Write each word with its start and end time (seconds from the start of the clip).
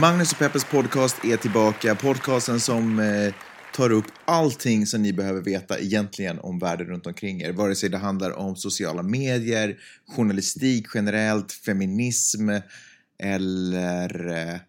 Magnus 0.00 0.32
och 0.32 0.38
Peppes 0.38 0.64
podcast 0.64 1.24
är 1.24 1.36
tillbaka. 1.36 1.94
Podcasten 1.94 2.60
som 2.60 2.98
eh, 2.98 3.34
tar 3.74 3.92
upp 3.92 4.04
allting 4.24 4.86
som 4.86 5.02
ni 5.02 5.12
behöver 5.12 5.40
veta 5.40 5.78
egentligen 5.78 6.38
om 6.38 6.58
världen 6.58 6.86
runt 6.86 7.06
omkring 7.06 7.40
er. 7.40 7.52
Vare 7.52 7.74
sig 7.74 7.88
det 7.88 7.98
handlar 7.98 8.30
om 8.30 8.56
sociala 8.56 9.02
medier, 9.02 9.78
journalistik 10.06 10.86
generellt, 10.94 11.52
feminism 11.52 12.48
eller 13.18 14.28
eh, 14.28 14.60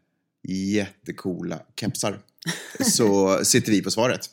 jättekola 0.47 1.59
kepsar. 1.79 2.19
Så 2.79 3.39
sitter 3.45 3.71
vi 3.71 3.81
på 3.81 3.91
svaret. 3.91 4.29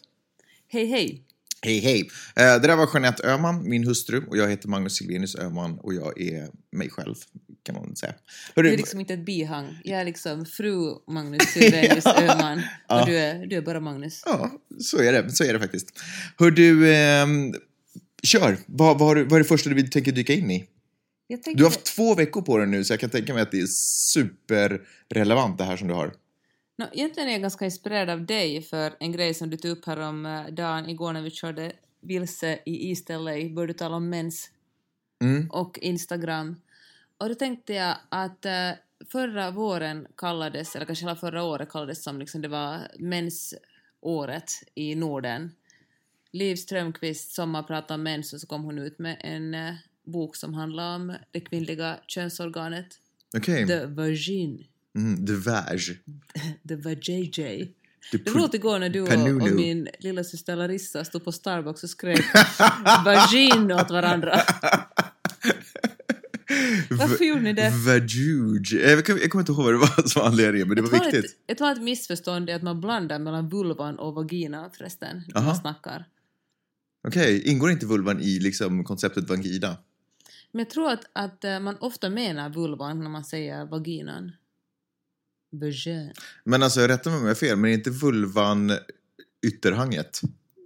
Hej 0.68 0.86
hej! 0.86 1.22
Hej 1.62 1.78
hej! 1.78 2.10
Eh, 2.36 2.60
det 2.60 2.66
där 2.68 2.76
var 2.76 2.88
Jeanette 2.94 3.26
Öhman, 3.28 3.68
min 3.68 3.86
hustru, 3.86 4.24
och 4.28 4.36
jag 4.36 4.50
heter 4.50 4.68
Magnus 4.68 4.96
Silvenius 4.96 5.36
Öhman 5.36 5.78
och 5.78 5.94
jag 5.94 6.20
är 6.20 6.48
mig 6.72 6.90
själv, 6.90 7.14
kan 7.62 7.74
man 7.74 7.96
säga. 7.96 8.14
Hörru, 8.56 8.68
Du 8.68 8.72
är 8.74 8.76
liksom 8.76 9.00
inte 9.00 9.14
ett 9.14 9.24
bihang. 9.26 9.80
Jag 9.84 10.00
är 10.00 10.04
liksom 10.04 10.46
fru 10.46 10.94
Magnus 11.06 11.42
Sylvenius 11.42 12.06
Öhman 12.18 12.62
Ja. 12.88 13.00
och 13.00 13.06
du 13.08 13.16
är, 13.18 13.46
du 13.46 13.56
är 13.56 13.60
bara 13.62 13.80
Magnus. 13.80 14.22
Ja, 14.26 14.50
så 14.80 14.98
är 15.02 15.12
det, 15.12 15.32
så 15.32 15.44
är 15.44 15.52
det 15.52 15.58
faktiskt. 15.60 16.00
Hör 16.38 16.50
du, 16.50 16.94
ehm, 16.94 17.54
kör! 18.22 18.56
Vad, 18.66 18.98
vad, 18.98 19.16
du, 19.16 19.24
vad 19.24 19.32
är 19.32 19.38
det 19.38 19.44
första 19.44 19.70
du 19.70 19.82
tänker 19.82 20.12
dyka 20.12 20.32
in 20.32 20.50
i? 20.50 20.66
Jag 21.26 21.42
tänkte, 21.42 21.58
Du 21.58 21.64
har 21.64 21.70
haft 21.70 21.84
två 21.96 22.14
veckor 22.14 22.42
på 22.42 22.58
dig 22.58 22.66
nu, 22.66 22.84
så 22.84 22.92
jag 22.92 23.00
kan 23.00 23.10
tänka 23.10 23.34
mig 23.34 23.42
att 23.42 23.50
det 23.50 23.60
är 23.60 23.66
superrelevant 23.66 25.58
det 25.58 25.64
här 25.64 25.76
som 25.76 25.88
du 25.88 25.94
har. 25.94 26.12
Nå, 26.78 26.86
egentligen 26.92 27.28
är 27.28 27.32
jag 27.32 27.40
ganska 27.42 27.64
inspirerad 27.64 28.10
av 28.10 28.26
dig 28.26 28.62
för 28.62 28.92
en 29.00 29.12
grej 29.12 29.34
som 29.34 29.50
du 29.50 29.56
tog 29.56 29.70
upp 29.70 29.86
här 29.86 30.00
om 30.00 30.26
eh, 30.26 30.46
dagen 30.46 30.88
igår 30.88 31.12
när 31.12 31.22
vi 31.22 31.30
körde 31.30 31.72
vilse 32.02 32.58
i 32.66 32.88
East 32.90 33.08
LA. 33.08 33.48
Började 33.54 33.74
tala 33.74 33.96
om 33.96 34.08
mens 34.10 34.50
Mm. 35.22 35.50
och 35.50 35.78
Instagram. 35.78 36.56
Och 37.20 37.28
då 37.28 37.34
tänkte 37.34 37.74
jag 37.74 37.96
att 38.08 38.46
eh, 38.46 38.70
förra 39.12 39.50
våren 39.50 40.06
kallades, 40.16 40.76
eller 40.76 40.86
kanske 40.86 41.04
hela 41.04 41.16
förra 41.16 41.42
året 41.42 41.70
kallades 41.70 42.02
som 42.02 42.18
liksom 42.18 42.40
det 42.40 42.48
var 42.48 42.78
mensåret 42.98 44.52
i 44.74 44.94
Norden. 44.94 45.50
Liv 46.32 46.56
Strömquist 46.56 47.32
sommarpratade 47.32 47.94
om 47.94 48.02
mens 48.02 48.32
och 48.32 48.40
så 48.40 48.46
kom 48.46 48.64
hon 48.64 48.78
ut 48.78 48.98
med 48.98 49.16
en 49.20 49.54
eh, 49.54 49.74
bok 50.04 50.36
som 50.36 50.54
handlar 50.54 50.94
om 50.94 51.16
det 51.30 51.40
kvinnliga 51.40 51.98
könsorganet. 52.06 52.86
Okej. 53.36 53.66
The 53.66 53.86
Virgin. 53.86 54.64
Mm, 54.96 55.26
the 55.26 55.32
vag. 55.32 55.80
The 56.68 56.76
Vajayjay. 56.76 57.68
Det 58.12 58.34
låter 58.34 58.58
igår 58.58 58.78
när 58.78 58.88
du 58.88 59.00
och, 59.00 59.42
och 59.42 59.52
min 59.52 59.88
lilla 59.98 60.24
syster 60.24 60.56
Larissa 60.56 61.04
stod 61.04 61.24
på 61.24 61.32
Starbucks 61.32 61.84
och 61.84 61.90
skrek 61.90 62.24
vagin 63.04 63.72
åt 63.72 63.90
varandra. 63.90 64.40
Varför 66.90 67.24
gjorde 67.24 67.40
ni 67.40 67.52
det? 67.52 67.72
Jag, 68.90 69.04
kan- 69.04 69.18
jag 69.18 69.30
kommer 69.30 69.42
inte 69.42 69.52
ihåg 69.52 69.64
vad 69.64 69.74
det 69.74 69.78
var 69.78 70.08
som 70.08 70.20
var 70.22 70.28
anledningen, 70.28 70.68
men 70.68 70.76
det 70.76 70.82
var 70.82 70.92
Jag 70.92 71.04
viktigt. 71.04 71.24
Ett, 71.24 71.36
jag 71.46 71.58
tror 71.58 71.68
att 71.70 71.82
missförstånd 71.82 72.50
är 72.50 72.54
att 72.54 72.62
man 72.62 72.80
blandar 72.80 73.18
mellan 73.18 73.48
vulvan 73.48 73.98
och 73.98 74.14
vagina 74.14 74.70
förresten, 74.70 75.22
när 75.34 75.42
man 75.42 75.56
snackar. 75.56 76.04
Okej, 77.08 77.42
ingår 77.48 77.70
inte 77.70 77.86
vulvan 77.86 78.20
i 78.20 78.38
liksom 78.40 78.84
konceptet 78.84 79.28
vagina? 79.28 79.76
Men 80.52 80.58
jag 80.60 80.70
tror 80.70 80.90
att, 80.90 81.04
att 81.12 81.44
eh, 81.44 81.60
man 81.60 81.76
ofta 81.80 82.10
menar 82.10 82.50
vulvan 82.50 82.98
när 83.02 83.10
man 83.10 83.24
säger 83.24 83.64
vaginan. 83.66 84.32
Vagin. 85.52 86.12
Men 86.44 86.62
alltså, 86.62 86.80
rätta 86.80 87.10
mig 87.10 87.16
om 87.18 87.24
jag 87.24 87.30
har 87.30 87.34
fel, 87.34 87.56
men 87.56 87.70
är 87.70 87.74
inte 87.74 87.90
vulvan 87.90 88.72
ytterhanget? 89.46 90.20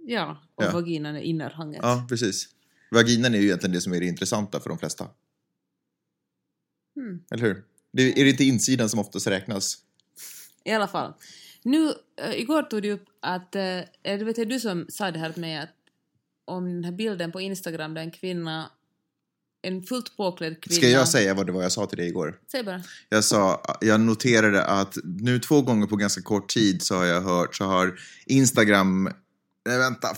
Ja, 0.07 0.41
och 0.55 0.63
Ja. 0.63 0.71
vaginan 0.71 1.15
är 1.15 1.21
innerhanget. 1.21 1.79
Ja, 1.83 2.05
precis. 2.09 2.47
Vaginan 2.91 3.33
är 3.35 3.39
ju 3.39 3.45
egentligen 3.45 3.73
det 3.73 3.81
som 3.81 3.93
är 3.93 3.99
det 3.99 4.05
intressanta 4.05 4.59
för 4.59 4.69
de 4.69 4.77
flesta. 4.79 5.07
Hmm. 6.95 7.19
Eller 7.31 7.43
hur? 7.43 7.63
Det, 7.93 8.21
är 8.21 8.23
det 8.23 8.29
inte 8.29 8.43
insidan 8.43 8.89
som 8.89 8.99
oftast 8.99 9.27
räknas? 9.27 9.77
I 10.63 10.71
alla 10.71 10.87
fall. 10.87 11.13
Nu, 11.63 11.93
äh, 12.21 12.39
igår 12.39 12.63
tog 12.63 12.81
du 12.81 12.91
upp 12.91 13.05
att, 13.19 13.55
äh, 13.55 13.61
det 14.01 14.23
vet 14.23 14.37
jag 14.37 14.49
du 14.49 14.59
som 14.59 14.85
sa 14.89 15.11
det 15.11 15.19
här 15.19 15.31
till 15.31 15.41
mig 15.41 15.57
att 15.57 15.69
om 16.45 16.65
den 16.65 16.83
här 16.83 16.91
bilden 16.91 17.31
på 17.31 17.41
Instagram 17.41 17.93
där 17.93 18.01
en 18.01 18.11
kvinna, 18.11 18.71
en 19.61 19.83
fullt 19.83 20.17
påklädd 20.17 20.61
kvinna... 20.61 20.77
Ska 20.77 20.89
jag 20.89 21.07
säga 21.07 21.33
vad 21.33 21.45
det 21.45 21.51
var 21.51 21.63
jag 21.63 21.71
sa 21.71 21.85
till 21.85 21.97
dig 21.97 22.07
igår? 22.07 22.39
Säg 22.51 22.63
bara. 22.63 22.83
Jag 23.09 23.23
sa, 23.23 23.61
jag 23.81 24.01
noterade 24.01 24.65
att 24.65 24.97
nu 25.03 25.39
två 25.39 25.61
gånger 25.61 25.87
på 25.87 25.95
ganska 25.95 26.21
kort 26.21 26.49
tid 26.49 26.81
så 26.81 26.95
har 26.95 27.05
jag 27.05 27.21
hört, 27.21 27.55
så 27.55 27.63
har 27.63 27.99
Instagram 28.25 29.09
Nej, 29.67 29.77
vänta, 29.77 30.15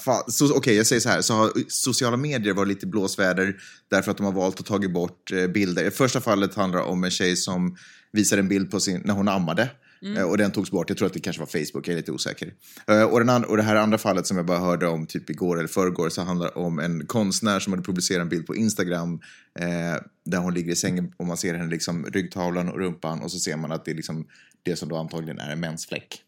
Okej, 0.56 0.76
jag 0.76 0.88
säger 0.88 1.00
så 1.00 1.10
här. 1.10 1.22
Så 1.22 1.34
har 1.34 1.52
sociala 1.68 2.18
medier 2.18 2.54
varit 2.54 2.68
lite 2.68 2.88
blåsväder 2.88 3.56
därför 3.90 4.12
att 4.12 4.18
de 4.18 4.26
har 4.26 4.34
valt 4.34 4.60
att 4.60 4.66
ta 4.66 4.80
bort 4.80 5.32
eh, 5.32 5.48
bilder. 5.48 5.84
I 5.88 5.92
första 5.92 6.22
fallet 6.22 6.56
handlar 6.56 6.80
det 6.80 6.86
om 6.86 7.04
en 7.04 7.12
tjej 7.12 7.36
som 7.36 7.78
visar 8.12 8.38
en 8.38 8.48
bild 8.48 8.72
på 8.72 8.80
sin, 8.80 9.02
när 9.06 9.14
hon 9.14 9.28
ammade. 9.28 9.70
Eh, 10.18 10.24
Och 10.24 10.38
den 10.38 10.52
togs 10.52 10.72
bort. 10.72 10.90
Jag 10.90 10.98
tror 10.98 11.08
att 11.08 11.14
det 11.14 11.20
kanske 11.20 11.40
var 11.40 11.48
Facebook, 11.48 11.88
jag 11.88 11.94
är 11.94 11.98
lite 11.98 12.12
osäker. 12.12 12.54
Eh, 12.88 13.04
Och, 13.04 13.26
den 13.26 13.46
och 13.46 13.58
det 13.58 13.64
här 13.64 13.76
andra 13.76 13.98
fallet 13.98 14.28
som 14.28 14.38
jag 14.38 14.46
bara 14.46 14.60
hörde 14.60 14.88
om 14.88 15.06
typ 15.06 15.30
igår 15.30 15.58
eller 15.58 15.68
förrgår 15.68 16.10
så 16.10 16.22
handlar 16.22 16.58
om 16.58 16.80
en 16.80 17.08
konstnär 17.08 17.60
som 17.60 17.74
hade 17.74 17.84
publicerat 17.84 18.22
en 18.22 18.30
bild 18.30 18.46
på 18.48 18.56
Instagram 18.56 19.20
eh, 19.60 20.02
där 20.26 20.38
hon 20.38 20.54
ligger 20.54 20.72
i 20.72 20.76
sängen 20.76 21.14
och 21.18 21.26
man 21.26 21.38
ser 21.38 21.54
henne 21.54 21.70
liksom 21.70 22.06
ryggtavlan 22.06 22.70
och 22.70 22.80
rumpan 22.80 23.22
och 23.22 23.32
så 23.32 23.40
ser 23.40 23.58
man 23.58 23.72
att 23.72 23.86
det 23.86 23.92
är 23.92 23.96
liksom 23.96 24.28
det 24.64 24.76
som 24.76 24.90
då 24.90 24.98
antagligen 24.98 25.40
är 25.40 25.52
en 25.52 25.60
mensfläck. 25.60 26.22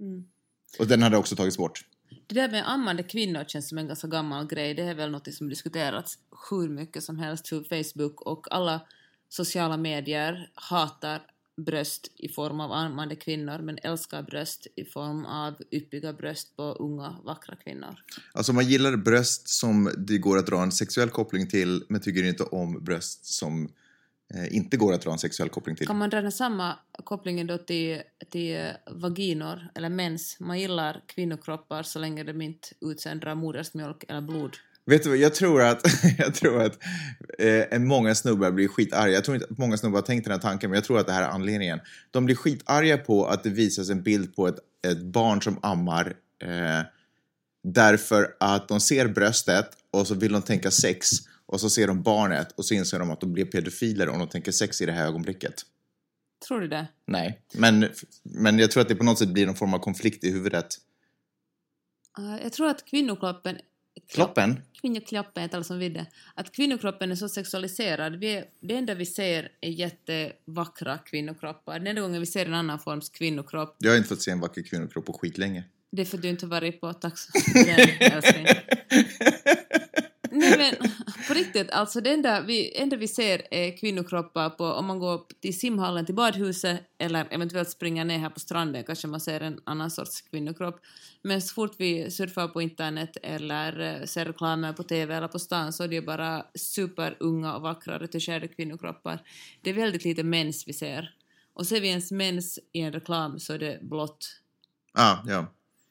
Mm. 0.00 0.24
Och 0.78 0.86
den 0.86 1.02
hade 1.02 1.16
också 1.16 1.36
tagits 1.36 1.56
bort. 1.58 1.80
Det 2.26 2.34
där 2.34 2.48
med 2.48 2.70
ammande 2.70 3.02
kvinnor 3.02 3.44
känns 3.44 3.68
som 3.68 3.78
en 3.78 3.86
ganska 3.86 4.08
gammal 4.08 4.46
grej. 4.46 4.74
Det 4.74 4.82
är 4.82 4.94
väl 4.94 5.10
något 5.10 5.34
som 5.34 5.48
diskuterats 5.48 6.18
hur 6.50 6.68
mycket 6.68 7.02
som 7.02 7.18
helst 7.18 7.48
för 7.48 7.62
Facebook 7.62 8.20
och 8.20 8.52
alla 8.52 8.80
sociala 9.28 9.76
medier 9.76 10.50
hatar 10.54 11.22
bröst 11.56 12.10
i 12.16 12.28
form 12.28 12.60
av 12.60 12.72
ammande 12.72 13.16
kvinnor 13.16 13.58
men 13.58 13.78
älskar 13.82 14.22
bröst 14.22 14.66
i 14.76 14.84
form 14.84 15.24
av 15.24 15.54
yppiga 15.70 16.12
bröst 16.12 16.56
på 16.56 16.62
unga, 16.62 17.16
vackra 17.24 17.56
kvinnor. 17.56 17.94
Alltså 18.32 18.52
man 18.52 18.66
gillar 18.66 18.96
bröst 18.96 19.48
som 19.48 19.90
det 19.98 20.18
går 20.18 20.38
att 20.38 20.46
dra 20.46 20.62
en 20.62 20.72
sexuell 20.72 21.10
koppling 21.10 21.48
till 21.48 21.84
men 21.88 22.00
tycker 22.00 22.22
inte 22.22 22.42
om 22.42 22.84
bröst 22.84 23.24
som 23.26 23.68
inte 24.50 24.76
går 24.76 24.92
att 24.92 25.02
dra 25.02 25.12
en 25.12 25.18
sexuell 25.18 25.48
koppling 25.48 25.76
till. 25.76 25.86
Kan 25.86 25.98
man 25.98 26.10
dra 26.10 26.20
den 26.20 26.32
samma 26.32 26.78
kopplingen 27.04 27.46
då 27.46 27.58
till, 27.58 28.02
till 28.30 28.72
vaginor 28.90 29.68
eller 29.74 29.88
mens? 29.88 30.36
Man 30.40 30.60
gillar 30.60 31.02
kvinnokroppar 31.06 31.82
så 31.82 31.98
länge 31.98 32.24
de 32.24 32.42
inte 32.42 32.68
utsöndrar 32.80 33.34
modersmjölk 33.34 34.04
eller 34.08 34.20
blod. 34.20 34.56
Vet 34.86 35.02
du 35.02 35.08
vad, 35.08 35.18
jag 35.18 35.34
tror 35.34 35.62
att, 35.62 35.82
jag 36.18 36.34
tror 36.34 36.62
att 36.62 36.78
eh, 37.38 37.78
många 37.78 38.14
snubbar 38.14 38.50
blir 38.50 38.68
skitarga. 38.68 39.12
Jag 39.12 39.24
tror 39.24 39.34
inte 39.34 39.46
att 39.50 39.58
många 39.58 39.76
snubbar 39.76 39.98
har 39.98 40.06
tänkt 40.06 40.24
den 40.24 40.32
här 40.32 40.40
tanken, 40.40 40.70
men 40.70 40.76
jag 40.76 40.84
tror 40.84 40.98
att 40.98 41.06
det 41.06 41.12
här 41.12 41.22
är 41.22 41.28
anledningen. 41.28 41.80
De 42.10 42.24
blir 42.24 42.36
skitarga 42.36 42.98
på 42.98 43.26
att 43.26 43.42
det 43.42 43.50
visas 43.50 43.90
en 43.90 44.02
bild 44.02 44.36
på 44.36 44.48
ett, 44.48 44.58
ett 44.86 45.02
barn 45.02 45.42
som 45.42 45.58
ammar 45.62 46.06
eh, 46.42 46.86
därför 47.64 48.34
att 48.40 48.68
de 48.68 48.80
ser 48.80 49.08
bröstet 49.08 49.68
och 49.90 50.06
så 50.06 50.14
vill 50.14 50.32
de 50.32 50.42
tänka 50.42 50.70
sex 50.70 51.10
och 51.46 51.60
så 51.60 51.70
ser 51.70 51.86
de 51.86 52.02
barnet 52.02 52.52
och 52.52 52.64
så 52.64 52.74
inser 52.74 52.98
de 52.98 53.10
att 53.10 53.20
de 53.20 53.32
blir 53.32 53.44
pedofiler 53.44 54.08
om 54.08 54.18
de 54.18 54.28
tänker 54.28 54.52
sex 54.52 54.80
i 54.80 54.86
det 54.86 54.92
här 54.92 55.06
ögonblicket. 55.06 55.62
Tror 56.48 56.60
du 56.60 56.68
det? 56.68 56.86
Nej, 57.06 57.40
men, 57.54 57.88
men 58.22 58.58
jag 58.58 58.70
tror 58.70 58.80
att 58.80 58.88
det 58.88 58.94
på 58.94 59.04
något 59.04 59.18
sätt 59.18 59.28
blir 59.28 59.46
någon 59.46 59.54
form 59.54 59.74
av 59.74 59.78
konflikt 59.78 60.24
i 60.24 60.30
huvudet. 60.30 60.66
Uh, 62.18 62.42
jag 62.42 62.52
tror 62.52 62.68
att 62.68 62.84
kvinnokroppen... 62.84 63.58
Kloppen? 64.08 64.62
Kvinnokroppen, 64.80 65.48
talar 65.48 65.62
som 65.62 65.78
vidde. 65.78 66.06
Att 66.34 66.52
kvinnokroppen 66.52 67.10
är 67.10 67.14
så 67.14 67.28
sexualiserad. 67.28 68.16
Vi 68.16 68.34
är, 68.34 68.44
det 68.60 68.76
enda 68.76 68.94
vi 68.94 69.06
ser 69.06 69.48
är 69.60 69.70
jättevackra 69.70 70.98
kvinnokroppar. 70.98 71.78
Den 71.78 71.86
enda 71.86 72.02
gången 72.02 72.20
vi 72.20 72.26
ser 72.26 72.46
en 72.46 72.54
annan 72.54 72.78
forms 72.78 73.08
kvinnokropp, 73.08 73.76
Jag 73.78 73.90
har 73.90 73.96
inte 73.96 74.08
fått 74.08 74.22
se 74.22 74.30
en 74.30 74.40
vacker 74.40 74.62
kvinnokropp 74.62 75.06
på 75.06 75.12
skitlänge. 75.12 75.64
det 75.92 76.02
är 76.02 76.06
för 76.06 76.16
att 76.16 76.22
du 76.22 76.28
inte 76.28 76.46
varit 76.46 76.80
på 76.80 76.92
tax... 76.92 77.26
den, 77.54 77.78
älskling. 78.00 78.46
Nej 80.30 80.58
men 80.58 80.90
på 81.25 81.25
riktigt, 81.36 81.70
alltså 81.70 82.00
det 82.00 82.10
enda 82.10 82.40
vi, 82.40 82.76
enda 82.76 82.96
vi 82.96 83.08
ser 83.08 83.42
är 83.50 83.76
kvinnokroppar 83.76 84.50
på, 84.50 84.64
om 84.64 84.86
man 84.86 84.98
går 84.98 85.20
till 85.40 85.58
simhallen 85.58 86.06
till 86.06 86.14
badhuset 86.14 86.80
eller 86.98 87.26
eventuellt 87.30 87.70
springer 87.70 88.04
ner 88.04 88.18
här 88.18 88.30
på 88.30 88.40
stranden 88.40 88.84
kanske 88.84 89.08
man 89.08 89.20
ser 89.20 89.40
en 89.40 89.60
annan 89.64 89.90
sorts 89.90 90.20
kvinnokropp. 90.20 90.80
Men 91.22 91.42
så 91.42 91.54
fort 91.54 91.74
vi 91.78 92.10
surfar 92.10 92.48
på 92.48 92.62
internet 92.62 93.16
eller 93.22 93.80
eh, 93.80 94.04
ser 94.04 94.24
reklamer 94.24 94.72
på 94.72 94.82
TV 94.82 95.14
eller 95.14 95.28
på 95.28 95.38
stan 95.38 95.72
så 95.72 95.84
är 95.84 95.88
det 95.88 95.94
ju 95.94 96.02
bara 96.02 96.46
superunga 96.54 97.56
och 97.56 97.62
vackra 97.62 97.98
retuscherade 97.98 98.48
kvinnokroppar. 98.48 99.22
Det 99.60 99.70
är 99.70 99.74
väldigt 99.74 100.04
lite 100.04 100.22
mens 100.22 100.68
vi 100.68 100.72
ser. 100.72 101.14
Och 101.54 101.66
ser 101.66 101.80
vi 101.80 101.88
ens 101.88 102.12
mens 102.12 102.58
i 102.72 102.80
en 102.80 102.92
reklam 102.92 103.38
så 103.38 103.52
är 103.52 103.58
det 103.58 103.78
blått. 103.82 104.40
Ah, 104.92 105.16
ja 105.26 105.46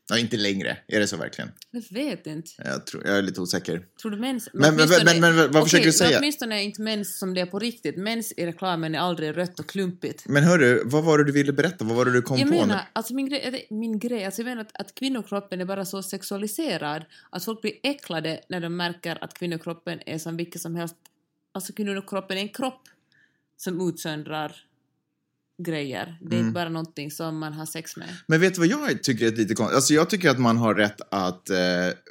ja. 0.09 0.17
Inte 0.17 0.37
längre. 0.37 0.77
Är 0.87 0.99
det 0.99 1.07
så 1.07 1.17
verkligen? 1.17 1.51
Jag 1.71 1.83
vet 1.91 2.27
inte. 2.27 2.49
Jag, 2.57 2.85
tror, 2.85 3.07
jag 3.07 3.17
är 3.17 3.21
lite 3.21 3.41
osäker. 3.41 3.85
Tror 4.01 4.11
du 4.11 4.17
mens... 4.17 4.49
Men- 4.53 4.75
men- 4.75 4.87
men- 5.05 5.19
men- 5.19 5.35
vad 5.35 5.49
Okej, 5.49 5.63
försöker 5.63 5.85
du 5.85 5.91
säga? 5.91 6.17
Åtminstone 6.19 6.55
är 6.55 6.63
inte 6.63 6.81
mens 6.81 7.19
som 7.19 7.33
det 7.33 7.41
är 7.41 7.45
på 7.45 7.59
riktigt. 7.59 7.97
Mens 7.97 8.31
i 8.37 8.45
reklamen 8.45 8.95
är 8.95 8.99
aldrig 8.99 9.37
rött 9.37 9.59
och 9.59 9.67
klumpigt. 9.69 10.23
Men 10.27 10.43
hörru, 10.43 10.81
vad 10.85 11.03
var 11.03 11.17
det 11.17 11.23
du 11.23 11.31
ville 11.31 11.53
berätta? 11.53 11.85
Vad 11.85 11.95
var 11.97 12.05
det 12.05 12.11
du 12.11 12.21
kom 12.21 12.37
Jag 12.37 12.47
på? 12.47 12.53
nu? 12.53 12.59
menar, 12.61 12.81
alltså 12.93 13.13
min 13.13 13.29
grej, 13.29 13.67
min 13.69 13.99
grej 13.99 14.25
alltså 14.25 14.41
jag 14.41 14.45
menar 14.45 14.61
att, 14.61 14.81
att 14.81 14.95
kvinnokroppen 14.95 15.61
är 15.61 15.65
bara 15.65 15.85
så 15.85 16.03
sexualiserad 16.03 17.05
att 17.29 17.45
folk 17.45 17.61
blir 17.61 17.73
äcklade 17.83 18.39
när 18.49 18.59
de 18.61 18.75
märker 18.77 19.23
att 19.23 19.33
kvinnokroppen 19.33 19.99
är 20.05 20.17
som 20.17 20.37
vilket 20.37 20.61
som 20.61 20.75
helst... 20.75 20.95
Alltså 21.53 21.73
kvinnokroppen 21.73 22.37
är 22.37 22.41
en 22.41 22.49
kropp 22.49 22.81
som 23.57 23.89
utsöndrar 23.89 24.55
grejer. 25.63 26.17
Det 26.21 26.35
är 26.35 26.39
Mm. 26.39 26.47
inte 26.47 26.53
bara 26.53 26.69
någonting 26.69 27.11
som 27.11 27.37
man 27.37 27.53
har 27.53 27.65
sex 27.65 27.97
med. 27.97 28.07
Men 28.27 28.41
vet 28.41 28.53
du 28.53 28.59
vad 28.59 28.67
jag 28.67 29.03
tycker 29.03 29.27
är 29.27 29.31
lite 29.31 29.55
konstigt? 29.55 29.75
Alltså 29.75 29.93
jag 29.93 30.09
tycker 30.09 30.29
att 30.29 30.39
man 30.39 30.57
har 30.57 30.75
rätt 30.75 31.01
att 31.11 31.49
eh, 31.49 31.57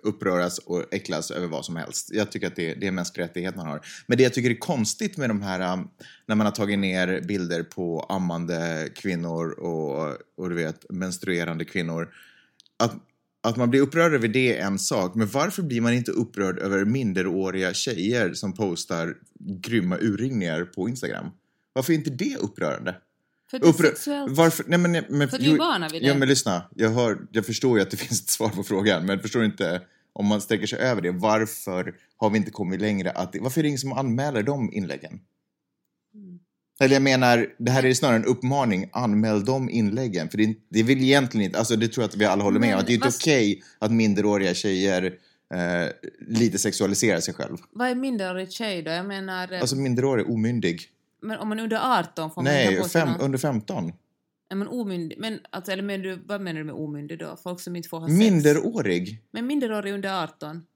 uppröras 0.03 0.59
och 0.59 0.95
äcklas 0.95 1.31
över 1.31 1.47
vad 1.47 1.65
som 1.65 1.77
helst. 1.77 2.11
Jag 2.13 2.33
tycker 2.33 2.47
att 2.47 2.57
det, 2.57 2.75
det 2.75 2.87
är 2.87 2.91
mänsklig 2.93 3.25
rättighet 3.25 3.57
man 3.57 3.67
har. 3.67 3.81
Men 4.07 4.19
det 4.19 4.25
jag 4.25 4.35
tycker 4.35 4.51
är 4.51 4.55
konstigt 4.59 5.17
med 5.17 5.31
de 5.31 5.43
här, 5.43 5.73
um, 5.73 5.89
när 6.27 6.35
man 6.35 6.47
har 6.47 6.53
tagit 6.53 6.79
ner 6.79 7.21
bilder 7.21 7.63
på 7.63 8.01
ammande 8.09 8.89
kvinnor 8.95 9.51
och, 9.51 10.17
och 10.37 10.49
du 10.49 10.55
vet, 10.55 10.91
menstruerande 10.91 11.65
kvinnor. 11.65 12.09
Att, 12.79 12.95
att 13.43 13.57
man 13.57 13.71
blir 13.71 13.81
upprörd 13.81 14.15
över 14.15 14.29
det 14.29 14.59
är 14.59 14.67
en 14.67 14.79
sak, 14.79 15.15
men 15.15 15.27
varför 15.27 15.63
blir 15.63 15.81
man 15.81 15.93
inte 15.95 16.11
upprörd 16.11 16.59
över 16.59 16.85
minderåriga 16.85 17.75
tjejer 17.75 18.35
som 18.35 18.53
postar 18.53 19.15
grymma 19.41 19.99
urringningar 20.01 20.65
på 20.65 20.89
Instagram? 20.89 21.27
Varför 21.73 21.93
är 21.93 21.97
inte 21.97 22.11
det 22.11 22.37
upprörande? 22.37 22.97
För 23.59 23.83
det 23.83 23.89
är 23.89 23.91
sexuellt. 23.91 24.33
Varför? 24.37 24.65
Nej, 24.69 24.79
men, 24.79 24.93
men, 25.09 25.29
För 25.29 25.39
vi 25.39 25.53
är 25.53 25.57
vana 25.59 25.89
vid 25.89 26.03
det. 26.03 26.09
Ja, 26.09 26.15
men 26.15 26.29
lyssna. 26.29 26.63
Jag, 26.75 26.91
hör, 26.91 27.19
jag 27.33 27.47
förstår 27.47 27.79
ju 27.79 27.83
att 27.83 27.91
det 27.91 27.97
finns 28.07 28.23
ett 28.23 28.29
svar 28.31 28.49
på 28.49 28.63
frågan, 28.63 29.07
men 29.07 29.19
förstår 29.21 29.45
inte 29.45 29.81
om 30.13 30.27
man 30.27 30.41
sträcker 30.41 30.67
sig 30.67 30.79
över 30.79 31.03
det. 31.03 31.11
Varför 31.11 31.95
har 32.17 32.31
vi 32.31 32.37
inte 32.39 32.51
kommit 32.51 32.81
längre? 32.81 33.11
Att 33.11 33.37
varför 33.41 33.61
är 33.61 33.63
det 33.63 33.69
ingen 33.69 33.79
som 33.79 33.93
anmäler 33.93 34.43
de 34.43 34.73
inläggen? 34.73 35.21
Mm. 36.15 36.39
Eller 36.81 36.95
jag 36.95 37.03
menar, 37.03 37.47
det 37.59 37.71
här 37.71 37.85
är 37.85 37.95
snarare 37.95 38.17
en 38.17 38.25
uppmaning. 38.25 38.89
Anmäl 38.93 39.45
de 39.45 39.71
inläggen. 39.71 40.29
För 40.29 40.39
det, 40.39 40.55
det 40.69 40.83
vill 40.83 41.03
egentligen 41.03 41.47
inte, 41.47 41.59
alltså 41.59 41.77
det 41.77 41.89
tror 41.89 42.03
jag 42.03 42.09
att 42.09 42.17
vi 42.17 42.25
alla 42.25 42.45
håller 42.45 42.61
med 42.61 42.75
om. 42.75 42.81
Att 42.81 42.87
det 42.87 42.93
är 42.93 42.95
inte 42.95 43.07
vad- 43.07 43.15
okej 43.15 43.63
att 43.79 43.93
minderåriga 43.93 44.55
tjejer 44.55 45.05
eh, 45.55 45.89
lite 46.29 46.59
sexualiserar 46.59 47.21
sig 47.21 47.35
själv. 47.35 47.57
Vad 47.73 47.89
är 47.89 47.95
minderårig 47.95 48.53
tjej 48.53 48.83
då? 48.83 48.91
Jag 48.91 49.07
menar, 49.07 49.53
eh, 49.53 49.61
Alltså 49.61 49.77
minderårig, 49.77 50.31
omyndig. 50.31 50.83
Men 51.25 51.39
om 51.39 51.49
man 51.49 51.59
är 51.59 51.63
under 51.63 51.99
18 51.99 52.31
får 52.31 52.43
man 52.43 52.53
Nej, 52.53 52.79
på 52.81 52.89
sig 52.89 53.01
fem, 53.01 53.09
någon- 53.13 53.21
under 53.21 53.39
15. 53.39 53.93
Är 54.49 54.57
man 54.57 54.69
omyndig? 54.69 55.19
Men, 55.19 55.41
alltså, 55.51 55.73
eller 55.73 55.83
menar 55.83 56.05
du, 56.05 56.17
vad 56.27 56.41
menar 56.41 56.59
du 56.59 56.65
med 56.65 56.75
omyndig 56.75 57.19
då? 57.19 57.37
Folk 57.43 57.61
som 57.61 57.77
inte 57.77 57.89
får 57.89 58.01
ha 58.01 58.07
sex? 58.09 58.19
Minderårig? 58.19 59.23
Men 59.31 59.47
minderårig 59.47 59.95
under 59.95 60.23
18? 60.23 60.67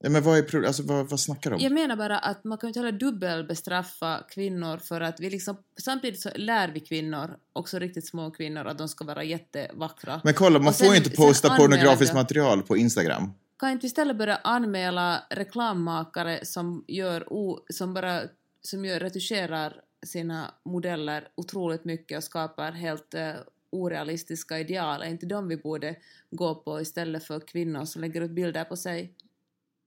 Ja, 0.00 0.08
men 0.10 0.22
vad 0.22 0.38
är 0.54 0.66
alltså, 0.66 0.82
vad, 0.82 1.10
vad 1.10 1.20
snackar 1.20 1.50
du 1.50 1.56
om? 1.56 1.62
Jag 1.62 1.72
menar 1.72 1.96
bara 1.96 2.18
att 2.18 2.44
man 2.44 2.58
kan 2.58 2.66
ju 2.66 2.70
inte 2.70 2.80
heller 2.80 2.98
dubbelbestraffa 2.98 4.24
kvinnor 4.30 4.78
för 4.78 5.00
att 5.00 5.20
vi 5.20 5.30
liksom, 5.30 5.56
samtidigt 5.80 6.20
så 6.20 6.30
lär 6.34 6.68
vi 6.68 6.80
kvinnor, 6.80 7.36
också 7.52 7.78
riktigt 7.78 8.06
små 8.08 8.30
kvinnor, 8.30 8.66
att 8.66 8.78
de 8.78 8.88
ska 8.88 9.04
vara 9.04 9.24
jättevackra. 9.24 10.20
Men 10.24 10.34
kolla, 10.34 10.58
man 10.58 10.72
sen- 10.74 10.86
får 10.86 10.94
ju 10.94 10.98
inte 11.04 11.16
posta 11.16 11.56
pornografiskt 11.56 12.14
material 12.14 12.62
på 12.62 12.76
Instagram. 12.76 13.32
Kan 13.58 13.70
inte 13.70 13.82
vi 13.82 13.86
istället 13.86 14.16
börja 14.16 14.36
anmäla 14.36 15.22
reklammakare 15.30 16.44
som 16.44 16.84
gör, 16.88 17.32
o, 17.32 17.66
som 17.68 17.94
bara, 17.94 18.22
som 18.62 18.84
gör, 18.84 19.00
retuscherar 19.00 19.80
sina 20.06 20.54
modeller 20.64 21.28
otroligt 21.34 21.84
mycket 21.84 22.18
och 22.18 22.24
skapar 22.24 22.72
helt 22.72 23.14
eh, 23.14 23.32
orealistiska 23.70 24.58
ideal? 24.58 25.02
Är 25.02 25.06
inte 25.06 25.26
de 25.26 25.48
vi 25.48 25.56
borde 25.56 25.96
gå 26.30 26.54
på 26.54 26.80
istället 26.80 27.24
för 27.24 27.40
kvinnor 27.40 27.84
som 27.84 28.02
lägger 28.02 28.20
ut 28.20 28.30
bilder 28.30 28.64
på 28.64 28.76
sig? 28.76 29.14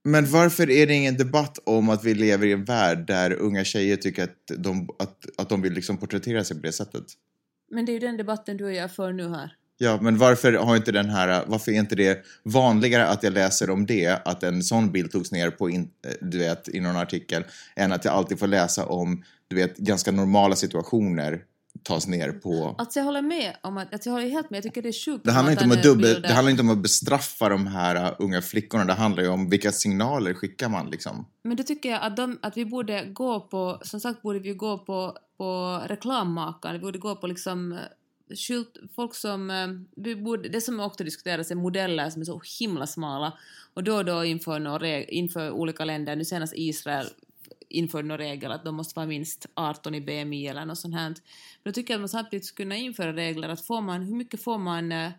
Men 0.03 0.25
varför 0.25 0.69
är 0.69 0.87
det 0.87 0.93
ingen 0.93 1.17
debatt 1.17 1.59
om 1.63 1.89
att 1.89 2.03
vi 2.03 2.13
lever 2.13 2.47
i 2.47 2.51
en 2.51 2.65
värld 2.65 3.07
där 3.07 3.33
unga 3.33 3.63
tjejer 3.63 3.97
tycker 3.97 4.23
att 4.23 4.51
de, 4.57 4.89
att, 4.99 5.25
att 5.37 5.49
de 5.49 5.61
vill 5.61 5.73
liksom 5.73 5.97
porträttera 5.97 6.43
sig 6.43 6.57
på 6.57 6.63
det 6.63 6.71
sättet? 6.71 7.05
Men 7.71 7.85
det 7.85 7.91
är 7.91 7.93
ju 7.93 7.99
den 7.99 8.17
debatten 8.17 8.57
du 8.57 8.65
och 8.65 8.73
jag 8.73 8.95
för 8.95 9.13
nu 9.13 9.29
här. 9.29 9.57
Ja, 9.83 9.97
men 10.01 10.17
varför 10.17 10.53
har 10.53 10.75
inte 10.75 10.91
den 10.91 11.09
här, 11.09 11.43
varför 11.47 11.71
är 11.71 11.75
inte 11.75 11.95
det 11.95 12.25
vanligare 12.43 13.07
att 13.07 13.23
jag 13.23 13.33
läser 13.33 13.69
om 13.69 13.85
det, 13.85 14.27
att 14.27 14.43
en 14.43 14.63
sån 14.63 14.91
bild 14.91 15.11
togs 15.11 15.31
ner 15.31 15.49
på, 15.51 15.69
in, 15.69 15.89
eh, 16.07 16.11
du 16.21 16.37
vet, 16.37 16.69
i 16.69 16.79
någon 16.79 16.95
artikel, 16.95 17.43
än 17.75 17.91
att 17.91 18.05
jag 18.05 18.13
alltid 18.13 18.39
får 18.39 18.47
läsa 18.47 18.85
om, 18.85 19.23
du 19.47 19.55
vet, 19.55 19.77
ganska 19.77 20.11
normala 20.11 20.55
situationer 20.55 21.41
tas 21.83 22.07
ner 22.07 22.31
på... 22.31 22.75
Alltså 22.77 22.99
jag 22.99 23.05
håller 23.05 23.21
med 23.21 23.55
om 23.61 23.77
att, 23.77 23.93
alltså 23.93 24.09
jag 24.09 24.13
håller 24.13 24.29
helt 24.29 24.49
med, 24.49 24.57
jag 24.57 24.63
tycker 24.63 24.81
det 24.81 24.89
är 24.89 25.05
sjukt 25.05 25.25
Det 25.25 25.31
handlar, 25.31 25.53
att 25.53 25.61
inte 25.61 25.73
om 25.73 25.79
att 25.79 25.83
dubbel, 25.83 26.21
det 26.21 26.33
handlar 26.33 26.51
inte 26.51 26.61
om 26.63 26.69
att 26.69 26.81
bestraffa 26.81 27.49
de 27.49 27.67
här 27.67 27.95
uh, 27.95 28.15
unga 28.19 28.41
flickorna, 28.41 28.85
det 28.85 28.93
handlar 28.93 29.23
ju 29.23 29.29
om 29.29 29.49
vilka 29.49 29.71
signaler 29.71 30.33
skickar 30.33 30.69
man 30.69 30.89
liksom. 30.89 31.25
Men 31.43 31.57
då 31.57 31.63
tycker 31.63 31.89
jag 31.89 32.01
att, 32.01 32.17
de, 32.17 32.39
att 32.41 32.57
vi 32.57 32.65
borde 32.65 33.05
gå 33.05 33.39
på, 33.39 33.79
som 33.83 33.99
sagt 33.99 34.21
borde 34.21 34.39
vi 34.39 34.53
gå 34.53 34.77
på, 34.77 35.17
på 35.37 35.81
reklammakare, 35.87 36.73
vi 36.73 36.79
borde 36.79 36.99
gå 36.99 37.15
på 37.15 37.27
liksom 37.27 37.79
skylt, 38.35 38.77
folk 38.95 39.15
som, 39.15 39.49
eh, 39.49 39.67
vi 39.95 40.15
borde, 40.15 40.49
det 40.49 40.61
som 40.61 40.79
också 40.79 41.03
diskuteras 41.03 41.51
är 41.51 41.55
modeller 41.55 42.09
som 42.09 42.21
är 42.21 42.25
så 42.25 42.41
himla 42.59 42.87
smala 42.87 43.37
och 43.73 43.83
då 43.83 43.95
och 43.95 44.05
då 44.05 44.25
inför, 44.25 44.59
några, 44.59 45.03
inför 45.03 45.51
olika 45.51 45.85
länder, 45.85 46.15
nu 46.15 46.25
senast 46.25 46.53
Israel 46.55 47.07
införde 47.69 48.07
någon 48.07 48.17
regel 48.17 48.51
att 48.51 48.65
de 48.65 48.75
måste 48.75 48.95
vara 48.95 49.07
minst 49.07 49.45
18 49.53 49.95
i 49.95 50.01
BMI 50.01 50.47
eller 50.47 50.65
något 50.65 50.77
sånt 50.77 50.95
här. 50.95 51.09
Men 51.09 51.15
då 51.63 51.71
tycker 51.71 51.93
jag 51.93 51.97
att 51.97 52.01
man 52.01 52.09
samtidigt 52.09 52.45
skulle 52.45 52.65
kunna 52.65 52.75
införa 52.75 53.13
regler 53.13 53.49
att 53.49 53.65
får 53.65 53.81
man, 53.81 54.01
hur 54.01 54.15
mycket 54.15 54.43
får 54.43 54.57
man 54.57 54.91
äh, 54.91 55.11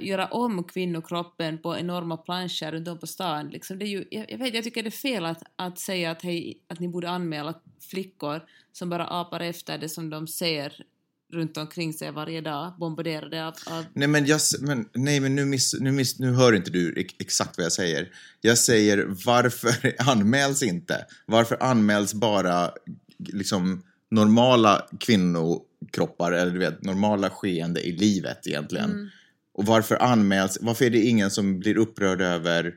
göra 0.00 0.26
om 0.26 0.64
kvinnokroppen 0.64 1.58
på 1.58 1.78
enorma 1.78 2.16
planscher 2.16 2.72
runt 2.72 2.88
om 2.88 2.98
på 2.98 3.06
stan. 3.06 3.48
Liksom 3.48 3.78
det 3.78 3.84
är 3.84 3.88
ju, 3.88 4.04
jag, 4.10 4.30
jag, 4.30 4.38
vet, 4.38 4.54
jag 4.54 4.64
tycker 4.64 4.82
det 4.82 4.88
är 4.88 4.90
fel 4.90 5.26
att, 5.26 5.42
att 5.56 5.78
säga 5.78 6.10
att, 6.10 6.22
hej, 6.22 6.60
att 6.68 6.80
ni 6.80 6.88
borde 6.88 7.10
anmäla 7.10 7.54
flickor 7.90 8.40
som 8.72 8.90
bara 8.90 9.06
apar 9.06 9.40
efter 9.40 9.78
det 9.78 9.88
som 9.88 10.10
de 10.10 10.26
ser 10.28 10.84
runt 11.32 11.56
omkring 11.56 11.92
sig 11.92 12.10
varje 12.10 12.40
dag, 12.40 12.72
bombarderade 12.78 13.46
av... 13.46 13.54
av 13.66 13.84
Nej 13.92 14.08
men, 14.08 14.26
jag, 14.26 14.40
men, 14.60 14.88
nej, 14.92 15.20
men 15.20 15.34
nu, 15.34 15.44
miss, 15.44 15.74
nu, 15.80 15.92
miss, 15.92 16.18
nu 16.18 16.32
hör 16.32 16.52
inte 16.52 16.70
du 16.70 16.94
ex- 16.96 17.14
exakt 17.18 17.58
vad 17.58 17.64
jag 17.64 17.72
säger. 17.72 18.08
Jag 18.40 18.58
säger 18.58 19.06
varför 19.26 19.94
anmäls 20.10 20.62
inte? 20.62 21.06
Varför 21.26 21.62
anmäls 21.62 22.14
bara 22.14 22.70
liksom 23.18 23.82
normala 24.10 24.86
kvinnokroppar 25.00 26.32
eller 26.32 26.52
du 26.52 26.58
vet 26.58 26.82
normala 26.82 27.30
skeende 27.30 27.80
i 27.80 27.92
livet 27.92 28.46
egentligen? 28.46 28.90
Mm. 28.90 29.08
Och 29.54 29.66
varför 29.66 30.02
anmäls, 30.02 30.58
varför 30.60 30.84
är 30.84 30.90
det 30.90 31.02
ingen 31.02 31.30
som 31.30 31.58
blir 31.58 31.76
upprörd 31.76 32.20
över 32.20 32.74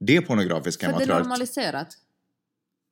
det 0.00 0.20
pornografiska 0.20 0.86
för 0.86 0.92
det 0.92 0.96
är 0.96 0.98
materialet? 0.98 1.24
normaliserat. 1.24 1.98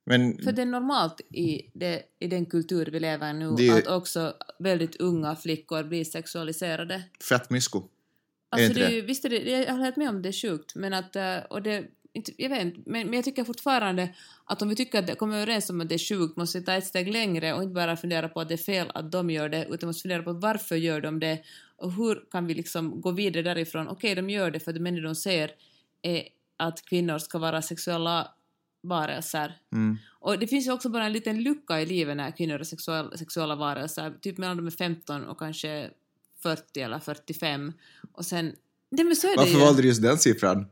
Men 0.05 0.37
För 0.37 0.51
det 0.51 0.61
är 0.61 0.65
normalt 0.65 1.21
i, 1.21 1.69
det, 1.73 2.03
i 2.19 2.27
den 2.27 2.45
kultur 2.45 2.89
vi 2.91 2.99
lever 2.99 3.29
i 3.29 3.33
nu 3.33 3.55
Det 3.57 3.69
att 3.69 3.87
också 3.87 4.33
väldigt 4.59 4.95
unga 4.95 5.35
flickor 5.35 5.83
blir 5.83 6.03
sexualiserade. 6.03 7.03
fettmysko. 7.29 7.83
Alltså 8.49 8.73
det 8.73 9.01
visst 9.01 9.25
är 9.25 9.29
det, 9.29 9.37
jag 9.37 9.71
håller 9.71 9.83
helt 9.83 9.95
med 9.95 10.09
om 10.09 10.21
det 10.21 10.29
är 10.29 10.33
sjukt, 10.33 10.75
men 10.75 10.93
att, 10.93 11.15
eh, 11.15 11.37
och 11.49 11.61
det, 11.61 11.85
jag 12.37 12.49
vet 12.49 12.61
inte, 12.61 12.79
men, 12.85 13.05
men 13.07 13.13
jag 13.13 13.23
tycker 13.23 13.43
fortfarande 13.43 14.09
att 14.45 14.61
om 14.61 14.69
vi 14.69 14.75
tycker 14.75 14.99
att 14.99 15.07
det 15.07 15.15
kommer 15.15 15.37
överens 15.37 15.69
om 15.69 15.81
att 15.81 15.89
det 15.89 15.95
är 15.95 15.99
sjukt 15.99 16.37
måste 16.37 16.59
vi 16.59 16.65
ta 16.65 16.73
ett 16.73 16.85
steg 16.85 17.13
längre 17.13 17.53
och 17.53 17.63
inte 17.63 17.73
bara 17.73 17.97
fundera 17.97 18.29
på 18.29 18.41
att 18.41 18.47
det 18.47 18.55
är 18.55 18.57
fel 18.57 18.91
att 18.93 19.11
de 19.11 19.29
gör 19.29 19.49
det, 19.49 19.67
utan 19.69 19.87
måste 19.87 20.01
fundera 20.01 20.23
på 20.23 20.33
varför 20.33 20.75
gör 20.75 21.01
de 21.01 21.19
det 21.19 21.43
och 21.75 21.91
hur 21.91 22.25
kan 22.31 22.47
vi 22.47 22.53
liksom 22.53 23.01
gå 23.01 23.11
vidare 23.11 23.43
därifrån. 23.43 23.87
Okej, 23.87 24.15
de 24.15 24.29
gör 24.29 24.51
det 24.51 24.59
för 24.59 24.71
att 24.71 24.83
det 24.83 25.01
de 25.01 25.15
ser 25.15 25.51
är 26.01 26.23
att 26.57 26.85
kvinnor 26.85 27.17
ska 27.17 27.37
vara 27.37 27.61
sexuella 27.61 28.31
varelser. 28.83 29.57
Mm. 29.71 29.97
Och 30.19 30.39
det 30.39 30.47
finns 30.47 30.67
ju 30.67 30.71
också 30.71 30.89
bara 30.89 31.05
en 31.05 31.13
liten 31.13 31.43
lucka 31.43 31.81
i 31.81 31.85
livet 31.85 32.17
när 32.17 32.31
kvinnor 32.31 32.59
är 32.59 32.63
sexuella, 32.63 33.17
sexuella 33.17 33.55
varelser, 33.55 34.13
typ 34.21 34.37
mellan 34.37 34.57
de 34.57 34.67
är 34.67 34.71
15 34.71 35.23
och 35.25 35.39
kanske 35.39 35.89
40 36.43 36.81
eller 36.81 36.99
45. 36.99 37.73
Och 38.11 38.25
sen... 38.25 38.55
Nej 38.89 39.05
men 39.05 39.15
så 39.15 39.27
är 39.27 39.31
det 39.31 39.37
Varför 39.37 39.53
ju. 39.53 39.59
valde 39.59 39.81
du 39.81 39.87
just 39.87 40.01
den 40.01 40.17
siffran? 40.17 40.65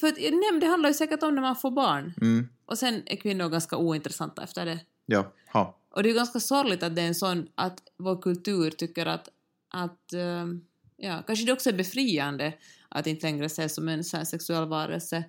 För 0.00 0.06
att, 0.06 0.16
nej, 0.18 0.60
det 0.60 0.66
handlar 0.66 0.90
ju 0.90 0.94
säkert 0.94 1.22
om 1.22 1.34
när 1.34 1.42
man 1.42 1.56
får 1.56 1.70
barn. 1.70 2.14
Mm. 2.20 2.48
Och 2.66 2.78
sen 2.78 3.02
är 3.06 3.16
kvinnor 3.16 3.48
ganska 3.48 3.76
ointressanta 3.76 4.42
efter 4.42 4.66
det. 4.66 4.80
Ja, 5.06 5.32
ha. 5.52 5.76
Och 5.90 6.02
det 6.02 6.10
är 6.10 6.14
ganska 6.14 6.40
sorgligt 6.40 6.82
att 6.82 6.96
det 6.96 7.02
är 7.02 7.06
en 7.06 7.14
sån, 7.14 7.48
att 7.54 7.82
vår 7.96 8.22
kultur 8.22 8.70
tycker 8.70 9.06
att, 9.06 9.28
att 9.70 10.12
ehm, 10.12 10.60
ja, 10.96 11.22
kanske 11.26 11.46
det 11.46 11.52
också 11.52 11.68
är 11.68 11.74
befriande 11.74 12.52
att 12.88 13.06
inte 13.06 13.26
längre 13.26 13.46
ses 13.46 13.74
som 13.74 13.88
en 13.88 14.04
sån 14.04 14.18
här 14.18 14.24
sexuell 14.24 14.68
varelse. 14.68 15.24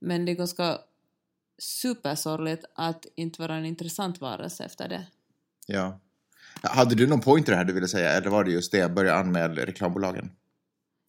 Men 0.00 0.24
det 0.24 0.32
är 0.32 0.36
ganska 0.36 0.78
supersorgligt 1.58 2.64
att 2.74 3.06
inte 3.14 3.40
vara 3.42 3.54
en 3.54 3.64
intressant 3.64 4.20
varelse 4.20 4.64
efter 4.64 4.88
det. 4.88 5.06
Ja. 5.66 6.00
Hade 6.62 6.94
du 6.94 7.06
någon 7.06 7.20
pointer 7.20 7.52
här 7.52 7.64
du 7.64 7.72
ville 7.72 7.88
säga, 7.88 8.10
eller 8.10 8.30
var 8.30 8.44
det 8.44 8.50
just 8.50 8.72
det, 8.72 8.92
börja 8.92 9.14
anmäla 9.14 9.66
reklambolagen? 9.66 10.30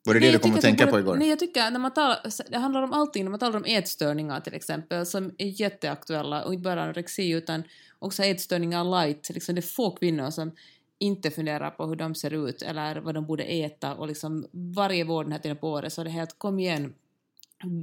Var 0.06 0.14
det 0.14 0.20
Nej, 0.20 0.32
det 0.32 0.38
du 0.38 0.42
kom 0.42 0.54
att 0.54 0.62
tänka 0.62 0.86
på 0.86 0.92
borde- 0.92 1.02
igår? 1.02 1.16
Nej, 1.16 1.30
jag 1.30 1.40
tycker 1.40 1.62
att 1.66 1.74
när 1.74 1.80
man 1.80 1.94
talar, 1.94 2.18
det 2.52 2.58
handlar 2.58 2.82
om 2.82 2.94
allting, 2.94 3.24
när 3.24 3.30
man 3.30 3.40
talar 3.40 3.58
om 3.58 3.66
ätstörningar 3.66 4.40
till 4.40 4.54
exempel, 4.54 5.06
som 5.06 5.32
är 5.38 5.62
jätteaktuella, 5.62 6.44
och 6.44 6.54
inte 6.54 6.64
bara 6.64 6.84
anorexi 6.84 7.30
utan 7.30 7.64
också 8.00 8.24
ätstörningar 8.24 8.84
light, 8.84 9.30
liksom 9.30 9.56
det 9.56 9.60
är 9.60 9.76
få 9.76 9.92
kvinnor 9.92 10.30
som 10.30 10.52
inte 11.00 11.32
funderar 11.32 11.70
på 11.70 11.86
hur 11.86 11.96
de 11.96 12.16
ser 12.16 12.48
ut 12.50 12.62
eller 12.62 12.96
vad 13.00 13.14
de 13.16 13.26
borde 13.26 13.44
äta 13.44 13.94
och 13.96 14.08
liksom 14.08 14.48
varje 14.52 15.04
vår 15.04 15.24
den 15.24 15.32
här 15.32 15.40
tiden 15.40 15.58
på 15.58 15.70
året 15.72 15.94
så 15.94 16.02
är 16.02 16.06
det 16.06 16.12
helt 16.12 16.40
kom 16.40 16.60
igen, 16.60 16.94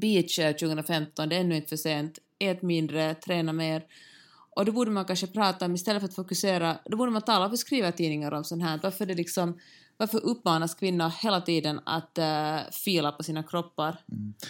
beach 0.01 0.39
eh, 0.39 0.53
2015, 0.53 1.29
det 1.29 1.37
är 1.37 1.41
ännu 1.41 1.57
inte 1.57 1.69
för 1.69 1.77
sent, 1.77 2.19
ät 2.39 2.63
mindre, 2.63 3.15
träna 3.15 3.53
mer. 3.53 3.85
Och 4.51 4.65
då 4.65 4.73
borde 4.73 4.91
man 4.91 5.05
kanske 5.05 5.27
prata 5.27 5.65
om, 5.65 5.75
istället 5.75 6.03
för 6.03 6.09
att 6.09 6.15
fokusera, 6.15 6.79
då 6.85 6.97
borde 6.97 7.13
man 7.13 7.23
tala, 7.23 7.41
varför 7.41 7.57
skriver 7.57 7.91
tidningar 7.91 8.33
om 8.33 8.45
sånt 8.45 8.63
här? 8.63 8.81
Varför 8.83 9.07
det 9.07 9.15
liksom, 9.15 9.59
varför 9.97 10.25
uppmanas 10.25 10.75
kvinnor 10.75 11.09
hela 11.23 11.41
tiden 11.41 11.81
att 11.85 12.19
uh, 12.19 12.71
fila 12.73 13.13
på 13.13 13.23
sina 13.23 13.43
kroppar? 13.43 14.01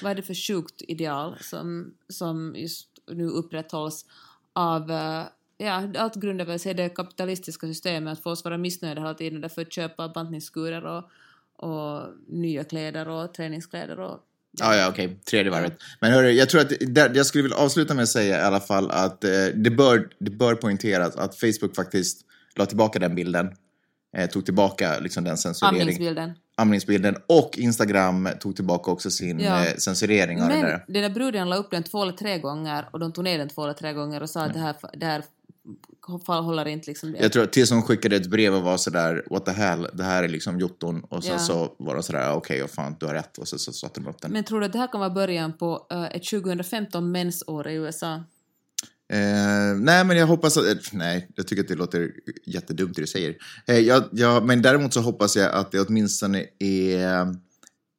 Vad 0.02 0.10
är 0.10 0.14
det 0.14 0.22
för 0.22 0.34
sjukt 0.34 0.82
ideal 0.88 1.36
som, 1.40 1.94
som 2.08 2.54
just 2.56 2.88
nu 3.10 3.24
upprätthålls 3.24 4.06
av, 4.52 4.90
eh, 4.90 5.24
ja, 5.58 5.82
allt 5.98 6.14
grundar 6.14 6.44
väl 6.44 6.58
sig 6.58 6.70
i 6.70 6.74
det 6.74 6.88
kapitalistiska 6.88 7.66
systemet, 7.66 8.12
att 8.12 8.22
få 8.22 8.30
oss 8.30 8.44
vara 8.44 8.58
missnöjda 8.58 9.00
hela 9.00 9.14
tiden, 9.14 9.40
därför 9.40 9.62
att 9.62 9.72
köpa 9.72 10.08
bantningskurer 10.08 10.84
och, 10.84 11.04
och 11.68 12.08
nya 12.28 12.64
kläder 12.64 13.08
och 13.08 13.34
träningskläder 13.34 14.00
och 14.00 14.20
Ja, 14.60 14.76
ja, 14.76 14.88
okej. 14.88 15.20
Tredje 15.30 15.50
varvet. 15.52 15.72
Men 16.00 16.12
hörru, 16.12 16.30
jag 16.30 16.48
tror 16.48 16.60
att 16.60 16.72
där, 16.80 17.12
jag 17.14 17.26
skulle 17.26 17.42
vilja 17.42 17.56
avsluta 17.56 17.94
med 17.94 18.02
att 18.02 18.08
säga 18.08 18.38
i 18.40 18.42
alla 18.42 18.60
fall 18.60 18.90
att 18.90 19.24
eh, 19.24 19.30
det, 19.54 19.70
bör, 19.70 20.08
det 20.18 20.30
bör 20.30 20.54
poängteras 20.54 21.16
att 21.16 21.36
Facebook 21.40 21.76
faktiskt 21.76 22.20
la 22.56 22.66
tillbaka 22.66 22.98
den 22.98 23.14
bilden. 23.14 23.48
Eh, 24.16 24.28
tog 24.30 24.44
tillbaka 24.44 24.98
liksom 25.00 25.24
den 25.24 25.36
censurering. 25.36 25.80
amningsbilden. 25.80 26.32
Amningsbilden. 26.56 27.16
Och 27.28 27.58
Instagram 27.58 28.28
tog 28.40 28.56
tillbaka 28.56 28.90
också 28.90 29.10
sin 29.10 29.40
Ja. 29.40 29.64
eh, 29.66 29.74
censurering 29.76 30.42
av 30.42 30.48
Men 30.48 30.60
det 30.60 30.66
där. 30.66 30.84
den 30.88 31.02
där 31.02 31.10
bruden 31.10 31.48
la 31.50 31.56
upp 31.56 31.70
den 31.70 31.82
två 31.82 32.02
eller 32.02 32.12
tre 32.12 32.38
gånger 32.38 32.88
och 32.92 32.98
de 33.00 33.12
tog 33.12 33.24
ner 33.24 33.38
den 33.38 33.48
två 33.48 33.64
eller 33.64 33.74
tre 33.74 33.92
gånger 33.92 34.22
och 34.22 34.30
sa 34.30 34.44
att 34.44 34.52
det 34.54 34.58
här, 34.60 34.74
det 34.92 35.06
här 35.06 35.22
fall 36.26 36.44
håller 36.44 36.68
inte 36.68 36.90
liksom 36.90 37.12
det. 37.12 37.18
Jag 37.22 37.32
tror 37.32 37.42
att 37.42 37.52
tills 37.52 37.70
hon 37.70 37.82
skickade 37.82 38.16
ett 38.16 38.26
brev 38.26 38.54
och 38.54 38.62
var 38.62 38.76
sådär, 38.76 39.24
what 39.30 39.46
the 39.46 39.52
hell, 39.52 39.88
det 39.92 40.02
här 40.04 40.22
är 40.24 40.28
liksom 40.28 40.60
jotton. 40.60 41.00
Och 41.04 41.24
sen 41.24 41.32
Ja. 41.32 41.38
så 41.38 41.74
var 41.78 41.94
de 41.94 42.02
sådär, 42.02 42.32
okej, 42.32 42.62
och 42.62 42.70
fan, 42.70 42.96
du 43.00 43.06
har 43.06 43.14
rätt. 43.14 43.38
Och 43.38 43.48
så, 43.48 43.58
så 43.58 43.72
satte 43.72 44.00
de 44.00 44.08
upp 44.08 44.22
den. 44.22 44.32
Men 44.32 44.44
tror 44.44 44.60
du 44.60 44.66
att 44.66 44.72
det 44.72 44.78
här 44.78 44.92
kan 44.92 45.00
vara 45.00 45.10
början 45.10 45.52
på 45.58 45.86
eh, 45.90 46.04
ett 46.04 46.24
2015 46.30 47.10
mensår 47.12 47.68
i 47.68 47.74
USA? 47.74 48.14
Eh, 49.12 49.76
nej, 49.76 50.04
men 50.04 50.16
jag 50.16 50.26
hoppas 50.26 50.56
att... 50.56 50.66
eh, 50.66 50.74
Nej, 50.92 51.28
jag 51.34 51.46
tycker 51.46 51.62
att 51.62 51.68
det 51.68 51.74
låter 51.74 52.10
jättedumt 52.46 52.96
det 52.96 53.02
du 53.02 53.06
säger. 53.06 53.36
Eh, 53.66 53.78
jag, 53.78 54.04
jag, 54.12 54.44
men 54.46 54.62
däremot 54.62 54.92
så 54.94 55.00
hoppas 55.00 55.36
jag 55.36 55.52
att 55.54 55.72
det 55.72 55.80
åtminstone 55.80 56.44
är 56.58 57.34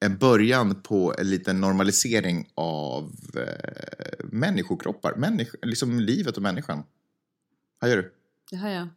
en 0.05 0.17
början 0.17 0.81
på 0.81 1.15
en 1.17 1.29
liten 1.29 1.61
normalisering 1.61 2.47
av 2.55 3.11
eh, 3.35 4.25
människokroppar. 4.31 5.15
Människ, 5.15 5.55
liksom 5.61 5.99
livet 5.99 6.37
och 6.37 6.43
människan. 6.43 6.83
Vad 7.79 7.89
gör 7.89 7.97
du? 7.97 8.13
Det 8.51 8.55
har 8.55 8.69
jag. 8.69 8.87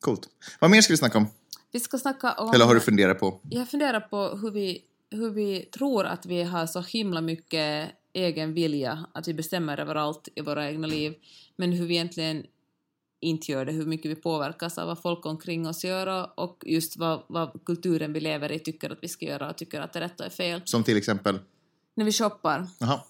Coolt. 0.00 0.28
Vad 0.60 0.70
mer 0.70 0.80
ska 0.80 0.92
vi 0.92 0.96
snacka 0.96 1.18
om? 1.18 1.26
Vi 1.72 1.80
ska 1.80 1.98
snacka 1.98 2.32
om... 2.32 2.50
Eller 2.54 2.64
har 2.64 2.74
du 2.74 2.80
funderat 2.80 3.18
på? 3.18 3.40
Jag 3.50 3.68
funderar 3.68 4.00
på 4.00 4.28
hur 4.42 4.50
vi, 4.50 4.82
hur 5.10 5.30
vi 5.30 5.60
tror 5.62 6.04
att 6.04 6.26
vi 6.26 6.42
har 6.42 6.66
så 6.66 6.80
himla 6.80 7.20
mycket 7.20 7.90
egen 8.12 8.54
vilja, 8.54 9.06
att 9.14 9.28
vi 9.28 9.34
bestämmer 9.34 9.80
över 9.80 9.94
allt 9.94 10.28
i 10.34 10.40
våra 10.40 10.68
egna 10.70 10.86
liv, 10.86 11.14
men 11.56 11.72
hur 11.72 11.86
vi 11.86 11.94
egentligen 11.94 12.46
inte 13.20 13.52
gör 13.52 13.64
det, 13.64 13.72
hur 13.72 13.86
mycket 13.86 14.10
vi 14.10 14.14
påverkas 14.14 14.78
av 14.78 14.86
vad 14.86 15.02
folk 15.02 15.26
omkring 15.26 15.66
oss 15.68 15.84
gör 15.84 16.30
och- 16.40 16.64
just 16.66 16.96
vad, 16.96 17.22
vad 17.28 17.64
kulturen 17.64 18.12
vi 18.12 18.20
lever 18.20 18.52
i 18.52 18.58
tycker 18.58 18.90
att 18.90 18.98
vi 19.02 19.08
ska 19.08 19.26
göra 19.26 19.50
och 19.50 19.56
tycker 19.56 19.80
att 19.80 19.92
det 19.92 19.98
är 19.98 20.00
rätt 20.00 20.20
och 20.20 20.26
är 20.26 20.30
fel. 20.30 20.62
Som 20.64 20.84
till 20.84 20.96
exempel? 20.96 21.38
När 21.94 22.04
vi 22.04 22.12
shoppar, 22.12 22.66
Jaha. 22.80 23.00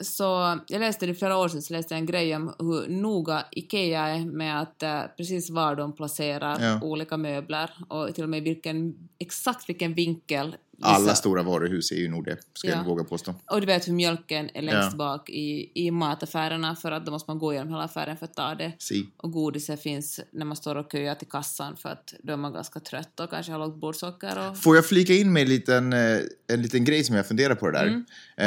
Så 0.00 0.58
jag 0.66 0.80
läste 0.80 1.06
det 1.06 1.14
flera 1.14 1.36
år 1.38 1.48
sedan, 1.48 1.62
så 1.62 1.72
läste 1.72 1.94
jag 1.94 1.98
en 1.98 2.06
grej 2.06 2.36
om 2.36 2.54
hur 2.58 2.88
noga 2.88 3.44
IKEA 3.50 4.08
är 4.08 4.24
med 4.24 4.60
att 4.60 4.82
eh, 4.82 5.00
precis 5.16 5.50
var 5.50 5.76
de 5.76 5.92
placerar 5.92 6.60
Ja. 6.60 6.80
olika 6.82 7.16
möbler 7.16 7.70
och 7.88 8.14
till 8.14 8.24
och 8.24 8.30
med 8.30 8.42
vilken, 8.42 8.94
exakt 9.18 9.68
vilken 9.68 9.94
vinkel. 9.94 10.56
Alla 10.84 11.14
stora 11.14 11.42
varuhus 11.42 11.92
är 11.92 11.96
ju 11.96 12.08
nog 12.08 12.24
det, 12.24 12.36
ska 12.54 12.68
Ja. 12.68 12.76
jag 12.76 12.84
våga 12.84 13.04
påstå. 13.04 13.34
Och 13.50 13.60
du 13.60 13.66
vet 13.66 13.88
hur 13.88 13.92
mjölken 13.92 14.50
är 14.54 14.62
längst 14.62 14.88
Ja. 14.90 14.96
bak 14.96 15.30
i, 15.30 15.70
i 15.74 15.90
mataffärerna 15.90 16.76
för 16.76 16.92
att 16.92 17.06
då 17.06 17.12
måste 17.12 17.30
man 17.30 17.38
gå 17.38 17.52
igenom 17.52 17.68
hela 17.72 17.84
affären 17.84 18.16
för 18.16 18.24
att 18.24 18.34
ta 18.34 18.54
det. 18.54 18.72
Si. 18.78 19.06
Och 19.16 19.32
godiset 19.32 19.82
finns 19.82 20.20
när 20.30 20.44
man 20.46 20.56
står 20.56 20.74
och 20.76 20.92
köar 20.92 21.14
till 21.14 21.28
kassan 21.28 21.76
för 21.76 21.88
att 21.88 22.14
då 22.22 22.32
är 22.32 22.36
man 22.36 22.52
ganska 22.52 22.80
trött 22.80 23.20
och 23.20 23.30
kanske 23.30 23.52
har 23.52 23.58
lågt 23.58 23.80
blodsocker. 23.80 24.48
Och... 24.50 24.58
Får 24.62 24.76
jag 24.76 24.86
flika 24.86 25.12
in 25.14 25.32
med 25.32 25.42
en 25.42 25.48
liten, 25.48 25.92
eh, 25.92 26.18
en 26.52 26.62
liten 26.62 26.84
grej 26.84 27.04
som 27.04 27.16
jag 27.16 27.26
funderar 27.26 27.54
på 27.54 27.70
det 27.70 27.78
där? 27.78 27.86
Mm. 27.86 28.04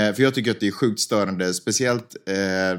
Eh, 0.10 0.16
för 0.16 0.24
jag 0.24 0.34
tycker 0.34 0.52
att 0.52 0.60
det 0.60 0.68
är 0.68 0.72
sjukt 0.72 1.00
störande, 1.00 1.54
speciellt 1.54 2.16
eh, 2.26 2.34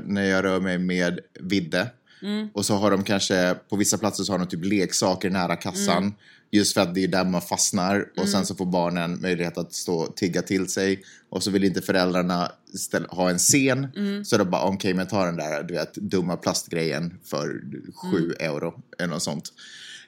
när 0.04 0.24
jag 0.24 0.44
rör 0.44 0.60
mig 0.60 0.78
med 0.78 1.20
Vidde. 1.40 1.86
Mm. 2.22 2.48
Och 2.54 2.64
så 2.66 2.74
har 2.74 2.90
de 2.90 3.04
kanske, 3.04 3.54
på 3.68 3.76
vissa 3.76 3.98
platser 3.98 4.24
så 4.24 4.32
har 4.32 4.38
de 4.38 4.46
typ 4.48 4.64
leksaker 4.64 5.30
nära 5.30 5.56
kassan. 5.56 5.96
Mm. 6.02 6.14
Just 6.50 6.74
för 6.74 6.80
att 6.80 6.94
det 6.94 7.04
är 7.04 7.08
där 7.08 7.24
man 7.24 7.42
fastnar. 7.42 8.06
Och 8.16 8.28
sen 8.28 8.46
så 8.46 8.54
får 8.54 8.66
barnen 8.66 9.20
möjlighet 9.20 9.58
att 9.58 9.72
stå 9.74 9.94
och 9.98 10.16
tigga 10.16 10.42
till 10.42 10.68
sig. 10.68 11.02
Och 11.30 11.42
så 11.42 11.50
vill 11.50 11.64
inte 11.64 11.80
föräldrarna 11.82 12.52
ställa, 12.74 13.06
ha 13.08 13.30
en 13.30 13.38
scen. 13.38 13.86
Mm. 13.96 14.24
Så 14.24 14.36
då 14.38 14.44
bara, 14.44 14.62
okej 14.64 14.94
men 14.94 15.06
ta 15.06 15.24
den 15.24 15.36
där 15.36 15.62
du 15.62 15.74
vet, 15.74 15.94
dumma 15.94 16.36
plastgrejen 16.36 17.18
för 17.24 17.60
sju 17.94 18.18
Mm. 18.24 18.36
euro. 18.54 18.82
Eller 18.98 19.08
något 19.12 19.22
sånt. 19.22 19.52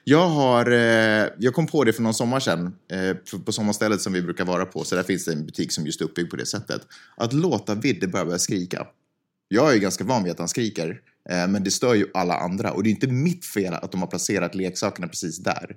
Jag 0.03 0.27
har, 0.29 0.71
eh, 0.71 1.27
jag 1.39 1.53
kom 1.53 1.67
på 1.67 1.83
det 1.83 1.93
för 1.93 2.01
någon 2.03 2.13
sommar 2.13 2.39
sedan, 2.39 2.75
eh, 2.91 3.39
på- 3.45 3.51
sommarstället 3.51 4.01
som 4.01 4.13
vi 4.13 4.21
brukar 4.21 4.45
vara 4.45 4.65
på, 4.65 4.83
så 4.83 4.95
där 4.95 5.03
finns 5.03 5.25
det 5.25 5.31
en 5.33 5.45
butik 5.45 5.71
som 5.71 5.85
just 5.85 6.01
är 6.01 6.05
uppbyggd 6.05 6.29
på 6.29 6.35
det 6.35 6.45
sättet. 6.45 6.81
Att 7.17 7.33
låta 7.33 7.75
Vidde 7.75 8.07
bara 8.07 8.25
börja 8.25 8.39
skrika. 8.39 8.87
Jag 9.47 9.69
är 9.69 9.73
ju 9.73 9.79
ganska 9.79 10.03
van 10.03 10.23
vid 10.23 10.31
att 10.31 10.39
han 10.39 10.47
skriker, 10.47 10.99
eh, 11.29 11.47
men 11.47 11.63
det 11.63 11.71
stör 11.71 11.93
ju 11.93 12.07
alla 12.13 12.33
andra. 12.35 12.71
Och 12.71 12.83
det 12.83 12.89
är 12.89 12.91
inte 12.91 13.07
mitt 13.07 13.45
fel 13.45 13.73
att 13.73 13.91
de 13.91 14.01
har 14.01 14.07
placerat 14.07 14.55
leksakerna 14.55 15.07
precis 15.07 15.37
där. 15.37 15.75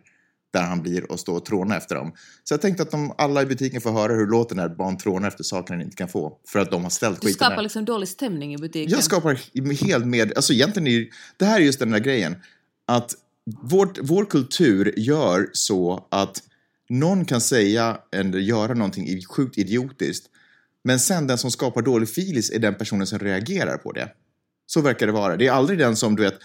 Där 0.54 0.62
han 0.62 0.82
blir 0.82 1.12
och 1.12 1.20
står 1.20 1.36
och 1.36 1.44
trånar 1.44 1.76
efter 1.76 1.94
dem. 1.94 2.12
Så 2.44 2.54
jag 2.54 2.60
tänkte 2.60 2.82
att 2.82 2.94
om 2.94 3.14
alla 3.18 3.42
i 3.42 3.46
butiken 3.46 3.80
får 3.80 3.92
höra 3.92 4.12
hur 4.12 4.26
det 4.26 4.30
låter 4.30 4.56
när 4.56 4.66
ett 4.66 4.76
barn 4.76 4.96
trånar 4.98 5.28
efter 5.28 5.44
saker 5.44 5.74
han 5.74 5.82
inte 5.82 5.96
kan 5.96 6.08
få. 6.08 6.38
För 6.48 6.58
att 6.58 6.70
de 6.70 6.82
har 6.82 6.90
ställt 6.90 7.20
Du 7.20 7.26
skiten 7.26 7.34
skapar 7.34 7.56
där. 7.56 7.62
liksom 7.62 7.84
dålig 7.84 8.08
stämning 8.08 8.54
i 8.54 8.58
butiken. 8.58 8.90
Jag 8.90 9.04
skapar 9.04 9.40
helt 9.86 10.06
med, 10.06 10.32
alltså 10.36 10.52
egentligen 10.52 10.86
är 10.86 11.06
det 11.36 11.44
här 11.44 11.60
är 11.60 11.64
just 11.64 11.78
den 11.78 11.90
där 11.90 11.98
grejen. 11.98 12.36
Att 12.86 13.14
vårt, 13.62 13.98
vår 14.02 14.24
kultur 14.24 14.94
gör 14.96 15.50
så 15.52 16.06
att 16.10 16.42
någon 16.88 17.24
kan 17.24 17.40
säga 17.40 17.98
eller 18.12 18.38
göra 18.38 18.74
någonting 18.74 19.22
sjukt 19.22 19.58
idiotiskt. 19.58 20.26
Men 20.84 21.00
sen 21.00 21.26
den 21.26 21.38
som 21.38 21.50
skapar 21.50 21.82
dålig 21.82 22.08
filis 22.08 22.50
är 22.50 22.58
den 22.58 22.74
personen 22.74 23.06
som 23.06 23.18
reagerar 23.18 23.76
på 23.76 23.92
det. 23.92 24.08
Så 24.66 24.80
verkar 24.80 25.06
det 25.06 25.12
vara. 25.12 25.36
Det 25.36 25.46
är 25.46 25.52
aldrig 25.52 25.78
den 25.78 25.96
som 25.96 26.16
du 26.16 26.22
vet 26.22 26.38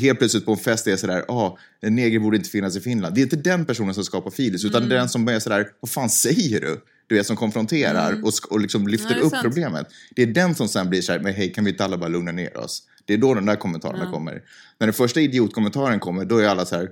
helt 0.00 0.18
plötsligt 0.18 0.44
på 0.44 0.52
en 0.52 0.58
fest 0.58 0.86
är 0.86 0.96
sådär, 0.96 1.24
ah, 1.28 1.58
en 1.80 1.94
neger 1.94 2.18
borde 2.18 2.36
inte 2.36 2.50
finnas 2.50 2.76
i 2.76 2.80
Finland. 2.80 3.14
Det 3.14 3.20
är 3.20 3.22
inte 3.22 3.36
den 3.36 3.64
personen 3.64 3.94
som 3.94 4.04
skapar 4.04 4.30
filis, 4.30 4.64
utan 4.64 4.88
det 4.88 4.94
är 4.94 4.98
den 4.98 5.08
som 5.08 5.24
börjar 5.24 5.40
sådär, 5.40 5.66
vad 5.80 5.90
fan 5.90 6.10
säger 6.10 6.60
du? 6.60 6.80
Du 7.06 7.14
vet, 7.14 7.26
som 7.26 7.36
konfronterar 7.36 8.12
och, 8.24 8.30
sk- 8.30 8.46
och 8.46 8.60
liksom 8.60 8.88
lyfter 8.88 9.10
Ja, 9.14 9.16
är 9.20 9.22
upp 9.24 9.30
sant. 9.30 9.42
problemet. 9.42 9.86
Det 10.16 10.22
är 10.22 10.26
den 10.26 10.54
som 10.54 10.68
sen 10.68 10.90
blir 10.90 11.00
såhär, 11.02 11.20
men 11.20 11.34
hej, 11.34 11.52
kan 11.52 11.64
vi 11.64 11.70
inte 11.70 11.84
alla 11.84 11.96
bara 11.98 12.08
lugna 12.08 12.32
ner 12.32 12.56
oss? 12.56 12.82
Det 13.04 13.14
är 13.14 13.18
då 13.18 13.34
den 13.34 13.46
där 13.46 13.56
kommentarerna 13.56 14.10
kommer. 14.10 14.32
När 14.78 14.86
den 14.86 14.94
första 14.94 15.20
idiotkommentaren 15.20 16.00
kommer, 16.00 16.24
då 16.24 16.38
är 16.38 16.48
alla 16.48 16.64
så 16.64 16.76
här 16.76 16.88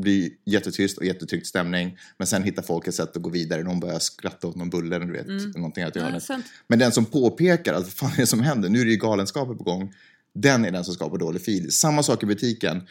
blir 0.00 0.30
jättetyst 0.46 0.98
och 0.98 1.04
jättetryckt 1.04 1.46
stämning. 1.46 1.98
Men 2.18 2.26
sen 2.26 2.42
hittar 2.42 2.62
folk 2.62 2.86
ett 2.88 2.94
sätt 2.94 3.16
att 3.16 3.22
gå 3.22 3.30
vidare. 3.30 3.62
Någon 3.62 3.80
börjar 3.80 3.98
skratta 3.98 4.46
åt 4.46 4.56
någon 4.56 4.70
bulle 4.70 4.96
eller 4.96 5.06
du 5.06 5.12
vet, 5.12 5.26
någonting 5.56 5.84
att 5.84 5.96
Ja, 5.96 6.02
göra. 6.02 6.14
är 6.16 6.20
sant. 6.20 6.44
Men 6.68 6.78
den 6.78 6.92
som 6.92 7.04
påpekar 7.04 7.74
att 7.74 7.82
vad 7.82 7.92
fan 7.92 8.12
är 8.12 8.16
det 8.16 8.26
som 8.26 8.40
händer? 8.40 8.68
Nu 8.68 8.80
är 8.80 8.84
det 8.84 8.90
ju 8.90 8.96
galenskaper 8.96 9.54
på 9.54 9.64
gång. 9.64 9.94
Den 10.42 10.64
är 10.64 10.70
den 10.70 10.84
som 10.84 10.94
skapar 10.94 11.18
dålig 11.18 11.42
filis. 11.42 11.74
Samma 11.74 12.02
sak 12.02 12.22
i 12.22 12.26
butiken. 12.26 12.82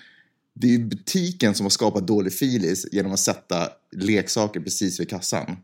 Det 0.53 0.67
är 0.67 0.71
ju 0.71 0.85
butiken 0.85 1.55
som 1.55 1.65
har 1.65 1.69
skapat 1.69 2.07
dålig 2.07 2.33
filis 2.33 2.87
genom 2.91 3.11
att 3.13 3.19
sätta 3.19 3.69
leksaker 3.91 4.59
precis 4.59 4.99
vid 4.99 5.09
kassan. 5.09 5.57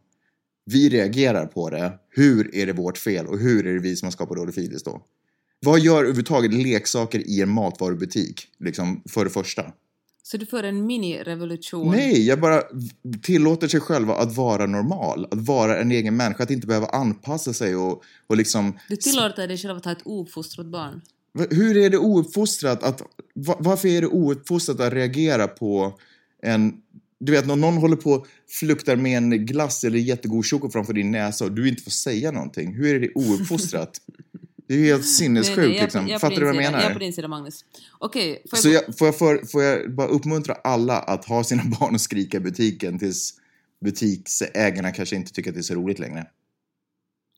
Vi 0.66 0.90
reagerar 0.90 1.46
på 1.46 1.70
det. 1.70 1.94
Hur 2.10 2.56
är 2.56 2.66
det 2.66 2.74
vårt 2.74 2.98
fel 2.98 3.28
och 3.28 3.40
hur 3.40 3.68
är 3.68 3.74
det 3.74 3.80
vi 3.80 3.96
som 3.96 4.06
har 4.06 4.12
skapat 4.12 4.38
dålig 4.38 4.56
filis 4.56 4.84
då? 4.84 5.02
Vad 5.60 5.80
gör 5.80 5.98
överhuvudtaget 5.98 6.54
leksaker 6.54 7.28
i 7.28 7.42
en 7.42 7.50
matvarubutik? 7.50 8.48
Liksom 8.60 9.04
för 9.10 9.24
det 9.24 9.32
första. 9.32 9.64
Så 10.24 10.38
du 10.38 10.46
får 10.46 10.64
en 10.64 10.86
mini-revolution. 10.86 11.92
Nej, 11.92 12.28
jag 12.28 12.40
bara 12.40 12.62
tillåter 13.22 13.68
sig 13.68 13.80
själva 13.80 14.16
att 14.16 14.36
vara 14.36 14.66
normal. 14.66 15.28
Att 15.32 15.40
vara 15.40 15.82
en 15.82 15.92
egen 15.92 16.16
människa, 16.16 16.44
att 16.44 16.52
inte 16.52 16.68
behöva 16.68 16.88
anpassa 16.88 17.54
sig 17.54 17.76
och, 17.76 18.04
och 18.28 18.38
liksom... 18.38 18.80
Du 18.90 18.96
tillåter 18.96 19.48
dig 19.48 19.58
själv 19.58 19.78
att 19.78 19.86
ha 19.86 19.92
ett 19.92 20.06
ouppfostrat 20.06 20.68
barn. 20.68 21.02
Hur 21.50 21.78
är 21.78 21.90
det 21.90 21.98
ouppfostrat 21.98 22.84
att... 22.84 23.02
va- 23.36 23.58
Varför 23.60 23.88
är 23.88 24.02
det 24.02 24.08
ouppfostrat 24.08 24.80
att 24.80 24.94
reagera 24.94 25.48
på 25.48 26.00
en... 26.44 26.74
Du 27.20 27.32
vet, 27.32 27.48
när 27.48 27.56
någon 27.56 27.78
håller 27.78 27.96
på 27.96 28.12
och 28.12 28.28
fluktar 28.60 28.96
med 28.96 29.18
en 29.18 29.46
glass 29.46 29.84
eller 29.84 30.00
jättegod 30.00 30.46
choklad 30.46 30.72
framför 30.74 30.94
din 30.94 31.12
näsa 31.12 31.46
och 31.46 31.52
du 31.52 31.70
inte 31.70 31.84
får 31.84 31.92
säga 31.92 32.32
någonting. 32.32 32.74
Hur 32.74 32.96
är 32.96 33.00
det 33.00 33.12
ouppfostrat? 33.16 34.02
Det 34.68 34.74
är 34.74 34.78
ju 34.78 34.86
helt 34.86 35.06
sinnessjukt 35.18 35.82
liksom. 35.82 36.08
jag 36.08 36.22
Fattar 36.22 36.36
du 36.36 36.46
vad 36.46 36.56
jag 36.56 36.66
sida. 36.66 36.72
Jag 36.72 36.80
är 36.80 36.84
menar? 36.84 36.94
på 36.94 37.00
din 37.00 37.14
sida, 37.14 37.28
Magnus. 37.28 37.66
Okej, 38.00 38.44
får 38.50 38.72
jag, 38.72 38.98
får, 38.98 39.08
jag 39.08 39.18
för, 39.18 39.46
får 39.46 39.64
jag 39.64 39.96
bara 39.96 40.08
uppmuntra 40.08 40.54
alla 40.54 41.00
att 41.00 41.26
ha 41.26 41.44
sina 41.44 41.64
barn 41.80 41.94
och 41.94 42.02
skrika 42.02 42.38
i 42.38 42.40
butiken 42.40 43.00
tills 43.00 43.34
butiksägarna 43.86 44.92
kanske 44.92 45.16
inte 45.16 45.32
tycker 45.32 45.50
att 45.52 45.56
det 45.56 45.60
är 45.62 45.64
så 45.64 45.74
roligt 45.76 46.00
längre. 46.00 46.28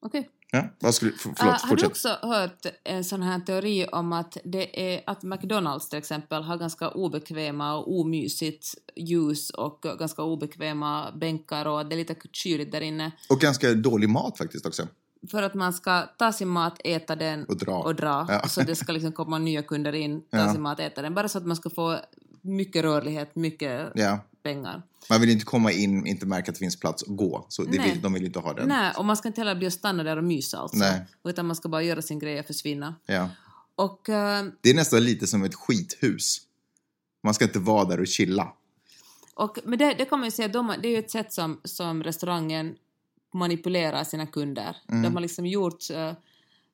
Okej. 0.02 0.30
Ja, 0.56 0.64
vad 0.80 0.94
skulle, 0.96 1.12
för, 1.12 1.34
förlåt, 1.38 1.62
har 1.62 1.76
du 1.76 1.86
också 1.86 2.18
hört 2.22 2.66
en 2.84 3.04
sån 3.04 3.22
här 3.22 3.40
teori 3.40 3.88
om 3.92 4.14
att 4.14 4.38
det 4.44 4.94
är 4.96 5.04
att 5.08 5.24
McDonalds 5.24 5.90
till 5.90 6.00
exempel 6.00 6.44
har 6.44 6.58
ganska 6.58 6.90
obekväma 6.90 7.76
och 7.78 8.00
omysigt 8.00 8.68
ljus 8.96 9.50
och 9.50 9.86
ganska 10.00 10.22
obekväma 10.24 11.12
bänkar 11.16 11.66
och 11.66 11.86
det 11.86 11.96
är 11.96 11.98
lite 11.98 12.16
kyligt 12.32 12.72
där 12.72 12.82
inne 12.82 13.12
Och 13.30 13.40
ganska 13.40 13.74
dålig 13.74 14.10
mat 14.10 14.38
faktiskt 14.38 14.66
också. 14.66 14.88
för 15.32 15.44
att 15.44 15.54
man 15.54 15.74
ska 15.74 16.02
ta 16.02 16.32
sin 16.34 16.48
mat, 16.48 16.82
äta 16.84 17.16
den 17.16 17.46
Och 17.46 17.58
dra. 17.58 17.78
och 17.78 17.96
dra. 17.96 18.26
Ja. 18.30 18.48
Så 18.48 18.62
det 18.62 18.76
ska 18.76 18.92
liksom 18.92 19.12
komma 19.12 19.38
nya 19.38 19.62
kunder 19.64 19.94
in, 19.96 20.22
ta 20.22 20.38
Ja. 20.38 20.52
sin 20.54 20.62
mat, 20.62 20.80
äta 20.80 21.02
den. 21.02 21.14
Bara 21.14 21.28
så 21.28 21.38
att 21.38 21.46
man 21.46 21.56
ska 21.56 21.70
få 21.70 22.00
mycket 22.46 22.84
rörlighet, 22.84 23.36
mycket 23.36 23.92
Ja. 23.96 24.20
pengar. 24.44 24.82
Man 25.10 25.22
vill 25.22 25.30
inte 25.30 25.46
komma 25.46 25.72
in, 25.72 26.08
inte 26.08 26.26
märka 26.26 26.52
att 26.52 26.56
det 26.56 26.60
finns 26.60 26.80
plats 26.80 27.04
och 27.04 27.16
gå. 27.18 27.46
Så 27.50 27.64
det 27.64 27.80
vill, 27.80 28.02
de 28.02 28.14
vill 28.14 28.26
inte 28.26 28.40
ha 28.40 28.54
den. 28.54 28.68
Nej, 28.68 28.94
och 28.98 29.06
man 29.06 29.18
ska 29.18 29.28
inte 29.28 29.42
heller 29.42 29.56
bli 29.56 29.68
och 29.68 29.74
stanna 29.74 30.04
där 30.04 30.18
och 30.18 30.24
mysa 30.24 30.58
alltså. 30.58 30.78
Nej. 30.78 31.06
Utan 31.24 31.46
man 31.46 31.56
ska 31.56 31.70
bara 31.70 31.82
göra 31.84 32.02
sin 32.02 32.20
grej 32.20 32.40
och 32.40 32.46
försvinna. 32.46 32.96
Ja. 33.06 33.30
Och 33.76 34.10
eh, 34.10 34.46
Det 34.62 34.70
är 34.70 34.74
nästan 34.74 35.04
lite 35.04 35.28
som 35.28 35.44
ett 35.44 35.56
skithus. 35.56 36.42
Man 37.24 37.34
ska 37.34 37.46
inte 37.46 37.60
vara 37.60 37.86
där 37.86 38.00
och 38.00 38.08
chilla. 38.08 38.54
Och, 39.34 39.60
men 39.66 39.80
det, 39.80 39.94
det 39.98 40.06
kan 40.06 40.20
man 40.20 40.28
ju 40.28 40.32
säga, 40.32 40.48
de, 40.48 40.76
det 40.82 40.88
är 40.88 40.92
ju 40.92 40.98
ett 40.98 41.12
sätt 41.12 41.34
som, 41.34 41.62
som 41.64 42.04
restaurangen 42.04 42.76
manipulerar 43.34 44.04
sina 44.04 44.26
kunder. 44.28 44.78
De 44.88 45.14
har 45.14 45.22
liksom 45.22 45.46
gjort, 45.46 45.90
eh, 45.90 46.14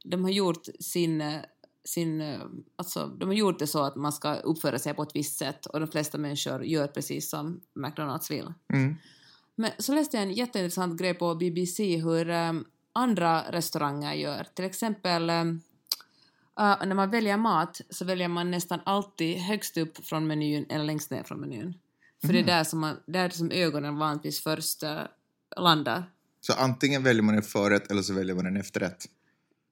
de 0.04 0.24
har 0.24 0.32
gjort 0.32 0.66
sin, 0.80 1.22
eh, 1.22 1.40
sin, 1.84 2.22
eh, 2.22 2.40
alltså 2.76 3.08
de 3.08 3.30
har 3.30 3.36
gjort 3.36 3.60
det 3.60 3.68
så 3.68 3.84
att 3.84 3.96
man 3.96 4.12
ska 4.12 4.36
uppföra 4.36 4.80
sig 4.80 4.94
på 4.94 5.04
ett 5.04 5.16
visst 5.16 5.40
sätt 5.40 5.66
och 5.66 5.80
de 5.80 5.88
flesta 5.88 6.18
människor 6.18 6.64
gör 6.64 6.88
precis 6.88 7.30
som 7.30 7.62
McDonalds 7.74 8.32
vill. 8.32 8.54
Mm. 8.74 8.96
Men 9.56 9.72
så 9.78 9.96
läste 9.96 10.18
jag 10.18 10.24
en 10.24 10.34
jätteintressant 10.34 11.00
grej 11.00 11.14
på 11.14 11.36
BBC 11.36 11.98
hur 11.98 12.30
eh, 12.30 12.54
andra 12.94 13.52
restauranger 13.52 14.14
gör. 14.14 14.48
Till 14.54 14.66
exempel 14.66 15.30
eh, 15.30 15.40
eh, 16.60 16.86
när 16.86 16.94
man 16.94 17.10
väljer 17.10 17.38
mat 17.38 17.82
så 17.90 18.06
väljer 18.06 18.28
man 18.28 18.52
nästan 18.52 18.80
alltid 18.86 19.38
högst 19.38 19.78
upp 19.78 20.06
från 20.06 20.28
menyn 20.28 20.66
eller 20.70 20.86
längst 20.86 21.12
ner 21.12 21.24
från 21.24 21.40
menyn. 21.40 21.74
För 22.22 22.34
det 22.34 22.40
är 22.40 22.44
där 22.44 22.64
som, 22.64 22.80
man, 22.80 22.98
där 23.06 23.30
som 23.30 23.52
ögonen 23.52 23.98
vanligtvis 23.98 24.44
först 24.44 24.84
eh, 24.84 25.00
landar. 25.58 26.12
Så 26.42 26.54
antingen 26.54 27.04
väljer 27.04 27.24
man 27.24 27.36
en 27.36 27.42
förrätt 27.42 27.92
eller 27.92 28.02
så 28.02 28.14
väljer 28.14 28.36
man 28.36 28.46
en 28.46 28.58
efterrätt. 28.58 29.06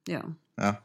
Ja. 0.05 0.21
Ja. 0.55 0.75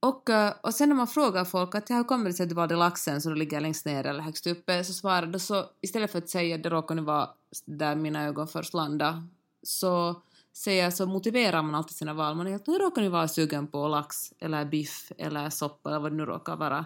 Och, 0.00 0.30
eh, 0.30 0.52
och 0.60 0.74
sen 0.74 0.88
när 0.88 0.96
man 0.96 1.06
frågar 1.06 1.44
folk 1.44 1.74
att 1.74 1.90
hur 1.90 2.04
kommer 2.04 2.24
det 2.24 2.32
sig 2.32 2.44
att 2.44 2.48
du 2.48 2.54
valde 2.54 2.76
laxen 2.76 3.20
som 3.20 3.34
ligger 3.34 3.60
längst 3.60 3.86
ner 3.86 4.06
eller 4.06 4.20
högst 4.20 4.46
uppe 4.46 4.84
så 4.84 4.92
svarar 4.92 5.26
de 5.26 5.38
så 5.38 5.64
istället 5.80 6.12
för 6.12 6.18
att 6.18 6.28
säga 6.28 6.58
det 6.58 6.70
råkar 6.70 6.94
nu 6.94 7.02
vara 7.02 7.28
där 7.66 7.94
mina 7.94 8.24
ögon 8.26 8.48
först 8.48 8.74
landar 8.74 9.22
så 9.62 10.22
säger 10.56 10.90
så 10.90 11.06
motiverar 11.06 11.62
man 11.62 11.74
alltid 11.74 11.96
sina 11.96 12.14
val. 12.14 12.36
Man 12.36 12.46
är 12.46 12.56
att 12.56 12.66
nu 12.66 12.78
råkar 12.78 13.02
ni 13.02 13.08
vara 13.08 13.28
sugen 13.28 13.66
på 13.66 13.88
lax 13.88 14.16
eller 14.38 14.64
biff 14.64 15.12
eller 15.18 15.50
soppa 15.50 15.90
eller 15.90 16.00
vad 16.00 16.12
det 16.12 16.16
nu 16.16 16.24
råkar 16.24 16.56
vara. 16.56 16.84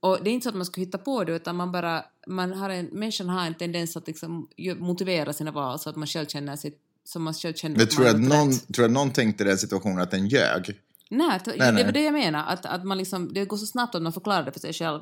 Och 0.00 0.18
det 0.24 0.30
är 0.30 0.34
inte 0.34 0.44
så 0.44 0.48
att 0.48 0.54
man 0.54 0.66
ska 0.66 0.80
hitta 0.80 0.98
på 0.98 1.24
det 1.24 1.32
utan 1.32 1.56
man 1.56 1.72
bara, 1.72 2.04
man 2.26 2.52
har 2.52 2.70
en, 2.70 2.86
människan 2.86 3.28
har 3.28 3.46
en 3.46 3.54
tendens 3.54 3.96
att 3.96 4.06
liksom 4.06 4.48
motivera 4.78 5.32
sina 5.32 5.50
val 5.50 5.78
så 5.78 5.90
att 5.90 5.96
man 5.96 6.06
själv 6.06 6.26
känner 6.26 6.56
sig 6.56 6.78
som 7.04 7.22
man 7.22 7.34
själv 7.34 7.54
känner 7.54 7.76
Men 7.76 8.06
att 8.06 8.20
någon, 8.20 8.50
rätt. 8.50 8.74
tror 8.74 8.82
du 8.82 8.84
att 8.84 8.90
någon 8.90 9.10
tänkte 9.10 9.44
i 9.44 9.46
den 9.46 9.58
situationen 9.58 9.98
att 9.98 10.10
den 10.10 10.28
ljög? 10.28 10.80
Nej, 11.16 11.40
t- 11.40 11.50
Nej, 11.56 11.58
det 11.58 11.72
nej. 11.72 11.84
var 11.84 11.92
det 11.92 12.02
jag 12.02 12.12
menar. 12.12 12.46
Att, 12.46 12.66
att 12.66 12.84
man 12.84 12.98
liksom, 12.98 13.32
det 13.32 13.44
går 13.44 13.56
så 13.56 13.66
snabbt 13.66 13.94
att 13.94 14.02
man 14.02 14.12
förklarar 14.12 14.44
det 14.44 14.52
för 14.52 14.60
sig 14.60 14.72
själv. 14.72 15.00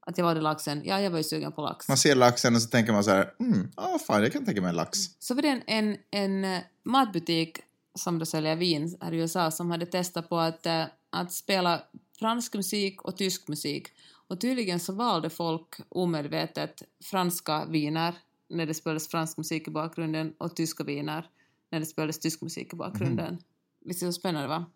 Att 0.00 0.18
jag 0.18 0.24
valde 0.24 0.40
laxen. 0.40 0.82
Ja, 0.84 1.00
jag 1.00 1.10
var 1.10 1.18
ju 1.18 1.24
sugen 1.24 1.52
på 1.52 1.62
lax. 1.62 1.88
Man 1.88 1.96
ser 1.96 2.14
laxen 2.14 2.54
och 2.54 2.62
så 2.62 2.68
tänker 2.68 2.92
man 2.92 3.04
så 3.04 3.10
här, 3.10 3.34
mm, 3.40 3.70
ja 3.76 3.98
fan 4.06 4.22
jag 4.22 4.32
kan 4.32 4.44
tänka 4.44 4.60
mig 4.60 4.70
en 4.70 4.76
lax. 4.76 4.98
Så 5.18 5.34
var 5.34 5.42
det 5.42 5.48
en, 5.48 5.62
en, 5.66 5.96
en 6.10 6.44
eh, 6.44 6.60
matbutik 6.82 7.58
som 7.94 8.18
då 8.18 8.26
säljer 8.26 8.56
vin 8.56 8.98
här 9.00 9.12
i 9.12 9.16
USA 9.16 9.50
som 9.50 9.70
hade 9.70 9.86
testat 9.86 10.28
på 10.28 10.38
att, 10.38 10.66
eh, 10.66 10.84
att 11.10 11.32
spela 11.32 11.82
fransk 12.18 12.54
musik 12.54 13.02
och 13.02 13.16
tysk 13.16 13.48
musik. 13.48 13.88
Och 14.28 14.40
tydligen 14.40 14.80
så 14.80 14.92
valde 14.92 15.30
folk 15.30 15.74
omedvetet 15.88 16.82
franska 17.04 17.64
viner 17.64 18.14
när 18.48 18.66
det 18.66 18.74
spelades 18.74 19.08
fransk 19.08 19.36
musik 19.36 19.68
i 19.68 19.70
bakgrunden 19.70 20.34
och 20.38 20.56
tyska 20.56 20.84
viner 20.84 21.26
när 21.70 21.80
det 21.80 21.86
spelades 21.86 22.18
tysk 22.18 22.40
musik 22.40 22.72
i 22.72 22.76
bakgrunden. 22.76 23.38
Visst 23.84 24.02
är 24.02 24.06
det 24.06 24.12
så 24.12 24.20
spännande 24.20 24.48
va? 24.48 24.66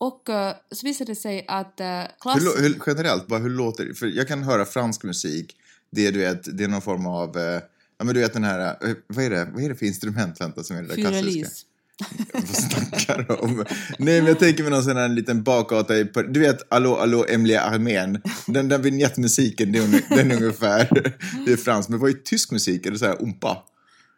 Och 0.00 0.28
eh, 0.28 0.54
så 0.70 0.86
visade 0.86 1.10
det 1.10 1.16
sig 1.16 1.44
att 1.48 1.80
uh, 1.80 1.86
klass... 2.20 2.36
Hur, 2.36 2.62
hur, 2.62 2.82
generellt, 2.86 3.26
bara 3.26 3.40
hur 3.40 3.50
låter 3.50 3.84
det? 3.84 3.94
För 3.94 4.06
jag 4.06 4.28
kan 4.28 4.42
höra 4.42 4.64
fransk 4.64 5.02
musik, 5.02 5.56
det 5.90 6.06
är, 6.06 6.12
du 6.12 6.18
vet, 6.18 6.58
det 6.58 6.64
är 6.64 6.68
någon 6.68 6.82
form 6.82 7.06
av, 7.06 7.38
eh, 7.38 7.60
ja 7.98 8.04
men 8.04 8.14
du 8.14 8.20
vet 8.20 8.32
den 8.32 8.44
här, 8.44 8.76
vad 9.06 9.24
är 9.24 9.30
det, 9.30 9.48
vad 9.52 9.62
är 9.62 9.68
det 9.68 9.74
för 9.74 9.86
instrument 9.86 10.40
vänta 10.40 10.62
som 10.62 10.76
är 10.76 10.82
det 10.82 10.88
där 10.88 10.96
klassiska? 10.96 11.22
Fyrelis. 11.22 11.66
Vad 12.32 12.48
snackar 12.48 13.26
du 13.28 13.34
om? 13.34 13.64
Nej 13.98 14.20
men 14.20 14.26
jag 14.26 14.38
tänker 14.38 14.62
mig 14.62 14.72
någon 14.72 14.82
sån 14.82 14.96
här 14.96 15.08
liten 15.08 15.42
bakgata 15.42 15.96
i, 15.96 16.04
du 16.28 16.40
vet, 16.40 16.72
Allå, 16.72 16.96
allå, 16.96 17.26
Emilia 17.28 17.60
Armén, 17.60 18.22
den 18.46 18.68
där 18.68 18.78
vignettmusiken, 18.78 19.72
den 20.08 20.30
är 20.30 20.36
ungefär, 20.36 20.88
det 21.46 21.52
är 21.52 21.56
fransk, 21.56 21.88
men 21.88 21.98
vad 21.98 22.10
är 22.10 22.14
tysk 22.14 22.50
musik? 22.50 22.86
Är 22.86 22.90
det 22.90 22.98
så 22.98 23.06
här 23.06 23.22
umpa? 23.22 23.64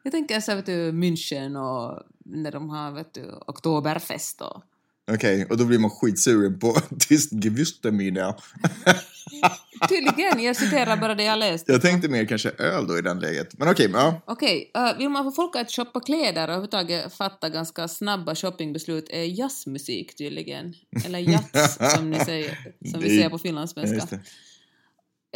Jag 0.03 0.13
tänker 0.13 0.41
så 0.41 0.51
här, 0.51 0.57
vet 0.57 0.67
du, 0.67 0.93
München 0.93 1.57
och 1.57 2.03
när 2.25 2.53
de 2.53 2.71
har, 2.71 2.93
vet 2.93 3.15
du, 3.15 3.33
Oktoberfest 3.47 4.41
och... 4.41 4.63
Okej, 5.11 5.47
och 5.51 5.57
då 5.57 5.65
blir 5.65 5.79
man 5.79 5.91
skitsugen 5.91 6.59
på 6.59 6.77
tyst 7.09 7.33
Gewürztraminer. 7.33 8.35
Tydligen, 9.89 10.43
jag 10.43 10.57
citerar 10.57 10.97
bara 10.97 11.15
det 11.15 11.23
jag 11.23 11.39
läst. 11.39 11.65
Jag 11.69 11.83
tänkte 11.83 12.09
mer 12.09 12.25
kanske 12.25 12.51
öl 12.51 12.87
då 12.87 12.99
i 12.99 13.03
den 13.03 13.19
läget. 13.21 13.59
Men 13.59 13.69
okej, 13.69 13.91
ja. 13.93 14.23
Okej, 14.27 14.71
eh, 14.75 14.99
vill 14.99 15.09
man 15.09 15.25
få 15.25 15.31
folk 15.31 15.57
att 15.57 15.71
shoppa 15.71 16.01
kläder 16.01 16.43
och 16.43 16.49
överhuvudtaget 16.49 17.15
fatta 17.15 17.49
ganska 17.49 17.89
snabba 17.89 18.35
shoppingbeslut 18.35 19.09
är 19.11 19.23
jazzmusik 19.23 20.17
tydligen. 20.17 20.75
Eller 21.07 21.19
jazz 21.19 21.79
som 21.95 22.11
ni 22.11 22.19
säger, 22.19 22.59
som 22.91 23.01
vi 23.01 23.09
säger 23.09 23.31
på 23.31 23.39
finlandssvenska. 23.39 24.19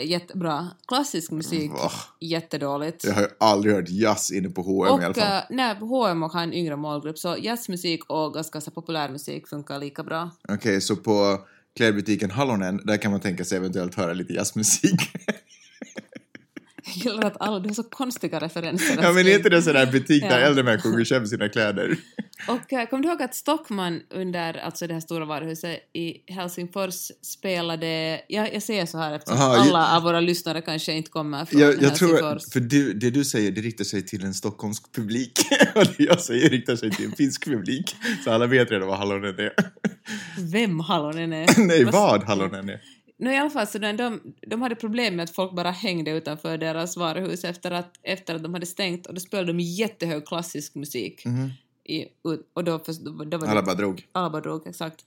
Jättebra. 0.03 0.69
Klassisk 0.89 1.31
musik, 1.31 1.71
Va? 1.71 1.91
jättedåligt. 2.21 3.05
Jag 3.05 3.13
har 3.15 3.23
ju 3.23 3.29
aldrig 3.41 3.75
hört 3.75 3.89
jazz 3.89 4.31
inne 4.33 4.49
på 4.51 4.63
H&M 4.63 5.01
i 5.01 5.05
alla 5.05 5.11
Och 5.11 5.17
fall. 5.17 5.37
uh, 5.39 5.43
nej, 5.51 5.77
H&M 5.81 6.23
har 6.23 6.43
en 6.43 6.53
yngre 6.55 6.77
målgrupp 6.77 7.19
så 7.19 7.37
jazzmusik 7.41 8.05
och 8.11 8.35
ganska 8.35 8.61
så 8.61 8.71
populärmusik 8.71 9.49
funkar 9.49 9.79
lika 9.79 10.03
bra. 10.03 10.31
Okej, 10.49 10.81
så 10.81 10.97
på 10.97 11.41
klädbutiken 11.77 12.31
Hallonen, 12.31 12.81
där 12.85 12.97
kan 12.97 13.11
man 13.11 13.21
tänka 13.21 13.45
sig 13.45 13.59
eventuellt 13.59 13.95
höra 13.95 14.13
lite 14.13 14.33
jazzmusik. 14.33 15.01
Jag 16.95 17.13
gillar 17.15 17.27
att 17.27 17.37
alla, 17.41 17.59
du 17.59 17.69
har 17.69 17.75
så 17.75 17.83
konstiga 17.83 18.41
referenser. 18.41 18.99
ja, 19.03 19.13
men 19.13 19.27
är 19.27 19.37
inte 19.37 19.49
det 19.49 19.63
sån 19.63 19.75
där 19.75 19.93
butik 19.93 20.23
där 20.23 20.41
Ja. 20.41 20.47
äldre 20.47 20.65
människor 20.65 20.91
går 20.91 21.01
och 21.01 21.07
köper 21.07 21.27
sina 21.27 21.49
kläder? 21.49 21.97
Och 22.49 22.73
uh, 22.73 22.85
kom 22.91 23.03
du 23.03 23.09
ihåg 23.09 23.23
att 23.23 23.35
Stockman 23.35 24.01
under 24.11 24.55
alltså 24.55 24.87
det 24.87 24.95
här 24.95 25.01
stora 25.01 25.25
varuhuset 25.25 25.91
i 25.93 26.33
Helsingfors 26.33 27.11
spelade, 27.23 28.21
ja, 28.29 28.49
jag 28.53 28.63
säger 28.63 28.87
så 28.87 28.99
här 28.99 29.15
eftersom 29.15 29.41
Aha, 29.41 29.57
alla 29.57 29.97
av 29.97 30.03
våra 30.03 30.21
lyssnare 30.21 30.61
kanske 30.61 30.93
inte 30.93 31.11
kommer 31.11 31.45
från 31.45 31.61
Jag, 31.61 31.83
jag 31.83 31.95
tror, 31.95 32.09
Helsingfors. 32.09 32.53
för 32.53 32.61
du, 32.61 32.93
det 32.93 33.11
du 33.11 33.25
säger, 33.25 33.51
det 33.51 33.61
riktar 33.61 33.85
sig 33.85 34.07
till 34.07 34.25
en 34.25 34.35
stockholmsk 34.35 34.95
publik. 34.95 35.33
och 35.75 35.85
det 35.97 36.05
jag 36.05 36.21
säger 36.21 36.51
riktar 36.51 36.77
sig 36.77 36.91
till 36.91 37.05
en 37.05 37.13
finsk 37.13 37.45
publik. 37.45 37.97
Så 38.25 38.31
alla 38.31 38.47
vet 38.47 38.71
redan 38.71 38.89
vad 38.89 38.99
Hallonen 38.99 39.39
är. 39.39 39.53
Vem 40.53 40.81
Hallonen 40.81 41.33
är? 41.33 41.47
Nej, 41.67 41.85
vad 41.85 42.25
Hallonen 42.25 42.69
är. 42.69 42.81
No, 43.19 43.31
i 43.31 43.37
alla 43.37 43.51
fall, 43.51 43.67
så 43.67 43.79
de, 43.79 43.93
de, 43.97 44.21
de 44.47 44.63
hade 44.63 44.75
problem 44.75 45.17
med 45.17 45.25
att 45.25 45.35
folk 45.35 45.53
bara 45.53 45.71
hängde 45.71 46.11
utanför 46.11 46.59
deras 46.59 46.97
varuhus 46.97 47.45
efter 47.45 47.71
att, 47.71 47.93
efter 48.03 48.35
att 48.35 48.43
de 48.43 48.55
hade 48.55 48.67
stängt 48.67 49.07
och 49.07 49.15
då 49.15 49.21
spelade 49.21 49.53
de 49.53 49.61
jättehög 49.61 50.27
klassisk 50.27 50.75
musik. 50.75 51.25
Mhm. 51.25 51.51
I, 51.89 52.07
och 52.55 52.65
då, 52.65 52.79
först- 52.79 53.01
då, 53.01 53.39
var 53.39 53.47
Alla 53.47 53.63
bara 53.63 53.75
drog. 53.75 54.07
alla 54.13 54.31
bara 54.31 54.43
drog, 54.43 54.67
exakt. 54.67 55.05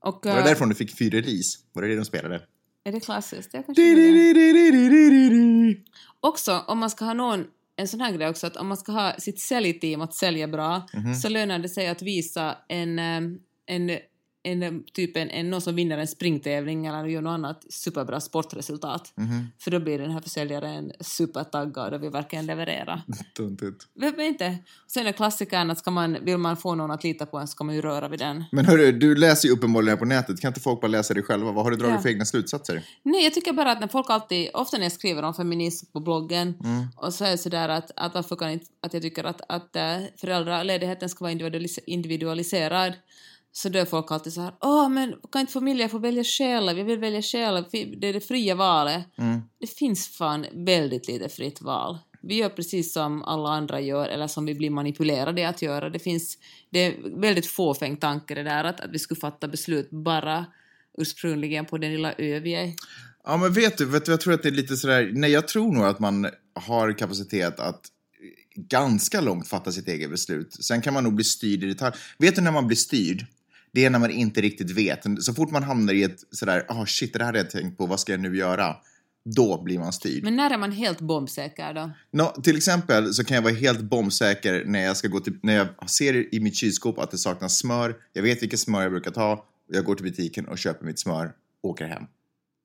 Och, 0.00 0.26
Var 0.26 0.32
det 0.32 0.38
eh, 0.38 0.44
därifrån 0.44 0.68
du 0.68 0.74
fick 0.74 0.90
Fyrelis? 0.98 1.58
Var 1.72 1.82
det 1.82 1.88
det 1.88 1.96
de 1.96 2.04
spelade? 2.04 2.42
är 2.84 2.92
det 2.92 3.00
klassiskt? 3.00 3.54
Jag 3.54 3.66
kanske 3.66 3.82
det. 3.82 5.76
Också, 6.20 6.64
om 6.66 6.78
man 6.78 6.90
ska 6.90 7.04
ha 7.04 7.14
någon, 7.14 7.44
en 7.76 7.88
sån 7.88 8.00
här 8.00 8.12
grej 8.12 8.28
också, 8.28 8.46
att 8.46 8.56
om 8.56 8.66
man 8.66 8.76
ska 8.76 8.92
ha 8.92 9.14
sitt 9.18 9.40
säljteam 9.40 10.00
att 10.00 10.14
sälja 10.14 10.48
bra, 10.48 10.86
Mhm. 10.94 11.14
så 11.14 11.28
lönar 11.28 11.58
det 11.58 11.68
sig 11.68 11.88
att 11.88 12.02
visa 12.02 12.56
en, 12.68 12.98
eh, 12.98 13.20
en, 13.66 13.90
en, 14.46 14.62
eh, 14.62 14.72
typ 14.92 15.16
en, 15.16 15.30
en, 15.30 15.50
någon 15.50 15.60
som 15.60 15.74
vinner 15.74 15.98
en 15.98 16.06
springtävling 16.06 16.86
eller 16.86 17.04
gör 17.04 17.20
något 17.22 17.30
annat 17.30 17.64
superbra 17.70 18.20
sportresultat. 18.20 19.12
Mhm. 19.16 19.46
För 19.58 19.70
då 19.70 19.80
blir 19.80 19.98
den 19.98 20.10
här 20.10 20.20
försäljaren 20.20 20.92
supertaggad 21.00 21.94
och 21.94 22.02
vill 22.02 22.10
verkligen 22.10 22.46
leverera. 22.46 23.02
Tuntigt. 23.36 23.86
Vem 23.94 24.20
inte? 24.20 24.56
Sen 24.86 25.06
är 25.06 25.12
klassikern 25.12 25.70
att 25.70 25.78
ska 25.78 25.90
man, 25.90 26.16
vill 26.24 26.38
man 26.38 26.56
få 26.56 26.74
någon 26.74 26.90
att 26.90 27.04
lita 27.04 27.26
på 27.26 27.38
en 27.38 27.46
så 27.46 27.50
ska 27.50 27.64
man 27.64 27.74
ju 27.74 27.80
röra 27.80 28.08
vid 28.08 28.18
den. 28.18 28.44
Men 28.52 28.64
hörru, 28.66 28.92
du 28.92 29.14
läser 29.14 29.48
ju 29.48 29.54
uppenbarligen 29.54 29.98
på 29.98 30.04
nätet. 30.04 30.40
Kan 30.40 30.48
inte 30.48 30.60
folk 30.60 30.80
bara 30.80 30.88
läsa 30.88 31.14
det 31.14 31.22
själva? 31.22 31.52
Vad 31.52 31.64
har 31.64 31.70
du 31.70 31.76
dragit 31.76 31.94
Ja. 31.94 32.00
för 32.02 32.08
egna 32.08 32.24
slutsatser? 32.24 32.82
Nej, 33.02 33.24
jag 33.24 33.34
tycker 33.34 33.52
bara 33.52 33.72
att 33.72 33.80
när 33.80 33.88
folk 33.88 34.10
alltid, 34.10 34.48
ofta 34.54 34.76
när 34.76 34.84
jag 34.84 34.92
skriver 34.92 35.22
om 35.22 35.34
feminism 35.34 35.86
på 35.92 36.00
bloggen, 36.00 36.54
Mm. 36.64 36.86
och 36.96 37.14
så 37.14 37.24
är 37.24 37.30
det 37.30 37.38
sådär 37.38 37.68
att, 37.68 37.90
att 37.96 38.14
varför 38.14 38.36
kan 38.36 38.50
inte, 38.50 38.66
att 38.82 38.92
jag 38.94 39.02
tycker 39.02 39.24
att, 39.24 39.40
att 39.48 39.76
äh, 39.76 39.82
föräldraledigheten 40.20 41.08
ska 41.08 41.24
vara 41.24 41.32
individualis- 41.34 41.78
individualiserad, 41.86 42.92
så 43.56 43.68
då 43.68 43.78
är 43.78 43.84
folk 43.84 44.10
alltid 44.10 44.32
så 44.32 44.40
här, 44.40 44.54
åh 44.60 44.88
men 44.88 45.14
kan 45.32 45.40
inte 45.40 45.52
familjer 45.52 45.88
få 45.88 45.98
välja 45.98 46.24
själv, 46.24 46.78
jag 46.78 46.84
vill 46.84 46.98
välja 46.98 47.22
själv, 47.22 47.64
det 47.70 48.08
är 48.08 48.12
det 48.12 48.20
fria 48.20 48.54
valet. 48.54 49.04
Mm. 49.18 49.40
Det 49.60 49.66
finns 49.66 50.08
fan 50.08 50.46
väldigt 50.52 51.08
lite 51.08 51.28
fritt 51.28 51.62
val. 51.62 51.98
Vi 52.22 52.34
gör 52.34 52.48
precis 52.48 52.92
som 52.92 53.22
alla 53.22 53.48
andra 53.48 53.80
gör, 53.80 54.08
eller 54.08 54.26
som 54.26 54.46
vi 54.46 54.54
blir 54.54 54.70
manipulerade 54.70 55.48
att 55.48 55.62
göra. 55.62 55.90
Det 55.90 55.98
finns, 55.98 56.38
det 56.70 56.78
är 56.78 57.20
väldigt 57.20 57.46
fåfäng 57.46 57.96
tanke 57.96 58.34
det 58.34 58.42
där 58.42 58.64
att, 58.64 58.80
att 58.80 58.90
vi 58.90 58.98
skulle 58.98 59.20
fatta 59.20 59.48
beslut 59.48 59.90
bara 59.90 60.46
ursprungligen 60.98 61.66
på 61.66 61.78
den 61.78 61.92
lilla 61.92 62.12
ö 62.18 62.40
vi 62.40 62.54
är. 62.54 62.72
Ja, 63.24 63.36
men 63.36 63.52
vet 63.52 63.78
du, 63.78 63.84
vet 63.84 64.04
du, 64.04 64.12
jag 64.12 64.20
tror 64.20 64.34
att 64.34 64.42
det 64.42 64.48
är 64.48 64.52
lite 64.52 64.76
sådär, 64.76 65.10
nej 65.14 65.30
jag 65.30 65.48
tror 65.48 65.72
nog 65.72 65.84
att 65.84 65.98
man 66.00 66.28
har 66.54 66.98
kapacitet 66.98 67.60
att 67.60 67.80
ganska 68.56 69.20
långt 69.20 69.48
fatta 69.48 69.72
sitt 69.72 69.88
eget 69.88 70.10
beslut. 70.10 70.64
Sen 70.64 70.82
kan 70.82 70.94
man 70.94 71.04
nog 71.04 71.14
bli 71.14 71.24
styrd 71.24 71.64
i 71.64 71.66
detalj. 71.66 71.96
Vet 72.18 72.36
du 72.36 72.42
när 72.42 72.52
man 72.52 72.66
blir 72.66 72.76
styrd? 72.76 73.26
Det 73.76 73.84
är 73.84 73.90
när 73.90 73.98
man 73.98 74.10
inte 74.10 74.40
riktigt 74.40 74.70
vet. 74.70 75.04
Så 75.20 75.34
fort 75.34 75.50
man 75.50 75.62
hamnar 75.62 75.94
i 75.94 76.02
ett 76.02 76.20
sådär, 76.30 76.64
ah 76.68 76.74
oh, 76.74 76.84
shit, 76.84 77.12
det 77.12 77.18
här 77.18 77.26
hade 77.26 77.38
jag 77.38 77.50
tänkt 77.50 77.78
på, 77.78 77.86
vad 77.86 78.00
ska 78.00 78.12
jag 78.12 78.20
nu 78.20 78.36
göra? 78.36 78.76
Då 79.24 79.62
blir 79.62 79.78
man 79.78 79.92
styrd. 79.92 80.24
Men 80.24 80.36
när 80.36 80.50
är 80.50 80.58
man 80.58 80.72
helt 80.72 81.00
bombsäker 81.00 81.74
då? 81.74 81.90
Nå, 82.10 82.26
till 82.42 82.56
exempel 82.56 83.14
så 83.14 83.24
kan 83.24 83.34
jag 83.34 83.42
vara 83.42 83.54
helt 83.54 83.80
bombsäker 83.80 84.64
när 84.66 84.84
jag, 84.84 84.96
ska 84.96 85.08
gå 85.08 85.20
till, 85.20 85.38
när 85.42 85.56
jag 85.56 85.90
ser 85.90 86.34
i 86.34 86.40
mitt 86.40 86.56
kylskåp 86.56 86.98
att 86.98 87.10
det 87.10 87.18
saknas 87.18 87.58
smör. 87.58 87.96
Jag 88.12 88.22
vet 88.22 88.42
vilket 88.42 88.60
smör 88.60 88.82
jag 88.82 88.90
brukar 88.90 89.10
ta. 89.10 89.44
Jag 89.72 89.84
går 89.84 89.94
till 89.94 90.04
butiken 90.04 90.48
och 90.48 90.58
köper 90.58 90.86
mitt 90.86 90.98
smör 90.98 91.32
och 91.62 91.70
åker 91.70 91.86
hem. 91.86 92.02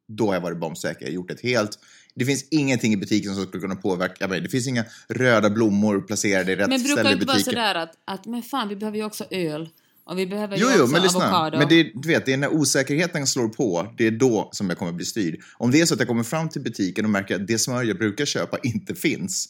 då 0.08 0.28
har 0.28 0.34
jag 0.34 0.42
varit 0.42 0.60
bombsäker. 0.60 1.02
Jag 1.02 1.08
har 1.08 1.16
gjort 1.16 1.32
ett 1.32 1.42
helt... 1.42 1.80
Det 2.16 2.26
finns 2.26 2.48
ingenting 2.52 2.94
i 2.94 2.98
butiken 2.98 3.36
som 3.36 3.46
skulle 3.46 3.62
kunna 3.62 3.76
påverka 3.76 4.28
mig. 4.28 4.42
Det 4.42 4.50
finns 4.50 4.68
inga 4.68 4.86
röda 5.08 5.50
blommor 5.50 6.02
placerade 6.02 6.52
i 6.52 6.56
rätt 6.56 6.70
Men 6.70 6.84
brukar 6.84 6.94
ställe 6.94 7.10
det 7.10 7.14
i 7.14 7.14
inte 7.14 7.26
vara 7.26 7.36
butiken. 7.36 7.54
sådär 7.54 7.76
att, 7.76 7.98
att 8.06 8.26
men 8.26 8.44
fan, 8.44 8.70
vi 8.70 8.76
behöver 8.76 8.98
ju 8.98 9.04
också 9.04 9.26
öl. 9.32 9.70
Och 10.04 10.18
vi 10.20 10.28
behöver 10.28 10.58
Jo, 10.58 10.68
ju 10.68 10.74
jo, 10.78 10.82
också 10.84 10.94
men 10.94 11.02
lyssna. 11.04 11.20
avokado. 11.20 11.58
Men 11.58 11.68
det, 11.68 11.76
är- 11.80 11.92
du 12.02 12.08
vet, 12.08 12.26
det 12.26 12.34
är 12.34 12.38
när 12.38 12.54
osäkerheten 12.54 13.28
slår 13.28 13.48
på, 13.50 13.94
det 13.98 14.08
är 14.08 14.12
då 14.12 14.50
som 14.52 14.70
jag 14.70 14.78
kommer 14.78 14.92
bli 14.92 15.06
styrd. 15.06 15.40
Om 15.58 15.72
det 15.72 15.82
är 15.82 15.86
så 15.86 15.94
att 15.94 16.00
jag 16.00 16.08
kommer 16.08 16.24
fram 16.24 16.50
till 16.50 16.62
butiken 16.62 17.06
och 17.06 17.12
märker 17.12 17.36
att 17.36 17.48
det 17.48 17.58
smör 17.60 17.84
jag 17.84 17.98
brukar 17.98 18.26
köpa 18.26 18.58
inte 18.64 18.96
finns, 18.96 19.50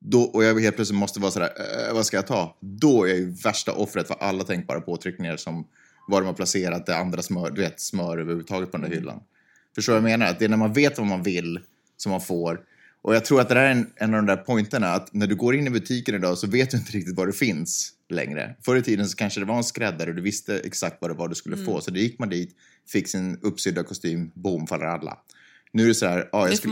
då, 0.00 0.22
och 0.22 0.44
jag 0.44 0.60
helt 0.60 0.76
plötsligt 0.76 0.98
måste 0.98 1.20
vara 1.20 1.30
sådär, 1.30 1.50
äh, 1.88 1.94
vad 1.94 2.06
ska 2.06 2.16
jag 2.16 2.26
ta? 2.26 2.56
Då 2.60 3.04
är 3.04 3.08
jag 3.08 3.18
ju 3.18 3.30
värsta 3.30 3.72
offret 3.72 4.06
för 4.06 4.14
alla 4.20 4.44
tänkbara 4.44 4.80
påtryckningar 4.80 5.36
som 5.36 5.66
var 6.08 6.20
de 6.20 6.26
har 6.26 6.34
placerat 6.34 6.86
det 6.86 6.96
andra 6.96 7.22
smör, 7.22 7.50
du 7.50 7.60
vet, 7.60 7.80
smör 7.80 8.18
överhuvudtaget 8.18 8.70
på 8.72 8.76
den 8.78 8.90
där 8.90 8.96
hyllan. 8.96 9.20
Förstår 9.74 9.92
du 9.94 10.00
vad 10.00 10.10
jag 10.10 10.18
menar? 10.18 10.32
Att 10.32 10.38
det 10.38 10.44
är 10.44 10.48
när 10.48 10.56
man 10.56 10.72
vet 10.72 10.98
vad 10.98 11.06
man 11.06 11.22
vill 11.22 11.60
som 11.96 12.10
man 12.12 12.20
får. 12.20 12.60
Och 13.02 13.14
jag 13.14 13.24
tror 13.24 13.40
att 13.40 13.48
det 13.48 13.54
där 13.54 13.62
är 13.64 13.70
en, 13.70 13.90
en 13.96 14.14
av 14.14 14.22
de 14.22 14.26
där 14.26 14.36
pointerna, 14.36 14.86
att 14.88 15.14
när 15.14 15.26
du 15.26 15.36
går 15.36 15.54
in 15.56 15.66
i 15.66 15.70
butiken 15.70 16.14
idag 16.14 16.38
så 16.38 16.46
vet 16.46 16.70
du 16.70 16.76
inte 16.76 16.92
riktigt 16.92 17.16
vad 17.16 17.28
det 17.28 17.32
finns 17.32 17.92
längre. 18.08 18.56
Förr 18.62 18.76
i 18.76 18.82
tiden 18.82 19.08
så 19.08 19.16
kanske 19.16 19.40
det 19.40 19.46
var 19.46 19.56
en 19.56 19.64
skräddare 19.64 20.08
och 20.10 20.16
du 20.16 20.22
visste 20.22 20.58
exakt 20.60 20.96
vad 21.00 21.10
det 21.10 21.14
var 21.14 21.28
du 21.28 21.34
skulle 21.34 21.56
få. 21.56 21.80
Så 21.80 21.90
då 21.90 21.96
gick 21.98 22.18
man 22.18 22.28
dit, 22.28 22.56
fick 22.88 23.08
sin 23.08 23.38
uppsydda 23.42 23.82
kostym, 23.82 24.30
boom, 24.34 24.66
faller 24.66 24.86
alla. 24.86 25.18
Nu 25.72 25.82
är 25.84 25.88
det 25.88 25.94
så 25.94 26.06
här, 26.06 26.18
ja, 26.32 26.38
jag 26.38 26.48
skulle, 26.58 26.70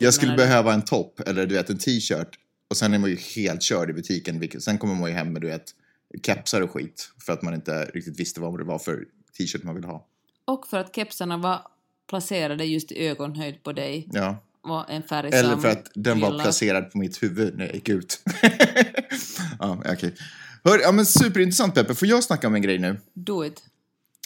jag 0.00 0.14
skulle 0.14 0.32
behöva 0.36 0.74
en 0.74 0.82
topp 0.82 1.20
eller 1.26 1.46
du 1.46 1.54
vet 1.54 1.70
en 1.70 1.78
t-shirt 1.78 2.38
och 2.70 2.76
sen 2.76 2.94
är 2.94 2.98
man 2.98 3.10
ju 3.10 3.16
helt 3.16 3.62
körd 3.62 3.90
i 3.90 3.92
butiken. 3.92 4.40
vilket- 4.40 4.62
Sen 4.62 4.78
kommer 4.78 4.94
man 4.94 5.10
ju 5.10 5.16
hem 5.16 5.32
med 5.32 5.42
du 5.42 5.48
vet 5.48 5.74
kepsar 6.22 6.60
och 6.60 6.70
skit 6.70 7.10
för 7.26 7.32
att 7.32 7.42
man 7.42 7.54
inte 7.54 7.84
riktigt 7.84 8.20
visste 8.20 8.40
vad 8.40 8.58
det 8.58 8.64
var 8.64 8.78
för 8.78 9.04
t-shirt 9.38 9.62
man 9.62 9.74
ville 9.74 9.86
ha. 9.86 10.06
Och 10.44 10.66
för 10.66 10.78
att 10.78 10.94
kepsarna 10.96 11.36
var 11.36 11.60
placerade 12.08 12.64
just 12.64 12.92
i 12.92 13.06
ögonhöjd 13.06 13.62
på 13.62 13.72
dig. 13.72 14.08
Ja. 14.12 14.42
Eller 15.32 15.56
för 15.56 15.68
att 15.68 15.90
den 15.94 16.20
var 16.20 16.30
gillar. 16.30 16.44
placerad 16.44 16.90
på 16.92 16.98
mitt 16.98 17.22
huvud 17.22 17.58
när 17.58 17.66
jag 17.66 17.74
gick 17.74 17.88
ut. 17.88 18.20
ja, 19.58 19.82
okej. 19.92 20.14
Hör, 20.64 20.78
ja, 20.78 20.92
men 20.92 21.06
superintressant 21.06 21.74
Peppe. 21.74 21.94
Får 21.94 22.08
jag 22.08 22.24
snacka 22.24 22.46
om 22.46 22.54
en 22.54 22.62
grej 22.62 22.78
nu? 22.78 23.00
Do 23.14 23.44
it. 23.44 23.62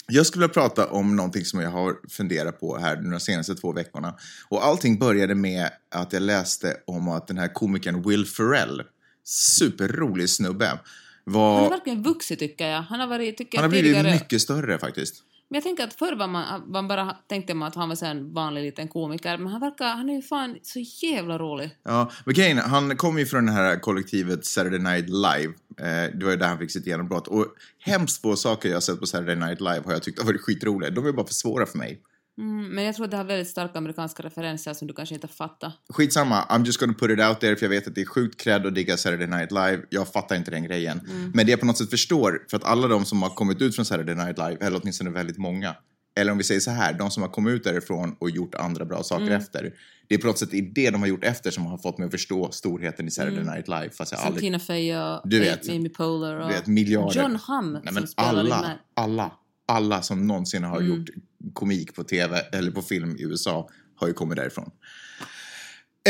Jag 0.07 0.25
skulle 0.25 0.43
vilja 0.43 0.53
prata 0.53 0.87
om 0.87 1.15
någonting 1.15 1.45
som 1.45 1.59
jag 1.59 1.69
har 1.69 1.95
funderat 2.09 2.59
på 2.59 2.77
här 2.77 2.95
de 2.95 3.19
senaste 3.19 3.55
två 3.55 3.71
veckorna. 3.71 4.15
Och 4.49 4.65
allting 4.65 4.99
började 4.99 5.35
med 5.35 5.69
att 5.91 6.13
jag 6.13 6.21
läste 6.21 6.77
om 6.85 7.09
att 7.09 7.27
den 7.27 7.37
här 7.37 7.53
komikern 7.53 8.09
Will 8.09 8.25
Ferrell, 8.25 8.83
superrolig 9.23 10.29
snubbe, 10.29 10.67
Han 10.67 10.79
var... 11.23 11.59
har 11.59 11.69
verkligen 11.69 12.03
vuxit 12.03 12.39
tycker 12.39 12.67
jag. 12.67 12.81
Han 12.81 12.99
har 12.99 13.07
varit, 13.07 13.37
tycker 13.37 13.57
Han 13.57 13.63
har 13.63 13.69
blivit 13.69 13.95
tidigare... 13.95 14.13
mycket 14.13 14.41
större 14.41 14.79
faktiskt. 14.79 15.23
Men 15.49 15.55
jag 15.55 15.63
tänker 15.63 15.83
att 15.83 15.93
förr 15.93 16.15
var 16.15 16.27
man, 16.27 16.71
man 16.71 16.87
bara 16.87 17.17
tänkte 17.27 17.53
man 17.53 17.67
att 17.67 17.75
han 17.75 17.89
var 17.89 18.03
en 18.03 18.33
vanlig 18.33 18.63
liten 18.63 18.87
komiker, 18.87 19.37
men 19.37 19.47
han 19.47 19.61
verkar, 19.61 19.85
han 19.85 20.09
är 20.09 20.13
ju 20.13 20.21
fan 20.21 20.57
så 20.61 20.79
jävla 21.05 21.37
rolig. 21.37 21.77
Ja, 21.83 22.11
men 22.25 22.33
grejen 22.33 22.57
är, 22.57 22.61
han 22.61 22.97
kom 22.97 23.19
ju 23.19 23.25
från 23.25 23.45
det 23.45 23.51
här 23.51 23.79
kollektivet 23.79 24.45
Saturday 24.45 24.79
Night 24.79 25.09
Live. 25.09 25.53
Eh, 25.79 26.17
det 26.17 26.25
var 26.25 26.31
ju 26.31 26.37
där 26.37 26.47
han 26.47 26.57
fick 26.57 26.71
sitt 26.71 26.87
genombrott. 26.87 27.27
Och 27.27 27.45
hemskt 27.79 28.21
få 28.21 28.35
saker 28.35 28.69
jag 28.69 28.75
har 28.75 28.81
sett 28.81 28.99
på 28.99 29.05
Saturday 29.05 29.35
Night 29.35 29.61
Live 29.61 29.81
har 29.85 29.91
jag 29.91 30.03
tyckt 30.03 30.19
har 30.19 30.25
varit 30.25 30.41
skitroliga. 30.41 30.89
De 30.89 31.05
är 31.05 31.11
bara 31.11 31.27
för 31.27 31.33
svåra 31.33 31.65
för 31.65 31.77
mig. 31.77 32.01
Mm, 32.37 32.67
men 32.75 32.83
jag 32.83 32.95
tror 32.95 33.05
att 33.05 33.11
det 33.11 33.17
har 33.17 33.23
väldigt 33.23 33.47
starka 33.47 33.77
amerikanska 33.77 34.23
referenser 34.23 34.73
som 34.73 34.87
du 34.87 34.93
kanske 34.93 35.15
inte 35.15 35.27
fattar. 35.27 35.71
Skitsamma, 35.89 36.45
I'm 36.49 36.65
just 36.65 36.79
gonna 36.79 36.93
put 36.93 37.11
it 37.11 37.19
out 37.19 37.39
there 37.39 37.55
för 37.55 37.65
jag 37.65 37.69
vet 37.69 37.87
att 37.87 37.95
det 37.95 38.01
är 38.01 38.05
sjukt 38.05 38.41
cred 38.41 38.65
att 38.65 38.75
digga 38.75 38.97
Saturday 38.97 39.27
Night 39.27 39.51
Live. 39.51 39.81
Jag 39.89 40.07
fattar 40.07 40.35
inte 40.35 40.51
den 40.51 40.63
grejen. 40.63 41.01
Men 41.33 41.45
det 41.45 41.51
jag 41.51 41.59
på 41.59 41.65
något 41.65 41.77
sätt 41.77 41.89
förstår, 41.89 42.45
för 42.49 42.57
att 42.57 42.63
alla 42.63 42.87
de 42.87 43.05
som 43.05 43.21
har 43.21 43.29
kommit 43.29 43.61
ut 43.61 43.75
från 43.75 43.85
Saturday 43.85 44.15
Night 44.15 44.37
Live, 44.37 44.57
eller 44.61 44.79
åtminstone 44.81 45.09
väldigt 45.09 45.37
många, 45.37 45.75
eller 46.19 46.31
om 46.31 46.37
vi 46.37 46.43
säger 46.43 46.61
så 46.61 46.71
här, 46.71 46.93
de 46.93 47.11
som 47.11 47.23
har 47.23 47.29
kommit 47.29 47.53
ut 47.53 47.63
därifrån 47.63 48.15
och 48.19 48.29
gjort 48.29 48.55
andra 48.55 48.85
bra 48.85 49.03
saker 49.03 49.31
efter. 49.31 49.73
Det 50.07 50.15
är 50.15 50.19
på 50.19 50.27
något 50.27 50.37
sätt 50.37 50.49
det 50.75 50.89
de 50.91 51.01
har 51.01 51.07
gjort 51.07 51.23
efter 51.23 51.51
som 51.51 51.65
har 51.65 51.77
fått 51.77 51.97
mig 51.97 52.05
att 52.05 52.11
förstå 52.11 52.51
storheten 52.51 53.07
i 53.07 53.11
Saturday 53.11 53.43
Night 53.43 53.67
Live. 53.67 53.89
Fast 53.89 54.11
jag 54.11 54.19
Som 54.21 54.27
aldrig 54.27 54.43
Tina 54.43 54.59
Fey 54.59 54.97
och 54.97 55.21
Du 55.25 55.39
vet. 55.39 55.69
Amy 55.69 55.89
Poehler 55.89 56.39
och 56.39 56.47
Du 56.47 56.53
vet, 56.53 56.67
miljarder. 56.67 57.21
John 57.21 57.35
Hamm 57.35 57.73
Nej, 57.83 57.93
men 57.93 58.07
alla, 58.15 58.43
Mad- 58.57 58.77
alla, 58.93 59.31
alla 59.67 60.01
som 60.01 60.27
någonsin 60.27 60.63
har 60.63 60.81
Mm. 60.81 60.89
gjort 60.97 61.09
komik 61.55 61.95
på 61.95 62.03
tv 62.03 62.45
eller 62.51 62.71
på 62.71 62.81
film 62.81 63.15
i 63.17 63.23
USA 63.23 63.69
har 63.95 64.07
ju 64.07 64.13
kommit 64.13 64.37
därifrån. 64.37 64.71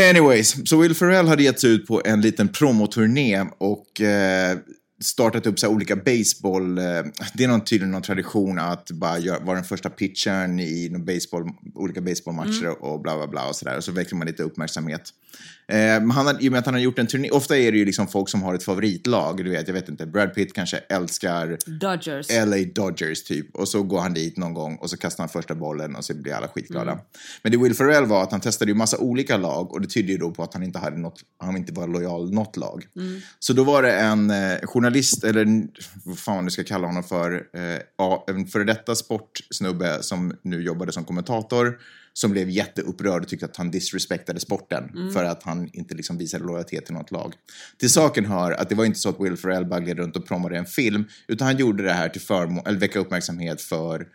Anyways, 0.09 0.69
så 0.69 0.81
Will 0.81 0.95
Ferrell 0.95 1.27
hade 1.27 1.43
gett 1.43 1.59
sig 1.59 1.71
ut 1.71 1.87
på 1.87 2.01
en 2.05 2.21
liten 2.21 2.47
promoturné 2.47 3.45
och 3.57 4.01
eh, 4.01 4.57
startat 5.01 5.45
upp 5.45 5.59
så 5.59 5.67
olika 5.67 5.95
baseball... 5.95 6.77
Eh, 6.77 7.03
det 7.33 7.43
är 7.43 7.47
någon, 7.47 7.63
tydligen 7.63 7.91
någon 7.91 8.01
tradition 8.01 8.59
att 8.59 8.91
bara 8.91 9.17
gör, 9.17 9.39
vara 9.39 9.55
den 9.55 9.65
första 9.65 9.89
pitchern 9.89 10.59
i 10.59 10.89
baseball, 10.99 11.49
olika 11.75 12.01
baseballmatcher 12.01 12.83
och 12.83 13.01
bla 13.01 13.17
bla 13.17 13.27
bla 13.27 13.47
och 13.47 13.55
sådär. 13.55 13.77
Och 13.77 13.83
så 13.83 13.91
väcker 13.91 14.15
man 14.15 14.27
lite 14.27 14.43
uppmärksamhet. 14.43 15.01
Eh, 15.67 15.77
han 16.11 16.11
har, 16.11 16.43
I 16.43 16.47
och 16.47 16.51
med 16.51 16.59
att 16.59 16.65
han 16.65 16.73
har 16.73 16.81
gjort 16.81 16.99
en 16.99 17.07
turné, 17.07 17.29
ofta 17.29 17.57
är 17.57 17.71
det 17.71 17.77
ju 17.77 17.85
liksom 17.85 18.07
folk 18.07 18.29
som 18.29 18.43
har 18.43 18.53
ett 18.55 18.63
favoritlag, 18.63 19.37
du 19.37 19.49
vet, 19.49 19.67
jag 19.67 19.73
vet 19.73 19.89
inte, 19.89 20.05
Brad 20.05 20.33
Pitt 20.33 20.53
kanske 20.53 20.77
älskar 20.77 21.57
Dodgers. 21.65 22.27
LA 22.29 22.57
Dodgers 22.75 23.23
typ. 23.23 23.55
Och 23.55 23.67
så 23.67 23.83
går 23.83 23.99
han 23.99 24.13
dit 24.13 24.37
någon 24.37 24.53
gång 24.53 24.75
och 24.75 24.89
så 24.89 24.97
kastar 24.97 25.23
han 25.23 25.29
första 25.29 25.55
bollen 25.55 25.95
och 25.95 26.05
så 26.05 26.13
blir 26.13 26.33
alla 26.33 26.47
skitglada. 26.47 26.99
Men 27.41 27.51
det 27.51 27.57
Will 27.57 27.75
Ferrell 27.75 28.05
var 28.05 28.23
att 28.23 28.31
han 28.31 28.41
testade 28.41 28.71
ju 28.71 28.75
massa 28.75 28.97
olika 28.97 29.37
lag 29.37 29.73
och 29.73 29.81
det 29.81 29.87
tydde 29.87 30.11
ju 30.11 30.17
då 30.17 30.31
på 30.31 30.43
att 30.43 30.53
han 30.53 30.63
inte 30.63 30.79
hade 30.79 30.97
något, 30.97 31.19
han 31.39 31.57
inte 31.57 31.73
var 31.73 31.87
lojal 31.87 32.33
något 32.33 32.57
lag. 32.57 32.85
Så 33.39 33.53
då 33.53 33.63
var 33.63 33.81
det 33.83 33.91
en 33.91 34.29
eh, 34.29 34.57
journalist, 34.63 35.23
eller 35.23 35.67
vad 36.03 36.19
fan 36.19 36.35
man 36.35 36.43
nu 36.43 36.51
ska 36.51 36.63
kalla 36.63 36.87
honom 36.87 37.03
för, 37.03 37.31
eh, 37.53 38.35
en 38.35 38.45
före 38.45 38.63
detta 38.63 38.95
sportsnubbe 38.95 40.03
som 40.03 40.33
nu 40.41 40.61
jobbade 40.61 40.91
som 40.91 41.03
kommentator 41.03 41.79
som 42.17 42.31
blev 42.31 42.49
jätteupprörd 42.49 43.21
och 43.21 43.27
tyckte 43.27 43.45
att 43.45 43.57
han 43.57 43.71
disrespektade 43.71 44.39
sporten 44.39 45.11
för 45.13 45.23
att 45.23 45.43
han 45.43 45.69
inte 45.73 45.95
liksom 45.95 46.17
visade 46.17 46.43
lojalitet 46.43 46.85
till 46.85 46.93
något 46.93 47.11
lag. 47.11 47.33
Till 47.77 47.89
saken 47.89 48.25
hör 48.25 48.51
att 48.51 48.69
det 48.69 48.75
var 48.75 48.85
inte 48.85 48.99
så 48.99 49.09
att 49.09 49.19
Will 49.19 49.37
Ferrell 49.37 49.65
bara 49.65 49.79
gled 49.79 49.97
runt 49.97 50.15
och 50.15 50.27
promade 50.27 50.57
en 50.57 50.65
film, 50.65 51.05
utan 51.27 51.47
han 51.47 51.57
gjorde 51.57 51.83
det 51.83 51.93
här 51.93 52.09
till 52.09 52.21
förmån, 52.21 52.63
eller 52.65 52.79
väcka 52.79 52.99
uppmärksamhet 52.99 53.61
för 53.61 54.07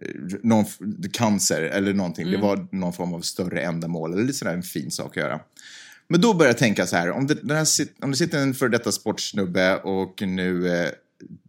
eh, 0.00 0.08
någon, 0.42 0.64
cancer 1.12 1.62
eller 1.62 1.94
någonting. 1.94 2.30
Det 2.30 2.36
var 2.36 2.68
någon 2.72 2.92
form 2.92 3.14
av 3.14 3.20
större 3.20 3.60
ändamål, 3.60 4.12
eller 4.12 4.22
lite 4.22 4.38
sådär 4.38 4.54
en 4.54 4.62
fin 4.62 4.90
sak 4.90 5.16
att 5.16 5.22
göra. 5.22 5.40
Men 6.08 6.20
då 6.20 6.34
börjar 6.34 6.50
jag 6.50 6.58
tänka 6.58 6.86
så 6.86 6.96
här, 6.96 7.10
om 7.10 7.26
det, 7.26 7.54
här, 7.54 7.66
om 8.02 8.10
det 8.10 8.16
sitter 8.16 8.38
en 8.38 8.54
för 8.54 8.68
detta 8.68 8.92
sportsnubbe 8.92 9.76
och 9.76 10.22
nu 10.22 10.68
eh, 10.68 10.88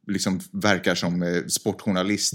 liksom 0.08 0.40
verkar 0.52 0.96
som 0.96 1.24
eh, 1.24 1.46
sportjournalist 1.46 2.34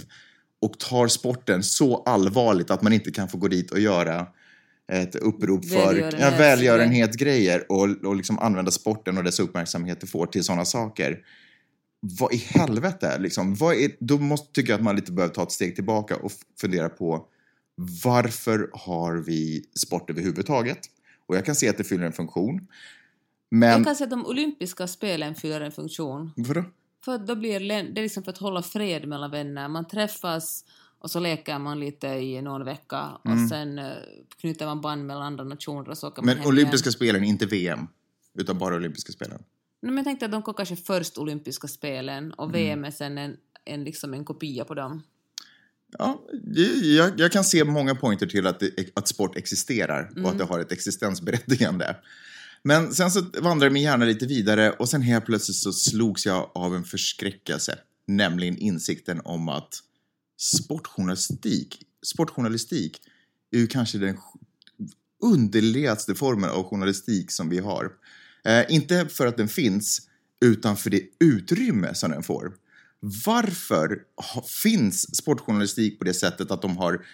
och 0.63 0.79
tar 0.79 1.09
sporten 1.09 1.63
så 1.63 2.03
allvarligt 2.03 2.71
att 2.71 2.83
man 2.83 2.93
inte 2.93 3.11
kan 3.11 3.29
få 3.29 3.39
gå 3.39 3.49
dit 3.49 3.71
och 3.71 3.81
göra 3.81 4.27
ett 4.93 5.15
upprop 5.15 5.69
för 5.69 5.97
ja, 5.97 6.11
Välgörenhets- 6.11 6.39
välgörenhetsgrejer 6.39 7.73
och, 7.73 7.89
och 8.05 8.17
liksom 8.17 8.39
använda 8.39 8.71
sporten 8.71 9.19
och 9.19 9.25
dess 9.25 9.41
uppmärksamhet 9.41 10.01
det 10.01 10.07
får 10.07 10.27
till 10.27 10.45
sådana 10.45 10.65
saker. 10.65 11.19
Vad 12.01 12.33
i 12.33 12.37
helvete, 12.37 13.19
liksom, 13.19 13.55
vad 13.55 13.75
är, 13.75 13.91
då 14.01 14.19
måste, 14.19 14.53
tycker 14.53 14.73
jag 14.73 14.79
att 14.79 14.85
man 14.85 14.97
lite 14.97 15.13
behöver 15.13 15.35
ta 15.35 15.43
ett 15.43 15.53
steg 15.53 15.75
tillbaka 15.75 16.17
och 16.17 16.33
fundera 16.61 16.89
på 16.89 17.27
varför 18.05 18.71
har 18.73 19.17
vi 19.17 19.65
sport 19.75 20.11
överhuvudtaget? 20.11 20.79
Och 21.27 21.37
jag 21.37 21.45
kan 21.45 21.55
se 21.55 21.69
att 21.69 21.79
det 21.79 21.85
fyller 21.85 22.07
en 22.07 22.13
funktion. 22.13 22.69
Men... 23.51 23.71
Jag 23.71 23.85
kan 23.85 23.97
säga 23.97 24.05
att 24.05 24.11
de 24.11 24.27
olympiska 24.27 24.87
spelen 24.87 25.35
fyller 25.35 25.61
en 25.61 25.73
funktion. 25.73 26.31
Vadå? 26.37 26.65
För 27.05 27.19
då 27.19 27.35
blir 27.35 27.61
det 27.61 28.01
är 28.01 28.03
liksom 28.03 28.23
för 28.23 28.31
att 28.33 28.39
hålla 28.39 28.63
fred 28.63 29.09
mellan 29.09 29.31
vänner. 29.31 29.69
Man 29.69 29.89
träffas 29.89 30.65
och 30.99 31.11
så 31.11 31.21
leker 31.21 31.59
man 31.59 31.81
lite 31.81 32.07
i 32.07 32.43
någon 32.43 32.65
vecka 32.65 33.09
och 33.25 33.49
sen 33.51 33.79
eh, 33.79 33.93
knyter 34.41 34.67
man 34.67 34.81
band 34.81 35.07
mellan 35.07 35.23
andra 35.23 35.45
nationer 35.45 35.89
och 35.89 35.99
så 35.99 36.09
åker 36.09 36.23
man 36.23 36.27
Men 36.27 36.39
hem 36.39 36.47
olympiska 36.47 36.87
igen. 36.87 36.93
spelen, 36.93 37.25
inte 37.25 37.47
VM. 37.47 37.87
Utan 38.39 38.59
bara 38.59 38.77
olympiska 38.77 39.13
spelen. 39.13 39.39
Nej, 39.83 39.91
men 39.93 39.97
jag 39.97 40.05
tänkte 40.05 40.25
att 40.27 40.33
de 40.33 40.43
kom 40.43 40.55
kanske 40.55 40.77
först 40.77 41.19
olympiska 41.19 41.69
spelen 41.69 42.19
Mm. 42.25 42.35
och 42.39 42.55
VM 42.55 42.85
är 42.85 42.91
sen 42.91 43.19
en, 43.19 43.37
en, 43.65 43.85
liksom 43.85 44.15
en 44.15 44.25
kopia 44.25 44.65
på 44.65 44.75
dem. 44.75 45.03
Ja, 45.99 46.23
jag, 46.83 47.21
jag 47.21 47.33
kan 47.33 47.45
se 47.45 47.65
många 47.65 47.95
pointer 47.95 48.27
till 48.27 48.47
att, 48.47 48.61
det, 48.61 48.89
att 48.95 49.09
sport 49.09 49.37
existerar 49.37 50.09
och 50.11 50.17
Mm. 50.19 50.31
att 50.31 50.39
det 50.39 50.45
har 50.45 50.61
ett 50.61 50.73
existensberättigande. 50.73 51.97
Men 52.65 52.95
sen 52.95 53.11
så 53.11 53.25
vandrade 53.41 53.73
min 53.73 53.83
hjärna 53.83 54.05
lite 54.05 54.27
vidare 54.27 54.71
och 54.71 54.89
sen 54.89 55.03
helt 55.03 55.27
plötsligt 55.27 55.57
så 55.57 55.73
slogs 55.73 56.27
jag 56.27 56.51
av 56.55 56.75
en 56.75 56.85
förskräckelse. 56.85 57.79
Nämligen 58.07 58.59
insikten 58.59 59.21
om 59.25 59.49
att 59.49 59.75
sportjournalistik, 60.39 61.83
sportjournalistik 62.07 63.01
är 63.51 63.59
ju 63.59 63.67
kanske 63.67 63.99
den 63.99 64.19
underligaste 65.23 66.15
formen 66.15 66.51
av 66.51 66.65
journalistik 66.65 67.31
som 67.31 67.49
vi 67.49 67.59
har. 67.59 67.93
Eh, 68.45 68.75
inte 68.75 69.07
för 69.07 69.27
att 69.27 69.37
den 69.37 69.49
finns, 69.49 70.09
utan 70.41 70.77
för 70.77 70.91
det 70.91 71.03
utrymme 71.21 71.95
som 71.95 72.11
den 72.11 72.23
får. 72.23 72.53
Varför 73.01 73.99
finns 74.63 75.17
sportjournalistik 75.17 75.99
på 75.99 76.05
det 76.05 76.15
sättet 76.15 76.51
att 76.51 76.63
de 76.63 76.77
har 76.77 77.05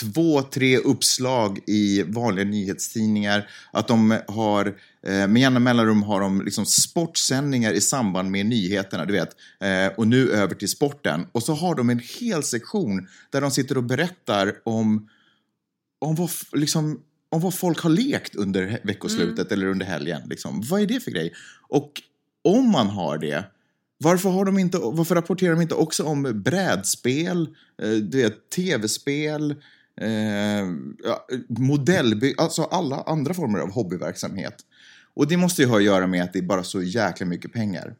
två, 0.00 0.42
tre 0.42 0.78
uppslag 0.78 1.58
i 1.66 2.02
vanliga 2.02 2.44
nyhetstidningar, 2.44 3.48
att 3.72 3.88
de 3.88 4.18
har, 4.28 4.66
eh, 5.06 5.28
med 5.28 5.36
jämna 5.36 5.60
mellanrum 5.60 6.02
har 6.02 6.20
de 6.20 6.42
liksom 6.44 6.66
sportsändningar 6.66 7.72
i 7.72 7.80
samband 7.80 8.30
med 8.30 8.46
nyheterna, 8.46 9.04
du 9.04 9.12
vet, 9.12 9.36
eh, 9.60 9.98
och 9.98 10.08
nu 10.08 10.30
över 10.30 10.54
till 10.54 10.68
sporten. 10.68 11.26
Och 11.32 11.42
så 11.42 11.54
har 11.54 11.74
de 11.74 11.90
en 11.90 12.00
hel 12.20 12.42
sektion 12.42 13.08
där 13.30 13.40
de 13.40 13.50
sitter 13.50 13.76
och 13.76 13.84
berättar 13.84 14.52
om 14.64 15.08
om 16.04 16.14
vad, 16.14 16.30
liksom, 16.52 17.00
om 17.28 17.40
vad 17.40 17.54
folk 17.54 17.80
har 17.80 17.90
lekt 17.90 18.34
under 18.34 18.80
veckoslutet 18.82 19.52
eller 19.52 19.66
under 19.66 19.86
helgen. 19.86 20.22
Liksom. 20.26 20.62
Vad 20.70 20.80
är 20.80 20.86
det 20.86 21.00
för 21.00 21.10
grej? 21.10 21.32
Och 21.68 22.02
om 22.44 22.70
man 22.70 22.86
har 22.86 23.18
det, 23.18 23.44
varför, 23.98 24.30
har 24.30 24.44
de 24.44 24.58
inte, 24.58 24.78
varför 24.78 25.14
rapporterar 25.14 25.52
de 25.52 25.62
inte 25.62 25.74
också 25.74 26.04
om 26.04 26.42
brädspel, 26.44 27.48
eh, 27.82 28.28
tv-spel, 28.54 29.54
eh, 30.00 30.68
modellby, 31.48 32.34
alltså 32.38 32.62
alla 32.62 32.96
andra 32.96 33.34
former 33.34 33.58
av 33.58 33.70
hobbyverksamhet. 33.72 34.54
Och 35.14 35.28
det 35.28 35.36
måste 35.36 35.62
ju 35.62 35.68
ha 35.68 35.76
att 35.76 35.84
göra 35.84 36.06
med 36.06 36.22
att 36.22 36.32
det 36.32 36.38
är 36.38 36.42
bara 36.42 36.62
så 36.62 36.82
jäkla 36.82 37.26
mycket 37.26 37.52
pengar 37.52 37.96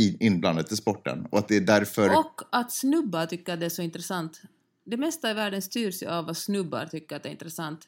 i, 0.00 0.26
inblandat 0.26 0.72
i 0.72 0.76
sporten. 0.76 1.26
Och 1.30 1.38
att 1.38 1.48
det 1.48 1.56
är 1.56 1.60
därför... 1.60 2.18
Och 2.18 2.40
att 2.52 2.72
snubbar 2.72 3.26
tycker 3.26 3.52
att 3.52 3.60
det 3.60 3.66
är 3.66 3.70
så 3.70 3.82
intressant. 3.82 4.42
Det 4.86 4.96
mesta 4.96 5.30
i 5.30 5.34
världen 5.34 5.62
styrs 5.62 6.02
ju 6.02 6.06
av 6.06 6.26
vad 6.26 6.36
snubbar 6.36 6.86
tycker 6.86 7.16
att 7.16 7.22
det 7.22 7.28
är 7.28 7.32
intressant. 7.32 7.80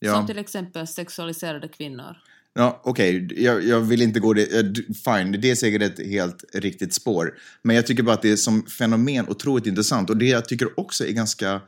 Ja. 0.00 0.14
Som 0.14 0.26
till 0.26 0.38
exempel 0.38 0.86
sexualiserade 0.86 1.68
kvinnor. 1.68 2.16
Ja, 2.54 2.80
okej, 2.84 3.28
jag, 3.42 3.64
jag 3.64 3.80
vill 3.80 4.02
inte 4.02 4.20
gå 4.20 4.32
det... 4.32 4.52
eh, 4.52 4.64
Fine, 5.04 5.40
det 5.40 5.50
är 5.50 5.54
säkert 5.54 5.82
ett 5.82 6.06
helt 6.06 6.44
riktigt 6.52 6.94
spår. 6.94 7.38
Men 7.62 7.76
jag 7.76 7.86
tycker 7.86 8.02
bara 8.02 8.14
att 8.14 8.22
det 8.22 8.30
är 8.30 8.36
som 8.36 8.66
fenomen 8.66 9.28
otroligt 9.28 9.66
intressant. 9.66 10.10
Och 10.10 10.16
det 10.16 10.26
jag 10.26 10.48
tycker 10.48 10.80
också 10.80 11.06
är 11.06 11.12
ganska 11.12 11.60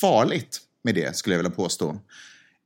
farligt 0.00 0.60
med 0.84 0.94
det, 0.94 1.16
skulle 1.16 1.34
jag 1.34 1.42
vilja 1.42 1.56
påstå, 1.56 2.00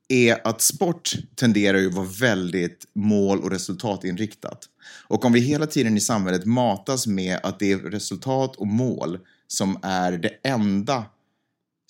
är 0.08 0.46
att 0.46 0.60
sport 0.60 1.12
tenderar 1.34 1.78
ju 1.78 1.88
att 1.88 1.94
vara 1.94 2.08
väldigt 2.20 2.86
mål 2.92 3.40
och 3.40 3.50
resultatinriktat. 3.50 4.68
Och 5.08 5.24
om 5.24 5.32
vi 5.32 5.40
hela 5.40 5.66
tiden 5.66 5.96
i 5.96 6.00
samhället 6.00 6.44
matas 6.44 7.06
med 7.06 7.40
att 7.42 7.58
det 7.58 7.72
är 7.72 7.78
resultat 7.78 8.56
och 8.56 8.66
mål 8.66 9.18
som 9.46 9.78
är 9.82 10.12
det 10.12 10.32
enda 10.42 11.04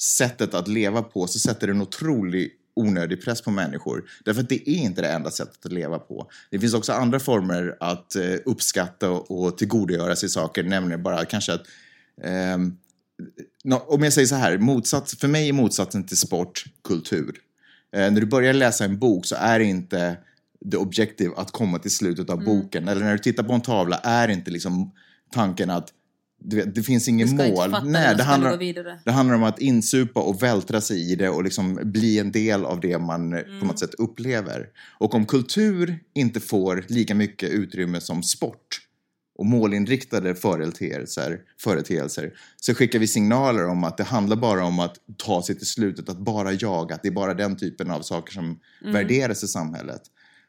sättet 0.00 0.54
att 0.54 0.68
leva 0.68 1.02
på 1.02 1.26
så 1.26 1.38
sätter 1.38 1.66
det 1.66 1.72
en 1.72 1.82
otrolig 1.82 2.52
onödig 2.74 3.24
press 3.24 3.42
på 3.42 3.50
människor. 3.50 4.04
Därför 4.24 4.40
att 4.40 4.48
det 4.48 4.70
är 4.70 4.74
inte 4.74 5.02
det 5.02 5.08
enda 5.08 5.30
sättet 5.30 5.66
att 5.66 5.72
leva 5.72 5.98
på. 5.98 6.30
Det 6.50 6.58
finns 6.58 6.74
också 6.74 6.92
andra 6.92 7.20
former 7.20 7.76
att 7.80 8.16
eh, 8.16 8.34
uppskatta 8.44 9.10
och, 9.10 9.58
tillgodogöra 9.58 10.16
sig 10.16 10.28
saker, 10.28 10.62
nämligen 10.62 11.02
bara 11.02 11.24
kanske 11.24 11.52
att 11.52 11.62
ehm, 12.22 12.76
nå- 13.64 13.84
om 13.88 14.02
jag 14.02 14.12
säger 14.12 14.26
så 14.26 14.34
här, 14.34 14.58
motsats, 14.58 15.16
för 15.16 15.28
mig 15.28 15.48
är 15.48 15.52
motsatsen 15.52 16.04
till 16.04 16.16
sport 16.16 16.64
kultur. 16.84 17.36
Eh, 17.96 18.10
när 18.12 18.20
du 18.20 18.26
börjar 18.26 18.52
läsa 18.52 18.84
en 18.84 18.98
bok 18.98 19.26
så 19.26 19.36
är 19.38 19.58
det 19.58 19.64
inte 19.64 20.16
the 20.70 20.76
objective 20.76 21.34
att 21.36 21.50
komma 21.50 21.78
till 21.78 21.90
slutet 21.90 22.30
av 22.30 22.44
boken. 22.44 22.88
Eller 22.88 23.04
när 23.04 23.12
du 23.12 23.18
tittar 23.18 23.42
på 23.42 23.52
en 23.52 23.60
tavla 23.60 23.96
är 23.96 24.28
inte 24.28 24.50
liksom 24.50 24.92
tanken 25.32 25.70
att 25.70 25.92
vet, 26.44 26.74
det 26.74 26.82
finns 26.82 27.08
inte 27.08 27.34
mål. 27.34 27.76
Nej, 27.84 28.16
det, 28.16 28.22
handlar, 28.22 29.04
det 29.04 29.10
handlar 29.10 29.36
om 29.36 29.42
att 29.42 29.60
insupa 29.60 30.20
och 30.20 30.42
vältra 30.42 30.80
sig 30.80 31.12
i 31.12 31.16
det 31.16 31.28
och 31.28 31.44
liksom 31.44 31.80
bli 31.82 32.18
en 32.18 32.32
del 32.32 32.64
av 32.64 32.80
det 32.80 32.98
man 32.98 33.32
eh, 33.32 33.40
på 33.60 33.66
något 33.66 33.78
sätt 33.78 33.94
upplever. 33.94 34.66
Och 34.98 35.14
om 35.14 35.26
kultur 35.26 35.98
inte 36.14 36.40
får 36.40 36.84
lika 36.88 37.14
mycket 37.14 37.50
utrymme 37.50 38.00
som 38.00 38.22
sport 38.22 38.80
och 39.40 39.46
målinriktade 39.46 40.34
företeelser, 40.34 41.40
företeelser 41.58 42.32
så 42.56 42.74
skickar 42.74 42.98
vi 42.98 43.06
signaler 43.06 43.66
om 43.66 43.84
att 43.84 43.96
det 43.96 44.04
handlar 44.04 44.36
bara 44.36 44.64
om 44.64 44.78
att 44.78 44.96
ta 45.16 45.42
sig 45.42 45.54
till 45.54 45.66
slutet, 45.66 46.08
att 46.08 46.18
bara 46.18 46.52
jaga, 46.52 46.94
att 46.94 47.02
det 47.02 47.08
är 47.08 47.12
bara 47.12 47.34
den 47.34 47.56
typen 47.56 47.90
av 47.90 48.02
saker 48.02 48.32
som 48.32 48.60
värderas 48.92 49.44
i 49.44 49.48
samhället. 49.48 50.02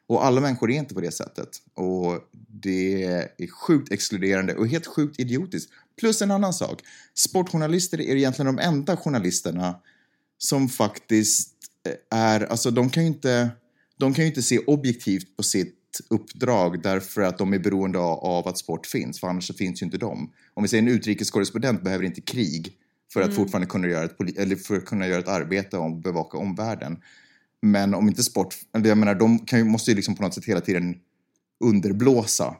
Och 0.06 0.24
alla 0.24 0.40
människor 0.40 0.70
är 0.70 0.78
inte 0.78 0.94
på 0.94 1.00
det 1.00 1.10
sättet. 1.10 1.48
Och 1.74 2.18
det 2.48 3.04
är 3.04 3.50
sjukt 3.50 3.92
exkluderande 3.92 4.54
och 4.54 4.68
helt 4.68 4.86
sjukt 4.86 5.20
idiotiskt. 5.20 5.72
Plus 6.00 6.22
en 6.22 6.30
annan 6.30 6.52
sak. 6.52 6.80
Sportjournalister 7.14 8.00
är 8.00 8.16
egentligen 8.16 8.56
de 8.56 8.62
enda 8.62 8.96
journalisterna 8.96 9.76
som 10.38 10.68
faktiskt 10.68 11.52
eh, 11.88 12.18
är, 12.18 12.40
alltså 12.40 12.70
de 12.70 12.90
kan 12.90 13.02
ju 13.02 13.06
inte, 13.06 13.50
de 13.98 14.14
kan 14.14 14.24
ju 14.24 14.28
inte 14.28 14.42
se 14.42 14.58
objektivt 14.58 15.36
på 15.36 15.42
sitt 15.42 15.81
uppdrag 16.10 16.82
därför 16.82 17.22
att 17.22 17.38
de 17.38 17.52
är 17.52 17.58
beroende 17.58 17.98
av, 17.98 18.48
att 18.48 18.58
sport 18.58 18.86
finns, 18.86 19.20
för 19.20 19.28
annars 19.28 19.46
så 19.46 19.54
finns 19.54 19.82
ju 19.82 19.86
inte 19.86 19.98
de. 19.98 20.32
Om 20.54 20.62
vi 20.62 20.68
säger 20.68 20.82
en 20.82 20.88
utrikeskorrespondent 20.88 21.82
behöver 21.82 22.04
inte 22.04 22.20
krig 22.20 22.76
för 23.12 23.22
att 23.22 23.34
fortfarande 23.34 23.66
kunna 23.66 23.88
göra 23.88 24.04
ett, 24.04 24.38
eller 24.38 24.56
för 24.56 24.76
att 24.76 24.84
kunna 24.84 25.06
göra 25.06 25.18
ett 25.18 25.28
arbete 25.28 25.78
och 25.78 25.96
bevaka 25.96 26.38
omvärlden. 26.38 26.98
Men 27.62 27.94
om 27.94 28.08
inte 28.08 28.22
sport, 28.22 28.54
jag 28.72 28.98
menar, 28.98 29.14
de 29.14 29.38
kan 29.38 29.68
måste 29.68 29.90
ju 29.90 29.96
liksom 29.96 30.14
på 30.14 30.22
något 30.22 30.34
sätt 30.34 30.44
hela 30.44 30.60
tiden 30.60 30.94
underblåsa 31.64 32.56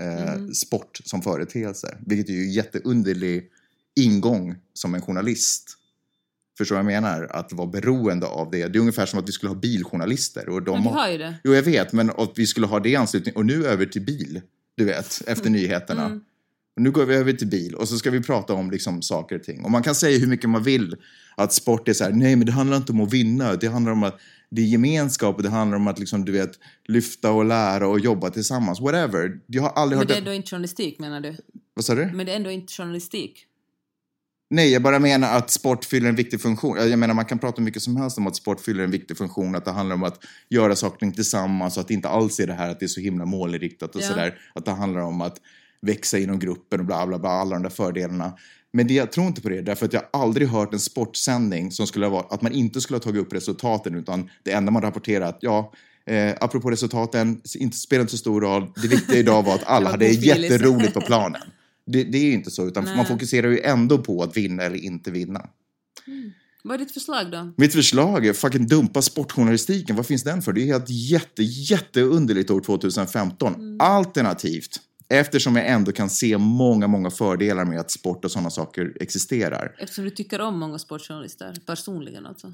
eh, 0.00 0.48
sport 0.52 1.00
som 1.04 1.22
företeelse. 1.22 1.98
Vilket 2.06 2.28
är 2.28 2.32
ju 2.32 2.42
en 2.42 2.52
jätteunderlig 2.52 3.50
ingång 3.96 4.54
som 4.72 4.94
en 4.94 5.02
journalist. 5.02 5.78
Förstår 6.58 6.76
du 6.76 6.82
vad 6.82 6.92
jag 6.92 7.02
menar? 7.02 7.26
Att 7.30 7.52
vara 7.52 7.68
beroende 7.68 8.26
av 8.26 8.50
det. 8.50 8.66
Det 8.66 8.78
är 8.78 8.80
ungefär 8.80 9.06
som 9.06 9.18
att 9.18 9.28
vi 9.28 9.32
skulle 9.32 9.50
ha 9.50 9.56
biljournalister. 9.56 10.48
Och 10.48 10.62
de 10.62 10.72
Men 10.72 10.82
vi 10.82 10.88
har 10.88 11.08
ju 11.08 11.18
det. 11.18 11.34
Jo, 11.44 11.54
jag 11.54 11.62
vet, 11.62 11.92
men 11.92 12.10
att 12.10 12.32
vi 12.34 12.46
skulle 12.46 12.66
ha 12.66 12.80
det 12.80 12.88
i 12.88 12.96
anslutning. 12.96 13.36
Och 13.36 13.46
nu 13.46 13.66
över 13.66 13.86
till 13.86 14.02
bil, 14.02 14.40
du 14.76 14.84
vet, 14.84 15.22
efter 15.26 15.50
nyheterna. 15.50 16.04
Mm. 16.04 16.20
Och 16.76 16.82
nu 16.82 16.90
går 16.90 17.06
vi 17.06 17.14
över 17.14 17.32
till 17.32 17.46
bil 17.46 17.74
och 17.74 17.88
så 17.88 17.98
ska 17.98 18.10
vi 18.10 18.22
prata 18.22 18.52
om 18.52 18.70
liksom 18.70 19.02
saker 19.02 19.36
och 19.36 19.42
ting. 19.42 19.64
Och 19.64 19.70
man 19.70 19.82
kan 19.82 19.94
säga 19.94 20.18
hur 20.18 20.26
mycket 20.26 20.50
man 20.50 20.62
vill 20.62 20.96
att 21.36 21.52
sport 21.52 21.88
är 21.88 21.92
så 21.92 22.04
här, 22.04 22.12
nej 22.12 22.36
men 22.36 22.46
det 22.46 22.52
handlar 22.52 22.76
inte 22.76 22.92
om 22.92 23.00
att 23.00 23.12
vinna, 23.12 23.54
det 23.54 23.66
handlar 23.66 23.92
om 23.92 24.02
att 24.02 24.20
det 24.50 24.62
är 24.62 24.66
gemenskap 24.66 25.36
och 25.36 25.42
det 25.42 25.48
handlar 25.48 25.76
om 25.76 25.86
att 25.86 25.98
liksom, 25.98 26.24
du 26.24 26.32
vet, 26.32 26.50
lyfta 26.88 27.32
och 27.32 27.44
lära 27.44 27.88
och 27.88 28.00
jobba 28.00 28.30
tillsammans. 28.30 28.80
Whatever. 28.80 29.40
Jag 29.46 29.62
har 29.62 29.70
aldrig 29.70 29.98
Men 29.98 29.98
hört 29.98 30.08
det 30.08 30.14
är 30.14 30.18
ändå 30.18 30.32
inte 30.32 30.50
journalistik 30.50 30.98
menar 30.98 31.20
du? 31.20 31.36
Vad 31.74 31.84
sa 31.84 31.94
du? 31.94 32.06
Men 32.06 32.26
det 32.26 32.32
är 32.32 32.36
ändå 32.36 32.50
inte 32.50 32.72
journalistik. 32.72 33.46
Nej, 34.50 34.72
jag 34.72 34.82
bara 34.82 34.98
menar 34.98 35.36
att 35.36 35.50
sport 35.50 35.84
fyller 35.84 36.08
en 36.08 36.16
viktig 36.16 36.40
funktion. 36.40 36.76
Jag 36.90 36.98
menar, 36.98 37.14
man 37.14 37.24
kan 37.24 37.38
prata 37.38 37.60
mycket 37.62 37.82
som 37.82 37.96
helst 37.96 38.18
om 38.18 38.26
att 38.26 38.36
sport 38.36 38.60
fyller 38.60 38.84
en 38.84 38.90
viktig 38.90 39.16
funktion, 39.18 39.54
att 39.54 39.64
det 39.64 39.70
handlar 39.70 39.94
om 39.94 40.02
att 40.02 40.18
göra 40.48 40.76
saker 40.76 41.10
tillsammans 41.10 41.76
och 41.76 41.80
att 41.80 41.88
det 41.88 41.94
inte 41.94 42.08
alls 42.08 42.40
är 42.40 42.46
det 42.46 42.52
här 42.54 42.70
att 42.70 42.80
det 42.80 42.86
är 42.86 42.88
så 42.88 43.00
himla 43.00 43.24
målinriktat 43.24 43.94
och 43.94 44.02
Ja. 44.02 44.06
sådär. 44.08 44.38
Att 44.54 44.64
det 44.64 44.70
handlar 44.70 45.00
om 45.00 45.20
att 45.20 45.36
växa 45.82 46.18
inom 46.18 46.38
gruppen 46.38 46.80
och 46.80 46.86
bla 46.86 47.06
bla 47.06 47.18
bla, 47.18 47.30
alla 47.30 47.50
de 47.56 47.62
där 47.62 47.70
fördelarna. 47.70 48.32
Men 48.72 48.86
det, 48.86 48.94
jag 48.94 49.12
tror 49.12 49.26
inte 49.26 49.40
på 49.40 49.48
det, 49.48 49.62
därför 49.62 49.86
att 49.86 49.92
jag 49.92 50.02
aldrig 50.12 50.48
hört 50.48 50.72
en 50.72 50.80
sportsändning 50.80 51.70
som 51.72 51.86
skulle 51.86 52.08
vara 52.08 52.26
att 52.30 52.42
man 52.42 52.52
inte 52.52 52.80
skulle 52.80 52.96
ha 52.96 53.02
tagit 53.02 53.22
upp 53.22 53.32
resultaten, 53.32 53.94
utan 53.94 54.30
det 54.42 54.52
enda 54.52 54.72
man 54.72 54.82
rapporterar 54.82 55.26
att 55.28 55.38
ja, 55.40 55.72
eh, 56.06 56.34
apropå 56.40 56.70
resultaten, 56.70 57.40
inte 57.58 57.76
spelar 57.76 58.00
inte 58.00 58.10
så 58.10 58.18
stor 58.18 58.40
roll. 58.40 58.72
Det 58.82 58.88
viktiga 58.88 59.18
idag 59.18 59.42
var 59.42 59.54
att 59.54 59.64
alla 59.66 59.90
hade 59.90 60.06
jätteroligt 60.08 60.94
på 60.94 61.00
planen. 61.00 61.40
Det, 61.86 62.04
det 62.04 62.18
är 62.18 62.32
inte 62.32 62.50
så, 62.50 62.68
utan 62.68 62.84
Nej. 62.84 62.96
man 62.96 63.06
fokuserar 63.06 63.50
ju 63.50 63.60
ändå 63.60 63.98
på 63.98 64.22
att 64.22 64.36
vinna 64.36 64.62
eller 64.62 64.76
inte 64.76 65.10
vinna. 65.10 65.48
Vad 66.62 66.74
är 66.74 66.78
ditt 66.78 66.92
förslag 66.92 67.30
då? 67.30 67.52
Mitt 67.56 67.72
förslag 67.72 68.26
är 68.26 68.32
fucking 68.32 68.66
dumpa 68.66 69.02
sportjournalistiken. 69.02 69.96
Vad 69.96 70.06
finns 70.06 70.22
den 70.22 70.42
för? 70.42 70.52
Det 70.52 70.62
är 70.62 70.66
helt 70.66 70.90
jätte, 70.90 71.42
jätteunderligt 71.42 72.50
år 72.50 72.60
2015. 72.60 73.76
Alternativt, 73.80 74.80
eftersom 75.08 75.56
jag 75.56 75.66
ändå 75.66 75.92
kan 75.92 76.10
se 76.10 76.38
många, 76.38 76.86
många 76.86 77.10
fördelar 77.10 77.64
med 77.64 77.80
att 77.80 77.90
sport 77.90 78.24
och 78.24 78.30
sådana 78.30 78.50
saker 78.50 78.92
existerar. 79.00 79.76
Eftersom 79.78 80.04
du 80.04 80.10
tycker 80.10 80.40
om 80.40 80.58
många 80.58 80.78
sportjournalister, 80.78 81.54
personligen 81.66 82.26
alltså. 82.26 82.52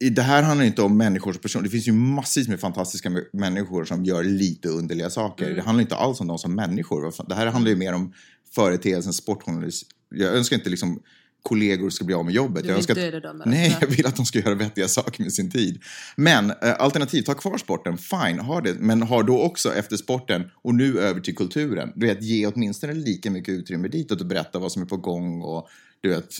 Det 0.00 0.22
här 0.22 0.42
handlar 0.42 0.64
inte 0.66 0.82
om 0.82 0.96
människors 0.96 1.38
person. 1.38 1.62
Det 1.62 1.68
finns 1.70 1.88
ju 1.88 1.92
massvis 1.92 2.48
med 2.48 2.60
fantastiska 2.60 3.10
människor 3.32 3.84
som 3.84 4.04
gör 4.04 4.24
lite 4.24 4.68
underliga 4.68 5.10
saker. 5.10 5.54
Det 5.54 5.62
handlar 5.62 5.82
inte 5.82 5.96
alls 5.96 6.20
om 6.20 6.26
dem 6.26 6.38
som 6.38 6.54
människor. 6.54 7.28
Det 7.28 7.34
här 7.34 7.46
handlar 7.46 7.70
ju 7.70 7.76
mer 7.76 7.92
om 7.92 8.12
företeelsen 8.54 9.12
sportjournalist. 9.12 9.86
Jag 10.10 10.36
önskar 10.36 10.56
inte 10.56 10.70
liksom 10.70 11.00
kollegor 11.42 11.90
ska 11.90 12.04
bli 12.04 12.14
av 12.14 12.24
med 12.24 12.34
jobbet. 12.34 12.62
Du 12.62 12.68
jag 12.68 12.74
vill 12.74 12.78
önskar 12.78 12.94
döda 12.94 13.20
dem 13.20 13.38
bara. 13.38 13.50
Nej, 13.50 13.70
Ja. 13.70 13.76
jag 13.80 13.88
vill 13.88 14.06
att 14.06 14.16
de 14.16 14.26
ska 14.26 14.38
göra 14.38 14.54
vettiga 14.54 14.88
saker 14.88 15.22
med 15.22 15.32
sin 15.32 15.50
tid. 15.50 15.82
Men 16.16 16.50
eh, 16.50 16.74
alternativt, 16.78 17.26
ha 17.26 17.34
kvar 17.34 17.58
sporten, 17.58 17.98
fine, 17.98 18.38
ha 18.38 18.60
det. 18.60 18.74
Men 18.74 19.02
ha 19.02 19.22
då 19.22 19.42
också 19.42 19.74
efter 19.74 19.96
sporten 19.96 20.50
och 20.54 20.74
nu 20.74 20.98
över 21.00 21.20
till 21.20 21.36
kulturen. 21.36 21.92
Du 21.94 22.06
vet, 22.06 22.22
ge 22.22 22.46
åtminstone 22.46 22.92
lika 22.94 23.30
mycket 23.30 23.52
utrymme 23.52 23.88
ditåt 23.88 24.20
och 24.20 24.26
berätta 24.26 24.58
vad 24.58 24.72
som 24.72 24.82
är 24.82 24.86
på 24.86 24.96
gång 24.96 25.42
och 25.42 25.68
du 26.00 26.08
vet, 26.08 26.34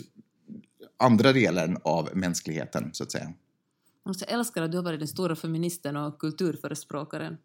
andra 0.99 1.33
delen 1.33 1.77
av 1.85 2.09
mänskligheten, 2.15 2.91
så 2.93 3.03
att 3.05 3.13
säga. 3.13 3.33
Alltså, 4.07 4.25
jag 4.29 4.39
älskar 4.39 4.63
att 4.63 4.73
du 4.73 4.79
har 4.79 4.85
varit 4.85 5.01
den 5.01 5.09
stora 5.09 5.37
feministen 5.37 5.97
och 5.97 6.19
kulturförespråkaren. 6.19 7.37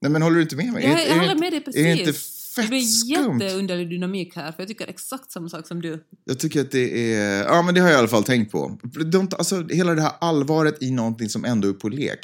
Nej, 0.00 0.10
men 0.12 0.22
håller 0.22 0.36
du 0.36 0.42
inte 0.42 0.56
med 0.56 0.72
mig? 0.72 0.84
Jag, 0.84 1.08
jag 1.08 1.20
håller 1.20 1.34
med 1.34 1.52
dig 1.52 1.62
Är 1.66 1.84
det 1.84 1.90
inte 1.90 2.04
precis. 2.04 2.54
Det 2.54 2.62
fett 2.62 2.70
blir 2.70 3.10
jätteunderlig 3.10 3.90
dynamik 3.90 4.36
här, 4.36 4.52
för 4.52 4.62
jag 4.62 4.68
tycker 4.68 4.86
exakt 4.86 5.30
samma 5.32 5.48
sak 5.48 5.66
som 5.66 5.82
du. 5.82 6.04
Jag 6.24 6.38
tycker 6.38 6.60
att 6.60 6.70
det 6.70 7.14
är... 7.14 7.44
Ja, 7.44 7.62
men 7.62 7.74
det 7.74 7.80
har 7.80 7.88
jag 7.88 7.96
i 7.96 7.98
alla 7.98 8.08
fall 8.08 8.24
tänkt 8.24 8.52
på. 8.52 8.78
De, 9.12 9.28
alltså, 9.38 9.66
hela 9.68 9.94
det 9.94 10.02
här 10.02 10.12
allvaret 10.20 10.82
i 10.82 10.90
någonting 10.90 11.28
som 11.28 11.44
ändå 11.44 11.68
är 11.68 11.72
på 11.72 11.88
lek. 11.88 12.18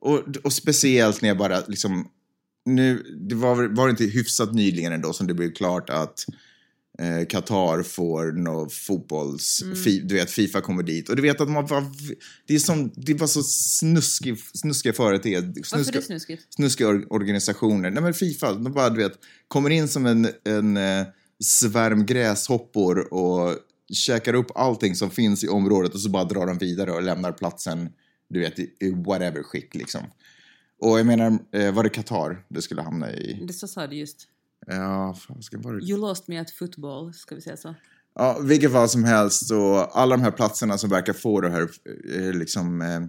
Och, 0.00 0.22
och 0.44 0.52
speciellt 0.52 1.22
när 1.22 1.28
jag 1.28 1.38
bara 1.38 1.62
liksom... 1.68 2.08
Nu, 2.64 3.02
det 3.28 3.34
var, 3.34 3.68
var 3.76 3.86
det 3.86 3.90
inte 3.90 4.04
hyfsat 4.04 4.52
nyligen 4.52 4.92
ändå 4.92 5.12
som 5.12 5.26
det 5.26 5.34
blev 5.34 5.52
klart 5.52 5.90
att 5.90 6.24
Qatar 7.28 7.82
får 7.82 8.32
nå 8.32 8.68
fotbolls... 8.68 9.62
Fi, 9.84 10.00
du 10.00 10.14
vet, 10.14 10.30
Fifa 10.30 10.60
kommer 10.60 10.82
dit. 10.82 11.08
Och 11.08 11.16
du 11.16 11.22
vet 11.22 11.40
att 11.40 11.50
man 11.50 11.66
var... 11.66 11.84
Det, 12.46 12.54
är 12.54 12.58
som, 12.58 12.90
det 12.96 13.14
var 13.14 13.26
så 13.26 13.42
snuskig, 13.42 14.38
snuskiga 14.54 14.92
företeelser. 14.92 15.76
Varför 15.76 15.78
är 15.78 15.82
Snuskiga, 15.82 16.00
det 16.00 16.06
snuskigt? 16.06 16.54
snuskiga 16.54 16.88
or- 16.88 17.06
organisationer. 17.10 17.90
Nej 17.90 18.02
men 18.02 18.14
Fifa, 18.14 18.52
de 18.54 18.72
bara 18.72 18.90
du 18.90 19.02
vet, 19.02 19.12
kommer 19.48 19.70
in 19.70 19.88
som 19.88 20.06
en, 20.06 20.28
en 20.44 20.76
eh, 20.76 21.06
svärm 21.44 22.06
gräshoppor 22.06 23.14
och 23.14 23.54
käkar 23.92 24.34
upp 24.34 24.50
allting 24.54 24.94
som 24.94 25.10
finns 25.10 25.44
i 25.44 25.48
området 25.48 25.94
och 25.94 26.00
så 26.00 26.08
bara 26.10 26.24
drar 26.24 26.46
de 26.46 26.58
vidare 26.58 26.92
och 26.92 27.02
lämnar 27.02 27.32
platsen, 27.32 27.88
du 28.30 28.40
vet, 28.40 28.58
i, 28.58 28.70
i 28.80 28.90
whatever 28.90 29.42
skick 29.42 29.74
liksom. 29.74 30.00
Och 30.80 30.98
jag 30.98 31.06
menar, 31.06 31.38
eh, 31.52 31.72
var 31.74 31.82
det 31.82 31.88
Qatar 31.90 32.44
det 32.48 32.62
skulle 32.62 32.82
hamna 32.82 33.12
i? 33.12 33.44
Det 33.46 33.52
så 33.52 33.68
sa 33.68 33.86
du 33.86 33.96
just. 33.96 34.28
Ja, 34.66 35.14
fan, 35.14 35.42
ska 35.42 35.56
det? 35.56 35.84
You 35.84 36.00
lost 36.00 36.28
me 36.28 36.40
at 36.40 36.50
football, 36.50 37.14
ska 37.14 37.34
vi 37.34 37.40
säga 37.40 37.56
så. 37.56 37.74
Ja, 38.14 38.38
vilket 38.42 38.72
fall 38.72 38.88
som 38.88 39.04
helst 39.04 39.50
och 39.50 39.98
alla 39.98 40.16
de 40.16 40.22
här 40.22 40.30
platserna 40.30 40.78
som 40.78 40.90
verkar 40.90 41.12
få 41.12 41.40
det 41.40 41.50
här, 41.50 41.68
eh, 42.14 42.32
liksom, 42.32 42.82
eh, 42.82 43.00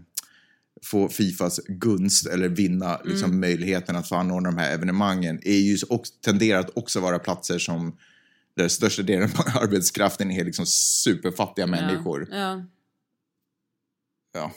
få 0.83 1.09
Fifas 1.09 1.59
gunst 1.67 2.27
eller 2.27 2.49
vinna 2.49 3.01
liksom, 3.05 3.39
möjligheten 3.39 3.95
att 3.95 4.09
få 4.09 4.15
anordna 4.15 4.51
de 4.51 4.57
här 4.57 4.73
evenemangen 4.73 5.39
är 5.43 5.57
ju 5.57 5.77
också, 5.89 6.13
tenderar 6.21 6.59
att 6.59 6.77
också 6.77 6.99
vara 6.99 7.19
platser 7.19 7.59
som 7.59 7.97
där 8.55 8.67
största 8.67 9.03
delen 9.03 9.29
av 9.37 9.61
arbetskraften 9.63 10.31
är 10.31 10.45
liksom 10.45 10.65
superfattiga 10.65 11.67
människor. 11.67 12.27
Ja. 12.31 12.37
ja. 12.37 12.63
Ja, 14.33 14.51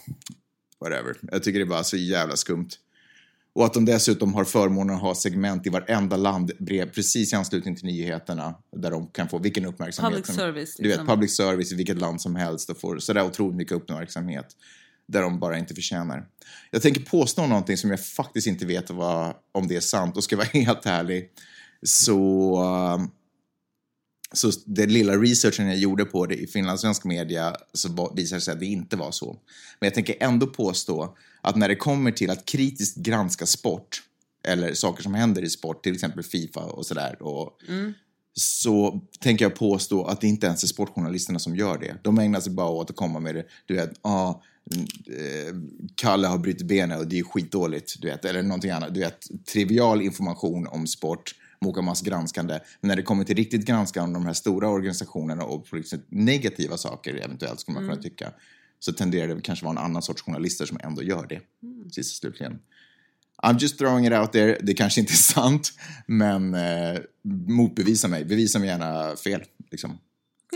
whatever. 0.80 1.16
Jag 1.22 1.42
tycker 1.42 1.58
det 1.58 1.64
är 1.64 1.68
bara 1.68 1.84
så 1.84 1.96
jävla 1.96 2.36
skumt. 2.36 2.68
Och 3.52 3.64
att 3.64 3.74
de 3.74 3.84
dessutom 3.84 4.34
har 4.34 4.44
förmånen 4.44 4.96
att 4.96 5.02
ha 5.02 5.14
segment 5.14 5.66
i 5.66 5.70
varenda 5.70 6.16
land 6.16 6.52
brev, 6.58 6.90
precis 6.92 7.32
i 7.32 7.36
anslutning 7.36 7.76
till 7.76 7.86
nyheterna 7.86 8.54
där 8.76 8.90
de 8.90 9.06
kan 9.06 9.28
få 9.28 9.38
vilken 9.38 9.64
uppmärksamhet 9.64 10.12
Public 10.12 10.26
som, 10.26 10.34
service, 10.34 10.76
Du 10.76 10.82
vet, 10.82 10.90
liksom. 10.90 11.06
public 11.06 11.36
service 11.36 11.72
i 11.72 11.74
vilket 11.74 11.98
land 11.98 12.20
som 12.20 12.36
helst 12.36 12.70
och 12.70 12.80
får 12.80 12.98
sådär 12.98 13.24
otroligt 13.24 13.56
mycket 13.56 13.72
uppmärksamhet 13.72 14.46
där 15.08 15.22
de 15.22 15.38
bara 15.38 15.58
inte 15.58 15.74
förtjänar. 15.74 16.26
Jag 16.70 16.82
tänker 16.82 17.00
påstå 17.00 17.46
någonting 17.46 17.76
som 17.76 17.90
jag 17.90 18.04
faktiskt 18.04 18.46
inte 18.46 18.66
vet 18.66 18.90
vad, 18.90 19.34
om 19.52 19.68
det 19.68 19.76
är 19.76 19.80
sant 19.80 20.16
och 20.16 20.24
ska 20.24 20.36
vara 20.36 20.48
helt 20.52 20.86
ärlig 20.86 21.30
så 21.82 22.58
så 24.32 24.50
den 24.64 24.92
lilla 24.92 25.16
researchen 25.16 25.68
jag 25.68 25.78
gjorde 25.78 26.04
på 26.04 26.26
det 26.26 26.34
i 26.34 26.46
finlandssvensk 26.46 27.04
media 27.04 27.56
så 27.72 28.12
visade 28.16 28.38
det 28.38 28.44
sig 28.44 28.52
att 28.52 28.60
det 28.60 28.66
inte 28.66 28.96
var 28.96 29.10
så. 29.10 29.38
Men 29.80 29.86
jag 29.86 29.94
tänker 29.94 30.16
ändå 30.20 30.46
påstå 30.46 31.16
att 31.40 31.56
när 31.56 31.68
det 31.68 31.76
kommer 31.76 32.12
till 32.12 32.30
att 32.30 32.44
kritiskt 32.44 32.96
granska 32.96 33.46
sport 33.46 34.02
eller 34.48 34.74
saker 34.74 35.02
som 35.02 35.14
händer 35.14 35.42
i 35.42 35.50
sport, 35.50 35.82
till 35.82 35.94
exempel 35.94 36.22
Fifa 36.22 36.60
och 36.60 36.86
sådär, 36.86 37.22
och 37.22 37.60
så 38.34 39.00
tänker 39.20 39.44
jag 39.44 39.54
påstå 39.54 40.04
att 40.04 40.20
det 40.20 40.26
inte 40.26 40.46
ens 40.46 40.62
är 40.62 40.68
sportjournalisterna 40.68 41.38
som 41.38 41.56
gör 41.56 41.78
det. 41.78 41.96
De 42.02 42.18
ägnar 42.18 42.40
sig 42.40 42.52
bara 42.52 42.68
åt 42.68 42.90
att 42.90 42.96
komma 42.96 43.20
med 43.20 43.34
det, 43.34 43.44
du 43.66 43.74
vet, 43.74 43.90
ah, 44.02 44.28
eh, 45.06 45.54
Kalle 45.94 46.26
har 46.26 46.38
brutit 46.38 46.66
benet 46.66 46.98
och 46.98 47.06
det 47.06 47.18
är 47.18 47.22
skitdåligt, 47.22 48.00
du 48.00 48.08
vet, 48.08 48.24
eller 48.24 48.42
någonting 48.42 48.70
annat. 48.70 48.94
Du 48.94 49.00
vet, 49.00 49.46
trivial 49.52 50.02
information 50.02 50.66
om 50.66 50.86
sport, 50.86 51.34
Mokamas 51.64 52.02
granskande. 52.02 52.60
Men 52.80 52.88
när 52.88 52.96
det 52.96 53.02
kommer 53.02 53.24
till 53.24 53.36
riktigt 53.36 53.64
granskande 53.64 54.06
om 54.06 54.12
de 54.12 54.26
här 54.26 54.32
stora 54.32 54.68
organisationerna 54.68 55.44
och 55.44 55.66
på 55.66 55.82
negativa 56.08 56.76
saker 56.76 57.14
eventuellt, 57.14 57.60
skulle 57.60 57.80
man 57.80 57.88
kunna 57.88 58.02
tycka, 58.02 58.32
så 58.78 58.92
tenderar 58.92 59.34
det 59.34 59.40
kanske 59.40 59.64
vara 59.64 59.78
en 59.78 59.84
annan 59.84 60.02
sorts 60.02 60.22
journalister 60.22 60.66
som 60.66 60.78
ändå 60.82 61.02
gör 61.02 61.26
det, 61.26 61.40
sist 61.92 62.12
och 62.12 62.16
slutligen. 62.16 62.58
I'm 63.42 63.58
just 63.58 63.78
throwing 63.78 64.06
it 64.06 64.12
out 64.12 64.32
there. 64.32 64.58
Det 64.62 64.74
kanske 64.74 65.00
inte 65.00 65.12
är 65.12 65.16
sant, 65.16 65.72
men 66.06 66.54
eh, 66.54 67.00
motbevisa 67.48 68.08
mig. 68.08 68.24
Bevisa 68.24 68.58
mig 68.58 68.68
gärna 68.68 69.16
fel. 69.16 69.42
Liksom. 69.70 69.98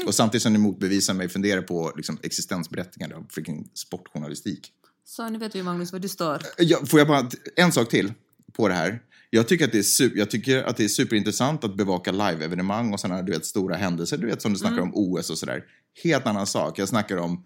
Och 0.07 0.15
samtidigt 0.15 0.43
som 0.43 0.53
ni 0.53 0.59
motbevisar 0.59 1.15
mig, 1.15 1.29
fundera 1.29 1.63
på 1.63 1.93
liksom, 1.97 2.19
existensberättigande 2.23 3.17
av 3.17 3.27
freaking 3.31 3.69
sportjournalistik. 3.75 4.73
Så 5.05 5.29
nu 5.29 5.39
vet 5.39 5.55
vi 5.55 5.63
Magnus 5.63 5.93
var 5.93 5.99
du 5.99 6.09
står. 6.09 6.43
Ja, 6.59 6.87
får 6.87 6.99
jag 6.99 7.09
bara, 7.09 7.31
en 7.57 7.73
sak 7.73 7.89
till 7.89 8.13
på 8.53 8.69
det 8.69 8.75
här. 8.75 9.03
Jag 9.35 9.49
tycker 9.49 9.65
att 9.65 9.73
det 9.73 9.79
är, 9.79 9.83
super, 9.83 10.19
jag 10.19 10.31
tycker 10.31 10.63
att 10.63 10.77
det 10.77 10.85
är 10.85 10.89
superintressant 10.89 11.65
att 11.65 11.77
bevaka 11.77 12.13
live-evenemang 12.13 12.93
och 12.93 13.01
sådana 13.01 13.23
du 13.23 13.33
vet, 13.33 13.47
stora 13.47 13.77
händelser, 13.77 14.19
du 14.19 14.27
vet 14.27 14.43
som 14.43 14.53
du 14.53 14.59
snackar 14.59 14.83
om 14.83 14.93
OS 14.95 15.31
och 15.31 15.39
sådär. 15.39 15.65
Helt 16.05 16.27
annan 16.27 16.47
sak. 16.47 16.79
Jag 16.79 16.89
snackar 16.89 17.17
om 17.17 17.45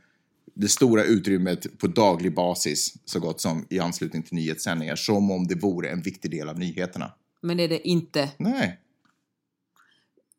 det 0.54 0.68
stora 0.68 1.04
utrymmet 1.04 1.78
på 1.78 1.86
daglig 1.86 2.34
basis, 2.34 2.94
så 3.04 3.20
gott 3.20 3.40
som 3.40 3.66
i 3.70 3.78
anslutning 3.78 4.22
till 4.22 4.34
nyhetssändningar, 4.34 4.96
som 4.96 5.30
om 5.30 5.46
det 5.46 5.54
vore 5.54 5.88
en 5.88 6.02
viktig 6.02 6.30
del 6.30 6.48
av 6.48 6.58
nyheterna. 6.58 7.12
Men 7.40 7.56
det 7.56 7.62
är 7.62 7.68
det 7.68 7.88
inte. 7.88 8.30
Nej. 8.36 8.80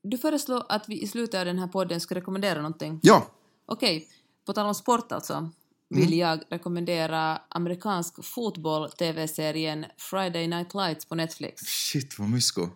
Du 0.03 0.17
föreslår 0.17 0.63
att 0.69 0.89
vi 0.89 1.01
i 1.01 1.07
slutet 1.07 1.39
av 1.39 1.45
den 1.45 1.59
här 1.59 1.67
podden 1.67 1.99
ska 1.99 2.15
rekommendera 2.15 2.55
någonting. 2.55 2.99
Ja, 3.03 3.31
Okej, 3.65 4.07
på 4.45 4.53
tal 4.53 4.67
om 4.67 4.75
sport 4.75 5.11
alltså, 5.11 5.49
vill 5.89 6.17
jag 6.17 6.39
rekommendera 6.49 7.41
amerikansk 7.49 8.23
fotboll-tv-serien 8.25 9.85
Friday 9.97 10.47
Night 10.47 10.73
Lights 10.73 11.05
på 11.05 11.15
Netflix. 11.15 11.61
shit 11.61 12.19
vad 12.19 12.29
mysko. 12.29 12.67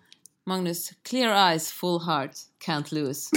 Magnus, 0.45 0.91
clear 1.09 1.51
eyes, 1.51 1.71
full 1.71 2.01
heart, 2.01 2.31
can't 2.67 2.93
lose. 2.93 3.29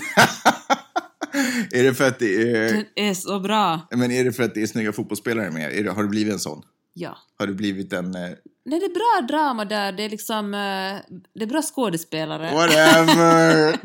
är 1.72 1.82
det 1.82 1.94
för 1.94 2.08
att 2.08 2.18
det 2.18 2.42
är, 2.42 2.72
Den 2.72 2.84
är 2.94 3.14
så 3.14 3.40
bra! 3.40 3.80
men 3.90 4.12
är 4.12 4.24
det 4.24 4.32
för 4.32 4.42
att 4.42 4.54
det 4.54 4.62
är 4.62 4.66
snygga 4.66 4.92
fotbollsspelare 4.92 5.50
med? 5.50 5.84
Det, 5.84 5.90
har 5.90 6.02
du 6.02 6.08
blivit 6.08 6.32
en 6.32 6.38
sån? 6.38 6.62
Ja. 6.98 7.18
Har 7.38 7.46
du 7.46 7.54
blivit 7.54 7.92
en... 7.92 8.14
Eh, 8.14 8.30
Nej, 8.64 8.80
det 8.80 8.86
är 8.86 8.94
bra 8.94 9.26
drama 9.36 9.64
där, 9.64 9.92
det 9.92 10.02
är 10.02 10.08
liksom, 10.10 10.54
eh, 10.54 11.16
det 11.34 11.42
är 11.42 11.46
bra 11.46 11.62
skådespelare. 11.62 12.54
whatever! 12.54 13.80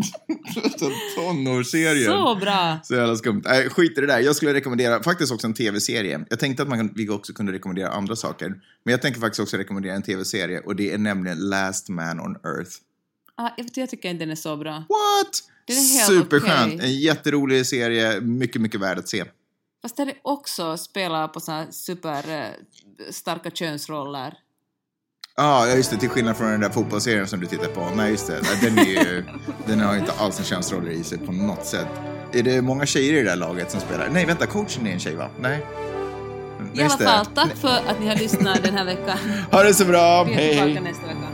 Tonårsserien. 1.15 2.11
Så 2.11 2.35
bra! 2.35 2.79
Så 2.83 2.95
jävla 2.95 3.15
skumt. 3.15 3.41
Nej, 3.45 3.69
skit 3.69 3.97
i 3.97 4.01
det 4.01 4.07
där. 4.07 4.19
Jag 4.19 4.35
skulle 4.35 4.53
rekommendera 4.53 5.03
faktiskt 5.03 5.31
också 5.31 5.47
en 5.47 5.53
tv-serie. 5.53 6.25
Jag 6.29 6.39
tänkte 6.39 6.63
att 6.63 6.69
man 6.69 6.93
vi 6.95 7.09
också 7.09 7.33
kunde 7.33 7.51
rekommendera 7.51 7.89
andra 7.89 8.15
saker. 8.15 8.47
Men 8.83 8.91
jag 8.91 9.01
tänker 9.01 9.19
faktiskt 9.19 9.39
också 9.39 9.57
rekommendera 9.57 9.95
en 9.95 10.03
tv-serie 10.03 10.59
och 10.59 10.75
det 10.75 10.93
är 10.93 10.97
nämligen 10.97 11.49
Last 11.49 11.89
Man 11.89 12.19
on 12.19 12.35
Earth. 12.35 12.71
Ah, 13.35 13.49
jag, 13.57 13.89
tycker 13.89 14.09
inte 14.09 14.25
den 14.25 14.31
är 14.31 14.35
så 14.35 14.57
bra. 14.57 14.73
What? 14.73 15.43
Den 15.67 15.77
är 15.77 15.97
helt 15.97 16.07
Superskön. 16.07 16.65
okej. 16.65 16.79
En 16.81 16.99
jätterolig 16.99 17.65
serie. 17.65 18.21
Mycket, 18.21 18.61
mycket 18.61 18.81
värd 18.81 18.97
att 18.99 19.09
se. 19.09 19.25
Fast 19.81 19.97
där 19.97 20.07
är 20.07 20.13
också 20.21 20.77
spelar 20.77 21.27
på 21.27 21.39
så 21.39 21.51
här 21.51 21.67
super 21.71 22.29
eh, 22.29 23.11
starka 23.11 23.51
könsroller. 23.51 24.33
Ja, 25.35 25.67
ja, 25.67 25.75
just 25.75 25.91
det. 25.91 25.97
Till 25.97 26.09
skillnad 26.09 26.37
från 26.37 26.51
den 26.51 26.59
där 26.59 26.69
fotbollsserien 26.69 27.27
som 27.27 27.39
du 27.39 27.47
tittar 27.47 27.67
på. 27.67 27.89
Nej, 27.95 28.11
just 28.11 28.27
det. 28.27 28.41
Den, 28.61 28.77
är 28.79 28.83
ju, 28.83 29.23
den 29.65 29.79
har 29.79 29.95
inte 29.95 30.11
alls 30.11 30.39
en 30.39 30.45
könsroller 30.45 30.91
i 30.91 31.03
sig 31.03 31.17
på 31.17 31.31
något 31.31 31.65
sätt. 31.65 31.87
Är 32.33 32.43
det 32.43 32.61
många 32.61 32.85
tjejer 32.85 33.13
i 33.13 33.15
det 33.15 33.29
där 33.29 33.35
laget 33.35 33.71
som 33.71 33.79
spelar? 33.79 34.09
Nej, 34.09 34.25
vänta. 34.25 34.45
Coachen 34.45 34.87
är 34.87 34.91
en 34.91 34.99
tjej, 34.99 35.15
va? 35.15 35.29
Nej. 35.39 35.65
I 36.73 36.81
alla 36.81 36.89
fall, 36.89 37.25
tack 37.25 37.55
för 37.55 37.77
att 37.87 37.99
ni 37.99 38.07
har 38.07 38.15
lyssnat 38.15 38.63
den 38.63 38.73
här 38.73 38.85
veckan. 38.85 39.17
Ha 39.51 39.63
det 39.63 39.73
så 39.73 39.85
bra. 39.85 40.23
Vi 40.23 40.33
är 40.33 40.35
Hej, 40.35 40.49
tillbaka 40.49 40.71
hej. 40.71 40.81
nästa 40.81 41.07
vecka. 41.07 41.30